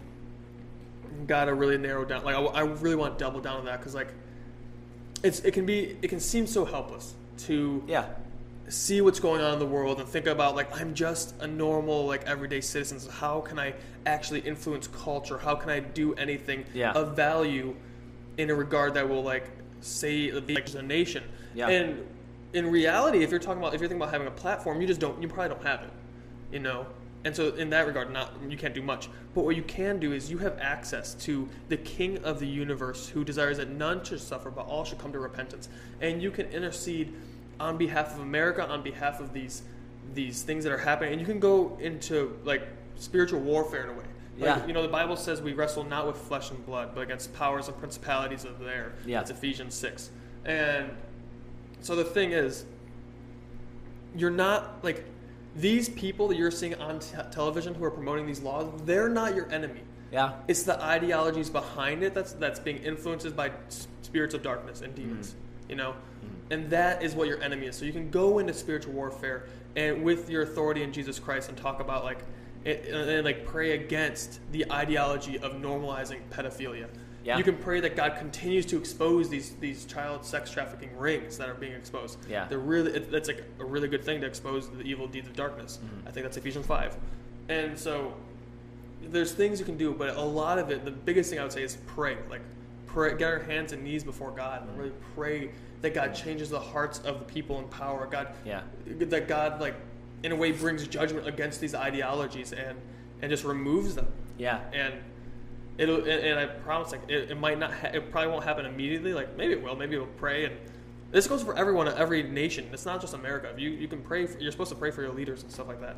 Got 1.29 1.45
to 1.45 1.53
really 1.53 1.77
narrow 1.77 2.03
down. 2.05 2.23
Like 2.25 2.35
I, 2.35 2.39
I 2.41 2.61
really 2.61 2.95
want 2.95 3.19
to 3.19 3.23
double 3.23 3.39
down 3.39 3.57
on 3.59 3.65
that 3.65 3.79
because 3.79 3.93
like 3.93 4.07
it's 5.23 5.41
it 5.41 5.51
can 5.53 5.63
be 5.63 5.95
it 6.01 6.07
can 6.07 6.19
seem 6.19 6.47
so 6.47 6.65
helpless 6.65 7.13
to 7.45 7.83
Yeah. 7.87 8.05
see 8.67 8.99
what's 9.01 9.19
going 9.19 9.39
on 9.39 9.53
in 9.53 9.59
the 9.59 9.65
world 9.67 9.99
and 9.99 10.09
think 10.09 10.25
about 10.25 10.55
like 10.55 10.75
I'm 10.81 10.95
just 10.95 11.35
a 11.39 11.45
normal 11.45 12.07
like 12.07 12.23
everyday 12.25 12.61
citizen. 12.61 12.99
So 12.99 13.11
how 13.11 13.41
can 13.41 13.59
I 13.59 13.75
actually 14.07 14.39
influence 14.39 14.87
culture? 14.87 15.37
How 15.37 15.53
can 15.53 15.69
I 15.69 15.81
do 15.81 16.15
anything 16.15 16.65
Yeah. 16.73 16.93
of 16.93 17.15
value 17.15 17.75
in 18.39 18.49
a 18.49 18.55
regard 18.55 18.95
that 18.95 19.07
will 19.07 19.21
like 19.21 19.45
say 19.81 20.31
like 20.31 20.73
a 20.73 20.81
nation? 20.81 21.23
Yeah. 21.53 21.67
And 21.67 22.07
in 22.53 22.71
reality, 22.71 23.21
if 23.23 23.29
you're 23.29 23.39
talking 23.39 23.61
about 23.61 23.75
if 23.75 23.81
you're 23.81 23.87
thinking 23.87 24.01
about 24.01 24.13
having 24.13 24.27
a 24.27 24.31
platform, 24.31 24.81
you 24.81 24.87
just 24.87 24.99
don't 24.99 25.21
you 25.21 25.27
probably 25.27 25.49
don't 25.49 25.63
have 25.63 25.81
it. 25.83 25.91
You 26.51 26.57
know? 26.57 26.87
And 27.25 27.36
so 27.36 27.49
in 27.55 27.69
that 27.71 27.86
regard, 27.86 28.12
not 28.12 28.34
you 28.47 28.58
can't 28.58 28.73
do 28.73 28.82
much. 28.82 29.10
But 29.36 29.43
what 29.43 29.55
you 29.55 29.63
can 29.63 29.99
do 29.99 30.13
is 30.13 30.32
you 30.32 30.38
have 30.38 30.58
access 30.60 31.13
to 31.25 31.49
the 31.67 31.77
King 31.77 32.23
of 32.23 32.39
the 32.39 32.47
universe 32.47 33.10
who 33.10 33.23
desires 33.25 33.58
that 33.58 33.69
none 33.69 34.03
should 34.03 34.21
suffer, 34.21 34.49
but 34.49 34.65
all 34.67 34.86
should 34.86 34.99
come 34.99 35.12
to 35.12 35.19
repentance. 35.19 35.67
And 35.99 36.21
you 36.21 36.32
can 36.32 36.47
intercede 36.47 37.13
on 37.60 37.77
behalf 37.77 38.15
of 38.15 38.21
America, 38.21 38.65
on 38.65 38.82
behalf 38.84 39.19
of 39.19 39.34
these 39.34 39.63
these 40.13 40.41
things 40.41 40.63
that 40.63 40.73
are 40.73 40.77
happening, 40.77 41.12
and 41.12 41.21
you 41.21 41.27
can 41.27 41.39
go 41.39 41.77
into 41.79 42.36
like 42.43 42.63
spiritual 42.95 43.39
warfare 43.41 43.84
in 43.84 43.89
a 43.89 43.93
way. 43.93 43.99
Like, 43.99 44.05
Yeah. 44.39 44.65
You 44.65 44.73
know, 44.73 44.82
the 44.82 44.88
Bible 44.88 45.15
says 45.17 45.41
we 45.41 45.53
wrestle 45.53 45.84
not 45.84 46.08
with 46.08 46.17
flesh 46.17 46.49
and 46.49 46.65
blood, 46.65 46.91
but 46.95 47.01
against 47.01 47.34
powers 47.34 47.67
and 47.67 47.77
principalities 47.77 48.45
of 48.45 48.60
the 48.60 48.73
air. 48.73 48.93
Yeah. 49.05 49.21
It's 49.21 49.29
Ephesians 49.29 49.75
six. 49.75 50.10
And 50.45 50.89
so 51.82 51.95
the 51.95 52.05
thing 52.05 52.32
is, 52.32 52.65
you're 54.15 54.32
not 54.32 54.84
like 54.84 55.05
these 55.55 55.89
people 55.89 56.27
that 56.27 56.38
you're 56.38 56.51
seeing 56.51 56.75
on 56.75 56.99
t- 56.99 57.15
television 57.31 57.73
who 57.73 57.83
are 57.83 57.91
promoting 57.91 58.25
these 58.25 58.41
laws. 58.41 58.67
They're 58.85 59.09
not 59.09 59.35
your 59.35 59.51
enemy. 59.51 59.81
Yeah. 60.12 60.33
It's 60.47 60.63
the 60.63 60.81
ideologies 60.81 61.49
behind 61.49 62.03
it 62.03 62.13
that's 62.13 62.33
that's 62.33 62.59
being 62.59 62.77
influenced 62.77 63.35
by 63.35 63.51
spirits 64.01 64.33
of 64.33 64.41
darkness 64.41 64.81
and 64.81 64.95
demons. 64.95 65.29
Mm-hmm. 65.29 65.69
You 65.69 65.75
know, 65.75 65.91
mm-hmm. 65.91 66.53
and 66.53 66.69
that 66.71 67.03
is 67.03 67.13
what 67.13 67.27
your 67.27 67.41
enemy 67.43 67.67
is. 67.67 67.75
So 67.75 67.85
you 67.85 67.91
can 67.91 68.09
go 68.09 68.39
into 68.39 68.53
spiritual 68.53 68.93
warfare 68.93 69.45
and 69.75 70.03
with 70.03 70.29
your 70.29 70.41
authority 70.41 70.81
in 70.81 70.91
Jesus 70.91 71.19
Christ 71.19 71.49
and 71.49 71.57
talk 71.57 71.79
about 71.79 72.03
like 72.03 72.23
and, 72.65 73.23
like 73.23 73.45
pray 73.45 73.71
against 73.71 74.39
the 74.51 74.69
ideology 74.71 75.38
of 75.39 75.53
normalizing 75.53 76.19
pedophilia. 76.29 76.88
Yeah. 77.23 77.38
You 77.38 77.43
can 77.43 77.58
pray 77.58 77.82
that 77.82 77.95
God 77.95 78.15
continues 78.17 78.65
to 78.67 78.77
expose 78.77 79.29
these 79.29 79.51
these 79.60 79.86
child 79.86 80.23
sex 80.25 80.49
trafficking 80.51 80.95
rings 80.97 81.38
that 81.38 81.49
are 81.49 81.53
being 81.53 81.73
exposed. 81.73 82.17
Yeah. 82.29 82.47
They're 82.47 82.60
really 82.60 82.91
it, 82.93 83.12
that's 83.12 83.27
like 83.27 83.43
a 83.60 83.65
really 83.65 83.88
good 83.88 84.03
thing 84.03 84.21
to 84.21 84.27
expose 84.27 84.69
the 84.69 84.82
evil 84.84 85.08
deeds 85.08 85.27
of 85.27 85.36
darkness. 85.36 85.79
Mm-hmm. 85.84 86.08
I 86.08 86.12
think 86.12 86.25
that's 86.25 86.38
Ephesians 86.38 86.65
five, 86.65 86.95
and 87.49 87.77
so 87.77 88.13
there's 89.01 89.32
things 89.34 89.60
you 89.60 89.65
can 89.65 89.77
do, 89.77 89.93
but 89.93 90.15
a 90.15 90.21
lot 90.21 90.60
of 90.60 90.69
it, 90.69 90.86
the 90.86 90.91
biggest 90.91 91.29
thing 91.29 91.39
I 91.39 91.43
would 91.43 91.51
say 91.51 91.63
is 91.63 91.77
pray. 91.88 92.17
Like, 92.29 92.41
pray, 92.86 93.15
get 93.17 93.29
our 93.32 93.39
hands 93.39 93.71
and 93.73 93.84
knees 93.84 94.03
before 94.03 94.32
God, 94.32 94.67
and 94.67 94.77
really 94.77 94.91
pray 95.15 95.51
that 95.82 95.93
God 95.93 96.13
changes 96.13 96.49
the 96.49 96.60
hearts 96.60 96.99
of 96.99 97.19
the 97.19 97.25
people 97.25 97.60
in 97.60 97.67
power. 97.69 98.08
God, 98.10 98.27
Yeah. 98.45 98.62
that 98.86 99.27
God 99.27 99.62
like, 99.62 99.75
in 100.23 100.32
a 100.32 100.36
way, 100.36 100.51
brings 100.51 100.86
judgment 100.88 101.27
against 101.27 101.62
these 101.62 101.73
ideologies 101.75 102.53
and 102.53 102.77
and 103.21 103.29
just 103.29 103.43
removes 103.43 103.95
them. 103.95 104.08
Yeah. 104.38 104.60
And 104.73 104.93
it'll 105.79 105.97
and, 105.97 106.07
and 106.07 106.39
I 106.39 106.45
promise, 106.45 106.91
like, 106.91 107.01
it, 107.07 107.31
it 107.31 107.39
might 107.39 107.57
not, 107.57 107.73
ha- 107.73 107.89
it 107.93 108.11
probably 108.11 108.31
won't 108.31 108.43
happen 108.43 108.65
immediately. 108.67 109.13
Like, 109.13 109.35
maybe 109.35 109.53
it 109.53 109.63
will. 109.63 109.75
Maybe 109.75 109.95
it'll 109.95 110.07
pray 110.07 110.45
and. 110.45 110.55
This 111.11 111.25
goes 111.25 111.41
for 111.41 111.57
everyone, 111.57 111.87
every 111.87 112.21
nation. 112.21 112.69
It's 112.71 112.85
not 112.85 113.01
just 113.01 113.15
America. 113.15 113.51
You, 113.57 113.71
you 113.71 113.87
can 113.87 113.99
pray. 114.03 114.27
For, 114.27 114.37
you're 114.37 114.51
supposed 114.51 114.69
to 114.69 114.75
pray 114.75 114.91
for 114.91 115.01
your 115.01 115.11
leaders 115.11 115.41
and 115.41 115.51
stuff 115.51 115.67
like 115.67 115.81
that. 115.81 115.97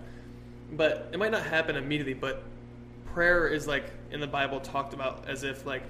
But 0.72 1.10
it 1.12 1.20
might 1.20 1.32
not 1.32 1.44
happen 1.44 1.76
immediately. 1.76 2.14
But 2.14 2.44
prayer 3.14 3.50
is 3.50 3.68
like 3.68 3.92
in 4.12 4.22
the 4.22 4.28
Bible 4.28 4.62
talked 4.62 4.94
about 4.94 5.28
as 5.28 5.44
if 5.44 5.66
like 5.66 5.84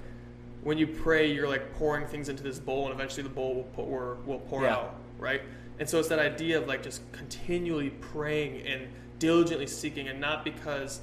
when 0.64 0.76
you 0.76 0.88
pray, 0.88 1.32
you're 1.32 1.46
like 1.48 1.72
pouring 1.74 2.04
things 2.06 2.28
into 2.28 2.42
this 2.42 2.58
bowl, 2.58 2.86
and 2.86 2.94
eventually 2.94 3.22
the 3.22 3.28
bowl 3.28 3.54
will 3.54 3.62
pour, 3.74 3.86
will, 3.86 4.16
will 4.26 4.38
pour 4.40 4.64
Yeah. 4.64 4.74
out, 4.74 4.94
right? 5.18 5.42
And 5.78 5.88
so 5.88 6.00
it's 6.00 6.08
that 6.08 6.18
idea 6.18 6.58
of 6.58 6.66
like 6.66 6.82
just 6.82 7.00
continually 7.12 7.90
praying 7.90 8.66
and 8.66 8.88
diligently 9.20 9.68
seeking, 9.68 10.08
and 10.08 10.20
not 10.20 10.44
because 10.44 11.00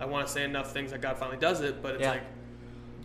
I 0.00 0.06
want 0.06 0.26
to 0.26 0.32
say 0.32 0.44
enough 0.44 0.72
things 0.72 0.90
that 0.90 1.00
God 1.00 1.16
finally 1.18 1.38
does 1.38 1.60
it, 1.60 1.82
but 1.82 1.94
it's 1.94 2.02
Yeah. 2.02 2.10
like 2.10 2.22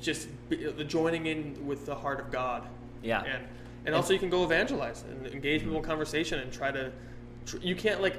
just 0.01 0.27
the 0.49 0.83
joining 0.83 1.25
in 1.27 1.65
with 1.67 1.85
the 1.85 1.95
heart 1.95 2.19
of 2.19 2.31
God. 2.31 2.67
Yeah. 3.03 3.23
And 3.23 3.45
and 3.85 3.95
also 3.95 4.11
you 4.13 4.19
can 4.19 4.29
go 4.29 4.43
evangelize 4.43 5.03
and 5.09 5.25
engage 5.27 5.61
people 5.61 5.77
in 5.77 5.83
conversation 5.83 6.39
and 6.39 6.51
try 6.51 6.69
to. 6.71 6.91
Tr- 7.45 7.57
you 7.61 7.75
can't 7.75 8.01
like 8.01 8.17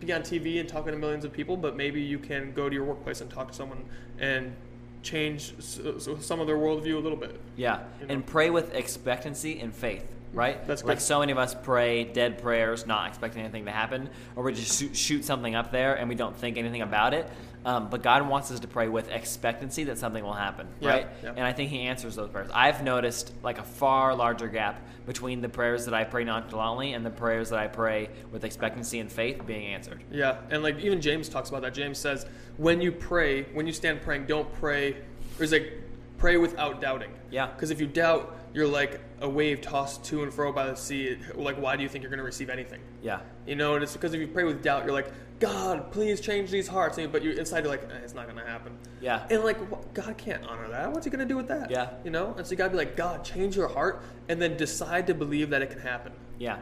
be 0.00 0.12
on 0.12 0.22
TV 0.22 0.58
and 0.58 0.68
talking 0.68 0.92
to 0.92 0.98
millions 0.98 1.24
of 1.24 1.32
people, 1.32 1.56
but 1.56 1.76
maybe 1.76 2.00
you 2.00 2.18
can 2.18 2.52
go 2.52 2.68
to 2.68 2.74
your 2.74 2.84
workplace 2.84 3.20
and 3.20 3.30
talk 3.30 3.48
to 3.48 3.54
someone 3.54 3.84
and 4.18 4.54
change 5.02 5.52
s- 5.58 5.78
s- 5.84 6.08
some 6.24 6.40
of 6.40 6.46
their 6.46 6.56
worldview 6.56 6.94
a 6.96 6.98
little 6.98 7.18
bit. 7.18 7.38
Yeah, 7.56 7.80
You 8.00 8.06
know? 8.06 8.14
and 8.14 8.26
pray 8.26 8.50
with 8.50 8.74
expectancy 8.74 9.60
and 9.60 9.72
faith, 9.74 10.04
right? 10.32 10.66
That's 10.66 10.82
like 10.82 11.00
so 11.00 11.20
many 11.20 11.30
of 11.32 11.38
us 11.38 11.54
pray 11.54 12.04
dead 12.04 12.38
prayers, 12.42 12.86
not 12.86 13.08
expecting 13.08 13.42
anything 13.42 13.64
to 13.66 13.70
happen, 13.70 14.08
or 14.34 14.42
we 14.44 14.54
just 14.54 14.78
shoot, 14.80 14.96
shoot 14.96 15.24
something 15.24 15.54
up 15.54 15.70
there 15.72 15.94
and 15.94 16.08
we 16.08 16.14
don't 16.14 16.36
think 16.36 16.56
anything 16.56 16.82
about 16.82 17.14
it. 17.14 17.28
Um, 17.64 17.88
but 17.90 18.02
God 18.02 18.26
wants 18.28 18.50
us 18.50 18.58
to 18.60 18.66
pray 18.68 18.88
with 18.88 19.08
expectancy 19.08 19.84
that 19.84 19.96
something 19.98 20.24
will 20.24 20.32
happen, 20.32 20.66
Yeah, 20.80 20.88
right? 20.90 21.06
yeah. 21.22 21.30
And 21.36 21.40
I 21.44 21.52
think 21.52 21.70
He 21.70 21.80
answers 21.82 22.16
those 22.16 22.28
prayers. 22.28 22.50
I've 22.52 22.82
noticed 22.82 23.32
like 23.42 23.58
a 23.58 23.62
far 23.62 24.14
larger 24.14 24.48
gap 24.48 24.80
between 25.06 25.40
the 25.40 25.48
prayers 25.48 25.84
that 25.84 25.94
I 25.94 26.04
pray 26.04 26.24
nonchalantly 26.24 26.92
and 26.94 27.06
the 27.06 27.10
prayers 27.10 27.50
that 27.50 27.58
I 27.60 27.68
pray 27.68 28.08
with 28.32 28.44
expectancy 28.44 28.98
and 28.98 29.10
faith 29.10 29.46
being 29.46 29.66
answered. 29.66 30.02
Yeah, 30.10 30.38
and 30.50 30.62
like 30.62 30.78
even 30.80 31.00
James 31.00 31.28
talks 31.28 31.48
about 31.50 31.62
that. 31.62 31.74
James 31.74 31.98
says 31.98 32.26
when 32.56 32.80
you 32.80 32.90
pray, 32.92 33.44
when 33.54 33.66
you 33.66 33.72
stand 33.72 34.02
praying, 34.02 34.26
don't 34.26 34.52
pray. 34.54 34.96
There's 35.38 35.52
like 35.52 35.72
pray 36.18 36.36
without 36.36 36.80
doubting. 36.80 37.10
Yeah. 37.30 37.46
Because 37.46 37.70
if 37.70 37.80
you 37.80 37.86
doubt, 37.86 38.36
you're 38.54 38.66
like 38.68 39.00
a 39.20 39.28
wave 39.28 39.60
tossed 39.60 40.04
to 40.04 40.22
and 40.22 40.32
fro 40.32 40.52
by 40.52 40.66
the 40.66 40.74
sea. 40.76 41.16
Like, 41.34 41.56
why 41.56 41.76
do 41.76 41.82
you 41.82 41.88
think 41.88 42.02
you're 42.02 42.10
going 42.10 42.18
to 42.18 42.24
receive 42.24 42.50
anything? 42.50 42.80
Yeah, 43.02 43.20
You 43.46 43.56
know, 43.56 43.74
and 43.74 43.82
it's 43.82 43.92
because 43.94 44.12
if 44.14 44.20
you 44.20 44.28
pray 44.28 44.44
with 44.44 44.62
doubt, 44.62 44.84
you're 44.84 44.92
like, 44.92 45.10
God, 45.40 45.90
please 45.90 46.20
change 46.20 46.50
these 46.50 46.68
hearts. 46.68 46.98
And- 46.98 47.10
But 47.10 47.22
you 47.22 47.32
inside, 47.32 47.60
you're 47.64 47.72
like, 47.72 47.82
eh, 47.84 47.96
it's 48.04 48.14
not 48.14 48.26
going 48.26 48.38
to 48.38 48.44
happen. 48.50 48.76
yeah, 49.00 49.26
And 49.30 49.42
like, 49.42 49.58
wh- 49.72 49.82
God 49.94 50.16
can't 50.18 50.44
honor 50.46 50.68
that. 50.68 50.92
What's 50.92 51.04
he 51.04 51.10
going 51.10 51.26
to 51.26 51.32
do 51.32 51.36
with 51.36 51.48
that? 51.48 51.70
Yeah. 51.70 51.90
You 52.04 52.10
know? 52.10 52.34
And 52.36 52.46
so 52.46 52.50
you 52.52 52.56
got 52.56 52.64
to 52.66 52.70
be 52.70 52.76
like, 52.76 52.96
God, 52.96 53.24
change 53.24 53.56
your 53.56 53.68
heart 53.68 54.02
and 54.28 54.40
then 54.40 54.56
decide 54.56 55.06
to 55.08 55.14
believe 55.14 55.50
that 55.50 55.62
it 55.62 55.70
can 55.70 55.80
happen. 55.80 56.12
Yeah, 56.38 56.58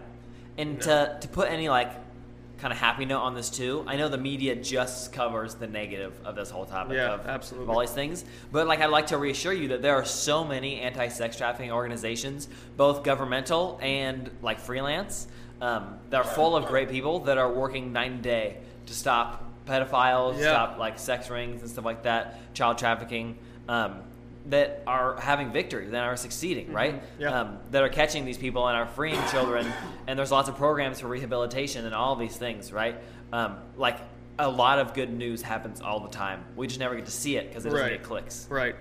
and 0.59 0.81
to 0.83 1.17
to 1.21 1.29
put 1.29 1.51
any 1.51 1.69
like 1.69 1.93
kind 2.61 2.73
of 2.73 2.79
happy 2.79 3.05
note 3.07 3.21
on 3.21 3.35
this 3.35 3.49
too, 3.51 3.83
I 3.87 3.97
know 3.97 4.09
the 4.09 4.19
media 4.19 4.55
just 4.55 5.13
covers 5.13 5.55
the 5.55 5.67
negative 5.67 6.13
of 6.25 6.37
this 6.37 6.51
whole 6.51 6.67
topic 6.67 6.95
Yeah, 6.97 7.15
of, 7.15 7.27
absolutely. 7.27 7.65
of 7.65 7.71
all 7.71 7.81
these 7.81 7.91
things. 7.91 8.25
But 8.53 8.67
like 8.67 8.81
I'd 8.81 8.91
like 8.91 9.07
to 9.09 9.19
reassure 9.19 9.53
you 9.53 9.69
that 9.69 9.81
there 9.83 9.95
are 9.95 10.05
so 10.05 10.45
many 10.45 10.81
anti-sex 10.81 11.37
trafficking 11.37 11.73
organizations, 11.73 12.49
both 12.77 13.03
governmental 13.03 13.79
and 13.83 14.31
like 14.43 14.61
freelance, 14.61 15.27
um, 15.63 15.99
that 16.11 16.19
are 16.19 16.25
full 16.25 16.55
of 16.55 16.67
great 16.67 16.91
people 16.91 17.21
that 17.21 17.39
are 17.39 17.51
working 17.53 17.93
night 17.93 18.11
and 18.13 18.23
day 18.23 18.59
to 18.87 18.95
stop 18.95 19.45
pedophiles, 19.67 20.39
Yeah. 20.39 20.51
stop 20.53 20.79
like 20.79 20.99
sex 20.99 21.31
rings 21.31 21.63
and 21.63 21.71
stuff 21.71 21.85
like 21.85 22.03
that, 22.03 22.55
child 22.55 22.77
trafficking. 22.79 23.39
Um, 23.69 24.03
that 24.47 24.83
are 24.87 25.21
having 25.21 25.53
victory, 25.53 25.87
that 25.89 26.03
are 26.05 26.17
succeeding, 26.17 26.73
right? 26.73 26.95
Mm-hmm. 26.95 27.21
Yeah. 27.23 27.41
Um, 27.41 27.59
that 27.71 27.83
are 27.83 27.89
catching 27.89 28.25
these 28.25 28.39
people 28.39 28.67
and 28.67 28.77
are 28.77 28.87
freeing 28.87 29.21
children. 29.31 29.67
And 30.07 30.19
there's 30.19 30.33
lots 30.33 30.49
of 30.49 30.57
programs 30.57 30.99
for 31.01 31.07
rehabilitation 31.07 31.85
and 31.87 31.95
all 31.95 32.17
these 32.17 32.37
things, 32.37 32.73
right? 32.73 32.97
Um, 33.33 33.59
like 33.77 33.99
a 34.41 34.49
lot 34.51 34.79
of 34.81 34.93
good 34.93 35.11
news 35.13 35.41
happens 35.43 35.81
all 35.81 36.01
the 36.01 36.09
time. 36.09 36.43
We 36.57 36.67
just 36.67 36.81
never 36.81 36.97
get 36.97 37.05
to 37.07 37.13
see 37.13 37.37
it 37.37 37.49
because 37.49 37.65
it 37.65 37.71
doesn't 37.71 37.85
Right. 37.85 37.93
get 37.99 38.03
clicks. 38.03 38.49
Right. 38.51 38.75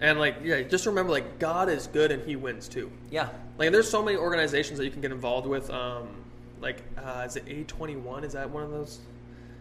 And 0.00 0.18
like, 0.18 0.36
yeah, 0.42 0.62
just 0.62 0.86
remember, 0.86 1.12
like, 1.12 1.38
God 1.38 1.68
is 1.68 1.86
good 1.86 2.10
and 2.10 2.24
He 2.24 2.34
wins 2.34 2.66
too. 2.66 2.90
Yeah. 3.10 3.28
Like, 3.58 3.70
there's 3.70 3.88
so 3.88 4.02
many 4.02 4.16
organizations 4.16 4.78
that 4.78 4.84
you 4.84 4.90
can 4.90 5.00
get 5.00 5.12
involved 5.12 5.46
with. 5.46 5.70
Um, 5.70 6.08
like, 6.60 6.82
uh, 6.96 7.24
is 7.26 7.36
it 7.36 7.46
A21? 7.46 8.24
Is 8.24 8.32
that 8.32 8.48
one 8.50 8.64
of 8.64 8.70
those 8.70 8.98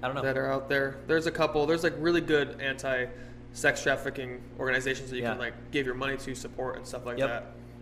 I 0.01 0.07
don't 0.07 0.15
know. 0.15 0.21
that 0.23 0.35
are 0.37 0.51
out 0.51 0.67
there? 0.69 0.97
There's 1.05 1.27
a 1.27 1.31
couple. 1.31 1.65
There's 1.67 1.83
like 1.83 1.93
really 1.99 2.21
good 2.21 2.59
anti-sex 3.57 3.81
trafficking 3.83 4.39
organizations 4.59 5.09
that 5.09 5.17
you 5.17 5.23
can 5.23 5.37
like 5.39 5.53
give 5.71 5.85
your 5.85 5.95
money 5.95 6.15
to 6.17 6.35
support 6.35 6.77
and 6.77 6.85
stuff 6.85 7.05
like 7.05 7.17
Yep. 7.17 7.27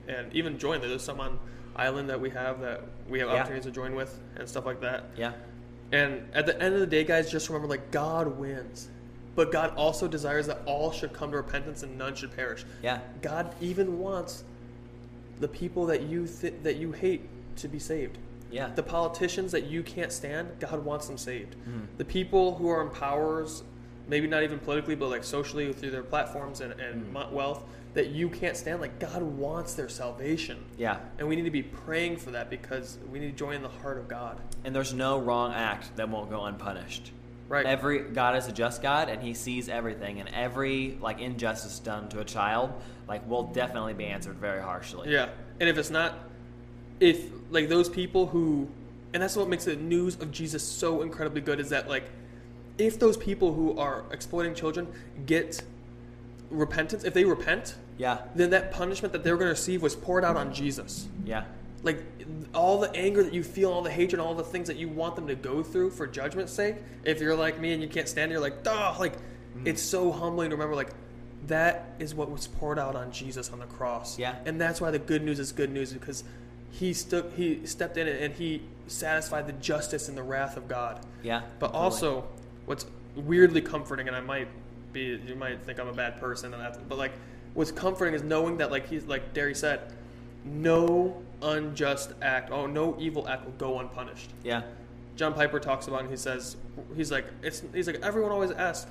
that, 0.08 0.16
and 0.18 0.34
even 0.34 0.58
join. 0.58 0.80
There's 0.82 1.04
some 1.04 1.20
on 1.20 1.38
Island 1.76 2.10
that 2.10 2.20
we 2.20 2.30
have 2.30 2.62
that 2.62 2.82
we 3.10 3.20
have 3.20 3.28
Yeah. 3.30 3.36
opportunities 3.36 3.66
to 3.66 3.72
join 3.72 3.94
with 3.96 4.18
and 4.38 4.48
stuff 4.48 4.66
like 4.66 4.80
that. 4.82 5.04
yeah. 5.18 5.34
And 5.92 6.28
at 6.34 6.48
the 6.48 6.60
end 6.60 6.74
of 6.74 6.80
the 6.80 6.88
day, 6.88 7.04
guys, 7.04 7.30
just 7.32 7.48
remember 7.48 7.68
like 7.68 7.92
God 7.92 8.40
wins. 8.40 8.90
But 9.36 9.52
God 9.52 9.74
also 9.76 10.08
desires 10.08 10.48
that 10.48 10.60
all 10.66 10.92
should 10.92 11.14
come 11.14 11.30
to 11.32 11.38
repentance 11.38 11.84
and 11.84 11.98
none 11.98 12.16
should 12.16 12.36
perish. 12.36 12.66
Yeah. 12.82 13.02
God 13.22 13.54
even 13.62 14.00
wants 14.00 14.44
the 15.40 15.48
people 15.48 15.86
that 15.88 16.04
you 16.04 16.26
th- 16.26 16.56
that 16.64 16.78
you 16.78 16.92
hate 16.94 17.28
to 17.58 17.68
be 17.68 17.78
saved. 17.80 18.18
Yeah. 18.50 18.70
The 18.74 18.82
politicians 18.84 19.52
that 19.52 19.66
you 19.66 19.84
can't 19.84 20.12
stand, 20.12 20.60
God 20.60 20.84
wants 20.86 21.08
them 21.08 21.18
saved. 21.18 21.56
Mm-hmm. 21.56 21.80
The 21.98 22.06
people 22.06 22.56
who 22.56 22.70
are 22.70 22.82
in 22.82 22.90
powers, 22.90 23.64
maybe 24.08 24.28
not 24.28 24.44
even 24.44 24.60
politically, 24.60 24.96
but 24.96 25.10
like 25.10 25.24
socially 25.24 25.72
through 25.74 25.92
their 25.92 26.04
platforms 26.04 26.62
and, 26.62 26.74
and 26.80 27.14
Mm-hmm. 27.14 27.34
wealth, 27.34 27.64
that 27.94 28.08
you 28.10 28.30
can't 28.30 28.58
stand, 28.58 28.82
like 28.82 29.00
God 29.00 29.22
wants 29.22 29.74
their 29.74 29.88
salvation. 29.88 30.64
Yeah. 30.78 30.98
And 31.18 31.28
we 31.28 31.36
need 31.36 31.46
to 31.46 31.52
be 31.52 31.64
praying 31.64 32.18
for 32.18 32.32
that 32.32 32.50
because 32.50 32.98
we 33.10 33.20
need 33.20 33.32
to 33.32 33.38
join 33.38 33.62
the 33.62 33.70
heart 33.70 33.98
of 33.98 34.08
God. 34.08 34.38
And 34.66 34.76
there's 34.76 34.94
no 34.94 35.18
wrong 35.20 35.54
act 35.54 35.96
that 35.96 36.10
won't 36.10 36.30
go 36.30 36.44
unpunished. 36.44 37.12
Right. 37.48 37.66
Every 37.66 38.00
God 38.00 38.36
is 38.36 38.48
a 38.48 38.52
just 38.52 38.82
God, 38.82 39.08
and 39.08 39.22
He 39.22 39.34
sees 39.36 39.70
everything, 39.70 40.20
and 40.20 40.28
every 40.30 40.98
like 41.00 41.22
injustice 41.22 41.78
done 41.80 42.10
to 42.10 42.20
a 42.20 42.26
child, 42.26 42.74
like 43.08 43.28
will 43.30 43.44
definitely 43.44 43.94
be 43.94 44.06
answered 44.06 44.38
very 44.38 44.62
harshly. 44.62 45.12
Yeah, 45.12 45.30
and 45.60 45.70
if 45.70 45.78
it's 45.78 45.92
not, 45.92 46.18
if 47.00 47.24
like 47.52 47.70
those 47.70 47.88
people 47.88 48.26
who, 48.26 48.68
and 49.14 49.22
that's 49.22 49.36
what 49.36 49.48
makes 49.48 49.66
the 49.66 49.76
news 49.76 50.16
of 50.16 50.32
Jesus 50.32 50.64
so 50.64 51.04
incredibly 51.04 51.40
good 51.40 51.60
is 51.60 51.70
that 51.70 51.88
like, 51.88 52.06
if 52.78 53.00
those 53.00 53.18
people 53.18 53.54
who 53.54 53.78
are 53.78 54.04
exploiting 54.12 54.54
children 54.56 54.88
get 55.26 55.64
repentance, 56.50 57.04
if 57.04 57.14
they 57.14 57.26
repent, 57.26 57.76
Yeah. 57.98 58.20
then 58.36 58.50
that 58.52 58.72
punishment 58.72 59.14
that 59.14 59.24
they're 59.24 59.36
going 59.38 59.48
to 59.48 59.52
receive 59.52 59.82
was 59.82 59.96
poured 59.96 60.24
out 60.26 60.36
on 60.38 60.54
Jesus. 60.54 61.08
Yeah. 61.26 61.46
Like 61.84 62.04
all 62.54 62.80
the 62.80 62.94
anger 62.96 63.24
that 63.24 63.34
you 63.34 63.44
feel, 63.44 63.72
all 63.72 63.82
the 63.82 63.92
hatred, 63.92 64.20
all 64.20 64.34
the 64.34 64.44
things 64.44 64.68
that 64.68 64.78
you 64.78 64.90
want 64.90 65.16
them 65.16 65.28
to 65.28 65.36
go 65.36 65.62
through 65.64 65.92
for 65.92 66.08
judgment's 66.08 66.52
sake. 66.54 66.76
If 67.04 67.22
you're 67.22 67.36
like 67.36 67.60
me 67.60 67.74
and 67.74 67.82
you 67.82 67.88
can't 67.90 68.10
stand 68.10 68.32
it, 68.32 68.34
you're 68.34 68.42
like, 68.42 68.64
duh, 68.64 68.96
like 69.00 69.14
Mm. 69.58 69.68
it's 69.68 69.82
so 69.82 70.12
humbling 70.12 70.50
to 70.50 70.56
remember 70.58 70.76
like 70.76 70.90
that 71.48 71.94
is 72.00 72.14
what 72.14 72.30
was 72.30 72.46
poured 72.48 72.78
out 72.78 72.94
on 72.96 73.10
Jesus 73.12 73.52
on 73.52 73.60
the 73.60 73.66
cross. 73.68 74.20
Yeah. 74.20 74.36
And 74.46 74.60
that's 74.60 74.82
why 74.82 74.92
the 74.92 75.00
good 75.00 75.24
news 75.24 75.40
is 75.40 75.52
good 75.54 75.72
news 75.72 75.94
because 75.94 76.26
he 76.72 76.92
stuck 76.94 77.32
he 77.36 77.66
stepped 77.66 77.96
in 77.98 78.06
and 78.08 78.34
he 78.34 78.64
satisfied 78.88 79.48
the 79.48 79.54
justice 79.54 80.10
and 80.10 80.18
the 80.18 80.24
wrath 80.24 80.58
of 80.58 80.68
God. 80.68 81.00
Yeah. 81.24 81.44
But 81.60 81.68
totally. 81.68 81.84
also, 81.84 82.28
what's 82.66 82.86
weirdly 83.16 83.62
comforting, 83.62 84.08
and 84.08 84.16
I 84.16 84.22
might 84.22 84.48
be, 84.94 85.20
you 85.26 85.36
might 85.36 85.64
think 85.64 85.80
I'm 85.80 85.88
a 85.88 85.94
bad 85.94 86.20
person, 86.20 86.54
and 86.54 86.62
that, 86.62 86.88
but 86.88 86.98
like, 86.98 87.14
what's 87.54 87.72
comforting 87.72 88.14
is 88.14 88.24
knowing 88.24 88.58
that, 88.58 88.72
like 88.72 88.88
he's 88.88 89.06
like 89.06 89.34
Derry 89.34 89.56
said, 89.56 89.94
no 90.44 91.22
unjust 91.42 92.14
act, 92.22 92.52
oh, 92.52 92.68
no 92.68 92.96
evil 93.00 93.28
act 93.28 93.46
will 93.46 93.54
go 93.54 93.80
unpunished. 93.80 94.30
Yeah. 94.44 94.64
John 95.16 95.34
Piper 95.34 95.60
talks 95.60 95.88
about, 95.88 96.02
and 96.02 96.10
he 96.10 96.18
says, 96.18 96.58
he's 96.96 97.12
like, 97.12 97.26
it's, 97.42 97.64
he's 97.74 97.88
like, 97.88 98.02
everyone 98.02 98.32
always 98.32 98.52
asks, 98.52 98.90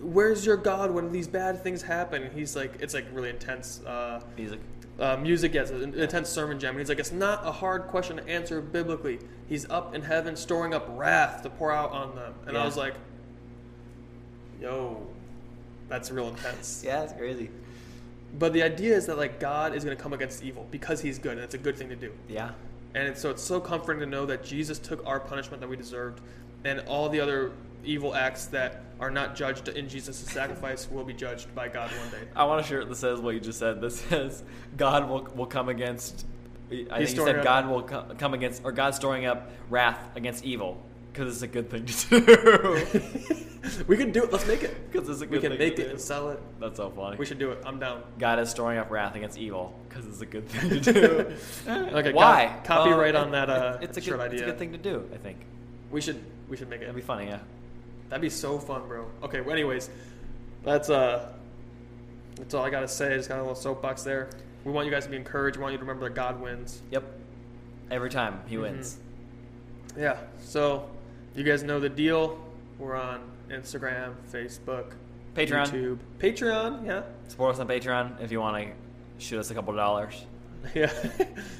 where's 0.00 0.46
your 0.46 0.56
God 0.56 0.90
when 0.90 1.12
these 1.12 1.28
bad 1.28 1.62
things 1.62 1.82
happen? 1.82 2.22
And 2.22 2.32
he's 2.32 2.56
like, 2.56 2.80
it's 2.80 2.94
like 2.94 3.06
really 3.12 3.28
intense. 3.28 3.80
Uh, 3.84 4.20
Music. 4.36 4.58
Uh, 5.00 5.16
music, 5.16 5.54
yes, 5.54 5.70
an 5.70 5.94
intense 5.94 6.28
sermon 6.28 6.60
jam. 6.60 6.70
And 6.70 6.78
he's 6.78 6.90
like, 6.90 6.98
it's 6.98 7.10
not 7.10 7.46
a 7.46 7.50
hard 7.50 7.84
question 7.84 8.18
to 8.18 8.28
answer 8.28 8.60
biblically. 8.60 9.18
He's 9.48 9.68
up 9.70 9.94
in 9.94 10.02
heaven 10.02 10.36
storing 10.36 10.74
up 10.74 10.86
wrath 10.90 11.42
to 11.42 11.50
pour 11.50 11.72
out 11.72 11.90
on 11.92 12.14
them. 12.14 12.34
And 12.46 12.58
I 12.58 12.66
was 12.66 12.76
like, 12.76 12.94
yo, 14.60 15.06
that's 15.88 16.10
real 16.10 16.28
intense. 16.28 16.82
Yeah, 16.84 17.02
it's 17.02 17.14
crazy. 17.14 17.48
But 18.38 18.52
the 18.52 18.62
idea 18.62 18.94
is 18.94 19.06
that 19.06 19.16
like 19.16 19.40
God 19.40 19.74
is 19.74 19.84
going 19.84 19.96
to 19.96 20.02
come 20.02 20.12
against 20.12 20.44
evil 20.44 20.66
because 20.70 21.00
He's 21.00 21.18
good, 21.18 21.32
and 21.32 21.40
it's 21.40 21.54
a 21.54 21.58
good 21.58 21.76
thing 21.76 21.88
to 21.88 21.96
do. 21.96 22.12
Yeah. 22.28 22.52
And 22.94 23.08
it's, 23.08 23.20
so 23.20 23.30
it's 23.30 23.42
so 23.42 23.58
comforting 23.58 24.00
to 24.00 24.06
know 24.06 24.26
that 24.26 24.44
Jesus 24.44 24.78
took 24.78 25.04
our 25.06 25.18
punishment 25.18 25.60
that 25.62 25.68
we 25.68 25.76
deserved, 25.76 26.20
and 26.64 26.80
all 26.80 27.08
the 27.08 27.20
other 27.20 27.52
evil 27.84 28.14
acts 28.14 28.46
that 28.46 28.82
are 29.00 29.10
not 29.10 29.34
judged 29.34 29.68
in 29.68 29.88
Jesus' 29.88 30.16
sacrifice 30.18 30.90
will 30.90 31.04
be 31.04 31.14
judged 31.14 31.54
by 31.54 31.68
God 31.68 31.90
one 31.90 32.10
day. 32.10 32.28
I 32.36 32.44
want 32.44 32.60
a 32.60 32.64
shirt 32.64 32.88
that 32.88 32.96
says 32.96 33.20
what 33.20 33.34
you 33.34 33.40
just 33.40 33.58
said. 33.58 33.80
That 33.80 33.90
says 33.92 34.42
God 34.76 35.08
will 35.08 35.22
will 35.34 35.46
come 35.46 35.68
against. 35.68 36.26
I 36.70 37.04
think 37.04 37.16
you 37.16 37.24
said 37.24 37.36
up- 37.38 37.44
God 37.44 37.68
will 37.68 37.82
co- 37.82 38.06
come 38.18 38.34
against, 38.34 38.62
or 38.64 38.72
God's 38.72 38.96
storing 38.96 39.26
up 39.26 39.50
wrath 39.70 39.98
against 40.16 40.44
evil 40.44 40.80
because 41.12 41.32
it's 41.32 41.42
a 41.42 41.46
good 41.48 41.68
thing 41.68 41.84
to 41.86 42.20
do. 42.20 43.84
we 43.88 43.96
can 43.96 44.12
do 44.12 44.22
it. 44.22 44.32
Let's 44.32 44.46
make 44.46 44.62
it. 44.62 44.76
Because 44.92 45.08
it's 45.08 45.22
a 45.22 45.26
We 45.26 45.38
can 45.40 45.50
thing 45.50 45.58
make 45.58 45.76
to 45.76 45.82
it 45.82 45.84
do. 45.86 45.90
and 45.92 46.00
sell 46.00 46.28
it. 46.30 46.40
That's 46.60 46.76
so 46.76 46.90
funny. 46.90 47.16
We 47.16 47.24
should 47.26 47.38
do 47.40 47.50
it. 47.52 47.62
I'm 47.64 47.78
down. 47.80 48.02
God 48.18 48.38
is 48.38 48.50
storing 48.50 48.78
up 48.78 48.90
wrath 48.90 49.14
against 49.16 49.38
evil 49.38 49.72
because 49.88 50.06
it's 50.06 50.20
a 50.20 50.26
good 50.26 50.48
thing 50.48 50.80
to 50.82 50.92
do. 50.92 51.32
Okay, 51.68 52.12
Why? 52.12 52.56
co- 52.64 52.74
copyright 52.84 53.14
Uh, 53.16 53.22
on 53.22 53.30
that, 53.32 53.48
uh, 53.50 53.78
it's 53.80 53.96
a 53.96 54.00
good, 54.00 54.20
It's 54.32 54.42
a 54.42 54.46
good 54.46 54.58
thing 54.58 54.72
to 54.72 54.78
do. 54.78 55.08
I 55.12 55.16
think 55.16 55.38
We 55.90 56.00
should 56.00 56.22
we 56.48 56.56
should 56.56 56.68
make 56.68 56.78
it. 56.80 56.86
that'd 56.86 56.94
be 56.96 57.02
funny. 57.02 57.26
Yeah. 57.26 57.38
That'd 58.10 58.20
be 58.20 58.28
so 58.30 58.58
fun, 58.58 58.86
bro. 58.86 59.06
Okay, 59.22 59.40
well, 59.40 59.52
anyways, 59.52 59.88
that's 60.64 60.90
uh 60.90 61.32
that's 62.36 62.52
all 62.54 62.64
I 62.64 62.70
gotta 62.70 62.88
say. 62.88 63.16
Just 63.16 63.28
got 63.28 63.38
a 63.38 63.42
little 63.42 63.54
soapbox 63.54 64.02
there. 64.02 64.28
We 64.64 64.72
want 64.72 64.84
you 64.86 64.92
guys 64.92 65.04
to 65.04 65.10
be 65.10 65.16
encouraged. 65.16 65.56
We 65.56 65.62
want 65.62 65.72
you 65.72 65.78
to 65.78 65.84
remember 65.84 66.08
that 66.08 66.14
God 66.14 66.40
wins. 66.40 66.82
Yep. 66.90 67.04
Every 67.90 68.10
time 68.10 68.34
Mm-hmm. 68.34 68.48
he 68.48 68.58
wins. 68.58 68.98
Yeah. 69.98 70.18
So 70.40 70.88
you 71.34 71.44
guys 71.44 71.62
know 71.62 71.80
the 71.80 71.88
deal. 71.88 72.38
We're 72.78 72.96
on 72.96 73.20
Instagram, 73.50 74.14
Facebook, 74.30 74.92
Patreon. 75.34 75.66
YouTube, 75.70 75.98
Patreon. 76.18 76.86
Yeah. 76.86 77.02
Support 77.28 77.54
us 77.54 77.60
on 77.60 77.68
Patreon 77.68 78.20
if 78.22 78.30
you 78.32 78.40
want 78.40 78.64
to 78.64 78.72
shoot 79.24 79.38
us 79.38 79.50
a 79.50 79.54
couple 79.54 79.74
dollars. 79.74 80.24
Yeah. 80.74 80.92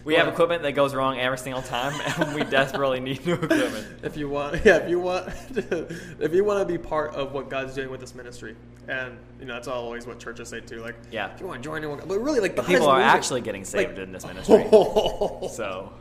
We 0.04 0.14
have 0.14 0.28
equipment 0.28 0.62
that 0.62 0.72
goes 0.72 0.94
wrong 0.94 1.18
every 1.18 1.38
single 1.38 1.62
time, 1.62 1.98
and 2.18 2.34
we 2.34 2.44
desperately 2.44 3.00
need 3.00 3.24
new 3.26 3.32
equipment. 3.34 3.86
If 4.02 4.16
you 4.16 4.28
want, 4.28 4.60
yeah, 4.64 4.76
if 4.76 4.90
you 4.90 5.00
want, 5.00 5.28
if 5.56 6.32
you 6.32 6.44
want 6.44 6.60
to 6.60 6.64
be 6.64 6.78
part 6.78 7.14
of 7.14 7.32
what 7.32 7.48
God's 7.50 7.74
doing 7.74 7.90
with 7.90 8.00
this 8.00 8.14
ministry, 8.14 8.56
and 8.88 9.16
you 9.40 9.46
know 9.46 9.54
that's 9.54 9.68
always 9.68 10.06
what 10.06 10.18
churches 10.20 10.48
say 10.48 10.60
too. 10.60 10.80
Like, 10.80 10.96
Yeah. 11.10 11.32
if 11.34 11.40
you 11.40 11.46
want 11.46 11.62
to 11.62 11.66
join 11.68 11.78
anyone, 11.78 12.00
but 12.06 12.18
really, 12.20 12.40
like, 12.40 12.54
But 12.56 12.62
God 12.66 12.72
is 12.72 12.78
people 12.78 12.88
are 12.90 12.98
moving. 12.98 13.08
actually 13.10 13.40
getting 13.40 13.64
saved 13.64 13.92
Like- 13.98 13.98
in 14.06 14.12
this 14.12 14.24
ministry. 14.26 14.66
So 14.70 15.92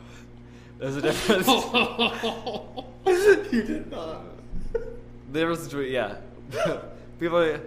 there's 0.77 0.95
a 0.97 1.01
difference. 1.01 1.47
you 3.51 3.63
did 3.63 3.91
not. 3.91 4.21
The 4.73 5.39
difference 5.39 5.65
between 5.65 5.91
yeah, 5.91 6.15
people, 7.19 7.57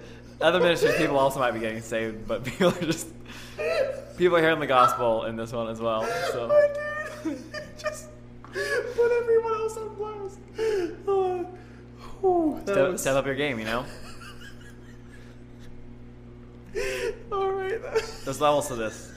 other 0.40 0.60
ministries, 0.60 0.94
people 0.96 1.18
also 1.18 1.38
might 1.40 1.52
be 1.52 1.60
getting 1.60 1.80
saved, 1.80 2.26
but 2.26 2.44
people 2.44 2.68
are 2.68 2.80
just 2.84 3.08
people 4.16 4.36
are 4.36 4.40
hearing 4.40 4.60
the 4.60 4.66
gospel 4.66 5.24
in 5.24 5.36
this 5.36 5.52
one 5.52 5.68
as 5.68 5.80
well. 5.80 6.04
So 6.30 6.48
just 7.78 8.08
put 8.42 9.12
everyone 9.22 9.54
else 9.54 9.76
on 9.76 9.94
blast. 9.94 10.38
Oh, 12.24 12.60
that 12.64 12.72
step, 12.72 12.92
was- 12.92 13.00
step 13.00 13.16
up 13.16 13.26
your 13.26 13.34
game, 13.34 13.58
you 13.58 13.64
know. 13.64 13.84
All 17.32 17.50
right. 17.52 17.80
There's 18.24 18.40
levels 18.40 18.68
to 18.68 18.74
this. 18.76 19.10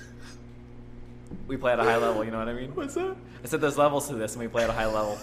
We 1.48 1.58
play 1.58 1.74
at 1.74 1.80
a 1.80 1.84
high 1.84 1.98
level, 1.98 2.24
you 2.24 2.32
know 2.32 2.40
what 2.40 2.50
I 2.50 2.54
mean? 2.54 2.72
What's 2.74 2.96
that, 2.96 3.16
I 3.44 3.48
said 3.48 3.62
there's 3.62 3.78
levels 3.78 4.08
to 4.08 4.16
this, 4.16 4.34
and 4.34 4.42
we 4.42 4.48
play 4.48 4.64
at 4.64 4.70
a 4.70 4.74
high 4.74 4.88
level. 4.88 5.20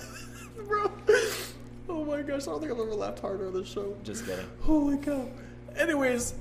bro? 0.67 0.91
Oh 1.89 2.05
my 2.05 2.23
gosh, 2.23 2.43
I 2.43 2.47
don't 2.47 2.61
think 2.61 2.71
I've 2.73 2.79
ever 2.79 2.95
laughed 2.95 3.19
harder 3.19 3.49
on 3.49 3.55
this 3.55 3.69
show. 3.69 3.97
Just 4.05 4.25
kidding. 4.25 4.47
Holy 4.61 4.97
cow. 4.99 5.27
Anyways, 5.77 6.35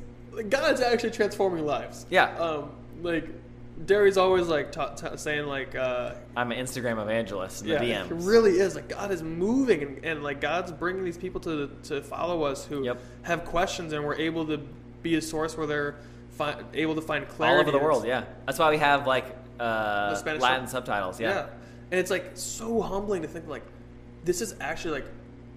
God's 0.50 0.82
actually 0.82 1.12
transforming 1.12 1.66
lives. 1.66 2.06
Yeah. 2.12 2.38
Um, 2.38 2.70
like, 3.02 3.28
Derry's 3.86 4.18
always 4.18 4.48
like 4.48 4.72
ta- 4.72 4.90
ta- 4.94 5.16
saying 5.16 5.48
like, 5.48 5.76
uh, 5.76 6.14
I'm 6.36 6.52
an 6.52 6.58
Instagram 6.64 7.02
evangelist 7.02 7.64
in 7.64 7.70
the 7.70 7.86
yeah, 7.88 8.04
DMs. 8.04 8.12
it 8.12 8.16
really 8.28 8.60
is 8.60 8.76
like 8.76 8.90
God 8.90 9.12
is 9.12 9.24
moving 9.24 9.82
and, 9.82 10.06
and 10.06 10.24
like 10.24 10.40
God's 10.40 10.72
bringing 10.72 11.04
these 11.04 11.18
people 11.18 11.42
to 11.42 11.70
to 11.84 12.02
follow 12.02 12.44
us 12.44 12.64
who 12.66 12.84
Yep. 12.84 13.00
have 13.24 13.46
questions 13.46 13.94
and 13.94 14.06
we're 14.06 14.16
able 14.18 14.46
to 14.48 14.60
be 15.02 15.16
a 15.16 15.22
source 15.22 15.58
where 15.58 15.66
they're 15.66 15.96
fi- 16.32 16.62
able 16.76 16.94
to 16.96 17.02
find 17.02 17.28
clarity. 17.28 17.56
all 17.56 17.62
over 17.62 17.72
the 17.72 17.84
world. 17.84 18.06
Yeah, 18.06 18.26
that's 18.46 18.60
why 18.60 18.70
we 18.70 18.78
have 18.78 19.08
like 19.08 19.26
The 19.58 19.64
uh, 19.64 20.16
Spanish 20.16 20.42
Latin 20.44 20.68
sub- 20.68 20.86
subtitles. 20.86 21.20
Yeah. 21.20 21.30
Yeah. 21.30 21.48
and 21.90 22.00
it's 22.00 22.12
like 22.12 22.32
so 22.36 22.82
humbling 22.82 23.24
to 23.24 23.28
think 23.28 23.48
like 23.48 23.64
this 24.24 24.42
is 24.42 24.54
actually 24.62 25.02
like 25.02 25.06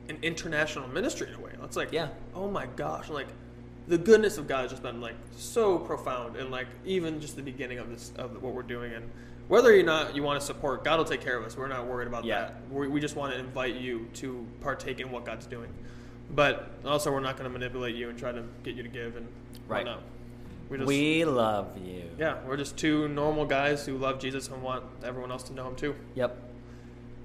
an 0.09 0.17
international 0.23 0.89
ministry 0.89 1.29
in 1.29 1.35
a 1.35 1.41
way. 1.41 1.51
It's 1.63 1.77
like 1.77 1.93
Yeah. 1.93 2.09
oh 2.35 2.49
my 2.51 2.65
gosh, 2.75 3.11
like 3.11 3.27
the 3.89 3.99
goodness 3.99 4.39
of 4.39 4.47
God 4.49 4.63
has 4.63 4.71
just 4.71 4.83
been 4.83 5.01
like 5.01 5.15
so 5.37 5.79
profound 5.79 6.37
and 6.37 6.51
like 6.51 6.67
even 6.87 7.21
just 7.21 7.37
the 7.37 7.43
beginning 7.43 7.79
of 7.79 7.91
this 7.91 8.13
of 8.17 8.43
what 8.43 8.55
we're 8.55 8.63
doing 8.63 8.93
and 8.95 9.11
whether 9.49 9.79
or 9.79 9.83
not 9.83 10.17
you 10.17 10.23
want 10.23 10.41
to 10.41 10.47
support 10.47 10.85
God 10.85 10.99
will 10.99 11.05
take 11.05 11.21
care 11.21 11.37
of 11.37 11.45
us. 11.45 11.57
We're 11.57 11.69
not 11.69 11.87
worried 11.87 12.09
about 12.09 12.25
Yeah. 12.25 12.41
that. 12.41 12.55
We, 12.71 12.89
we 12.89 12.99
just 13.01 13.15
want 13.15 13.35
to 13.35 13.39
invite 13.39 13.75
you 13.75 14.09
to 14.15 14.47
partake 14.63 15.01
in 15.01 15.11
what 15.11 15.27
God's 15.27 15.47
doing. 15.47 15.69
But 16.35 16.71
also 16.85 17.13
we're 17.13 17.21
not 17.21 17.37
going 17.37 17.45
to 17.45 17.51
manipulate 17.59 17.95
you 17.95 18.09
and 18.09 18.19
try 18.19 18.33
to 18.33 18.43
get 18.63 18.75
you 18.75 18.83
to 18.83 18.89
give 18.89 19.17
and 19.17 19.27
Right. 19.69 19.85
whatnot. 19.87 20.03
We 20.71 20.79
just 20.79 20.89
We 20.89 21.25
love 21.27 21.77
you. 21.85 22.05
yeah, 22.19 22.39
we're 22.47 22.57
just 22.57 22.79
two 22.79 23.07
normal 23.09 23.45
guys 23.45 23.85
who 23.85 23.99
love 23.99 24.19
Jesus 24.19 24.49
and 24.49 24.63
want 24.63 24.83
everyone 25.05 25.31
else 25.31 25.43
to 25.45 25.53
know 25.53 25.69
him 25.69 25.77
too. 25.77 25.95
Yep. 26.15 26.39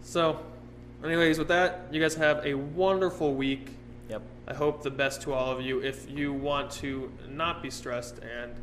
So, 0.02 0.40
anyways, 1.04 1.40
with 1.40 1.48
that, 1.48 1.88
you 1.92 2.02
guys 2.02 2.16
have 2.16 2.46
a 2.46 2.54
wonderful 2.56 3.34
week. 3.34 3.70
I 4.50 4.54
hope 4.54 4.82
the 4.84 4.90
best 4.90 5.22
to 5.24 5.34
all 5.34 5.52
of 5.56 5.62
you. 5.62 5.80
If 5.82 6.10
you 6.10 6.34
want 6.34 6.72
to 6.72 7.12
not 7.30 7.62
be 7.62 7.70
stressed 7.70 8.20
and 8.20 8.54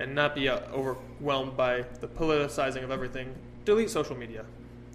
and 0.00 0.14
not 0.14 0.34
be 0.34 0.48
uh, 0.48 0.58
overwhelmed 0.72 1.56
by 1.56 1.82
the 2.00 2.08
politicizing 2.08 2.82
of 2.82 2.90
everything, 2.90 3.32
delete 3.64 3.88
social 3.90 4.16
media. 4.16 4.44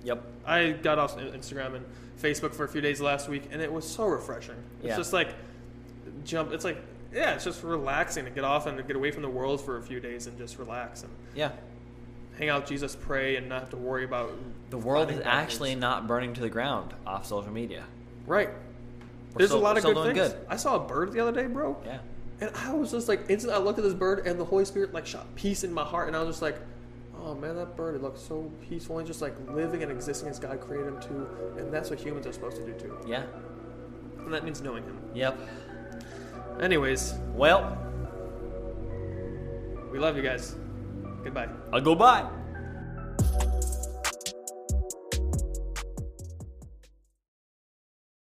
Yep. 0.04 0.22
I 0.46 0.72
got 0.72 1.00
off 1.00 1.18
Instagram 1.18 1.76
and 1.76 1.86
Facebook 2.22 2.54
for 2.54 2.66
a 2.66 2.68
few 2.68 2.82
days 2.82 3.00
last 3.00 3.30
week, 3.30 3.44
and 3.52 3.62
it 3.62 3.72
was 3.72 3.88
so 3.90 4.06
refreshing. 4.08 4.56
It's 4.80 4.88
Yeah. 4.90 4.98
just 4.98 5.14
like 5.14 5.30
jump. 6.26 6.52
It's 6.52 6.66
like 6.66 6.78
yeah, 7.14 7.36
it's 7.36 7.46
just 7.46 7.64
relaxing 7.64 8.26
to 8.26 8.32
get 8.32 8.44
off 8.44 8.68
and 8.68 8.76
to 8.78 8.84
get 8.84 8.98
away 8.98 9.12
from 9.12 9.22
the 9.22 9.30
world 9.30 9.62
for 9.62 9.78
a 9.78 9.82
few 9.82 10.02
days 10.02 10.28
and 10.28 10.38
just 10.38 10.60
relax 10.60 11.04
and 11.04 11.12
Yeah. 11.36 11.52
hang 12.38 12.50
out 12.50 12.68
Jesus, 12.68 12.98
pray, 12.98 13.38
and 13.38 13.48
not 13.48 13.62
have 13.62 13.70
to 13.70 13.78
worry 13.78 14.04
about 14.04 14.32
The 14.72 14.78
world 14.78 15.10
is 15.10 15.22
actually 15.24 15.74
not 15.76 16.06
burning 16.06 16.34
to 16.34 16.42
the 16.42 16.50
ground 16.50 16.94
off 17.06 17.26
social 17.26 17.52
media. 17.52 17.86
right. 18.26 18.50
We're 19.38 19.40
There's 19.40 19.50
still- 19.52 19.60
a 19.60 19.64
lot 19.64 19.76
we're 19.84 19.90
of 19.90 19.96
good 19.96 20.16
things. 20.16 20.30
good. 20.34 20.40
I 20.50 20.56
saw 20.56 20.76
a 20.76 20.80
bird 20.88 21.12
the 21.12 21.20
other 21.20 21.32
day, 21.32 21.48
bro. 21.48 21.78
Yeah. 21.86 22.00
And 22.42 22.52
I 22.56 22.74
was 22.74 22.92
just 22.92 23.08
like, 23.08 23.30
instant. 23.30 23.54
I 23.54 23.58
looked 23.58 23.78
at 23.80 23.84
this 23.84 23.94
bird, 23.94 24.26
and 24.28 24.40
the 24.40 24.46
Holy 24.46 24.66
Spirit 24.66 24.94
like 24.94 25.06
shot 25.06 25.26
peace 25.36 25.64
in 25.64 25.72
my 25.74 25.84
heart, 25.84 26.08
and 26.08 26.16
I 26.16 26.20
was 26.20 26.30
just 26.36 26.42
like, 26.42 26.58
oh 27.24 27.34
man, 27.36 27.56
that 27.56 27.76
bird 27.76 27.96
it 27.96 28.02
looks 28.04 28.22
so 28.22 28.52
peaceful 28.70 29.00
and 29.00 29.08
just 29.08 29.22
like 29.22 29.34
living 29.50 29.82
and 29.84 29.92
existing 29.92 30.30
as 30.30 30.38
God 30.40 30.60
created 30.62 30.88
him 30.88 31.00
to, 31.02 31.28
and 31.62 31.74
that's 31.74 31.90
what 31.90 32.00
humans 32.00 32.28
are 32.28 32.34
supposed 32.34 32.58
to 32.58 32.66
do 32.66 32.74
too. 32.74 32.98
Yeah. 33.08 33.24
And 34.20 34.34
that 34.34 34.44
means 34.44 34.62
knowing 34.62 34.84
Him. 34.84 35.00
Yep. 35.14 35.40
Anyways, 36.60 37.14
Well, 37.34 37.78
we 39.92 40.00
love 40.00 40.16
you 40.18 40.22
guys. 40.22 40.56
Goodbye. 41.24 41.48
I'll 41.72 41.82
go 41.82 41.96
bye. 41.96 42.28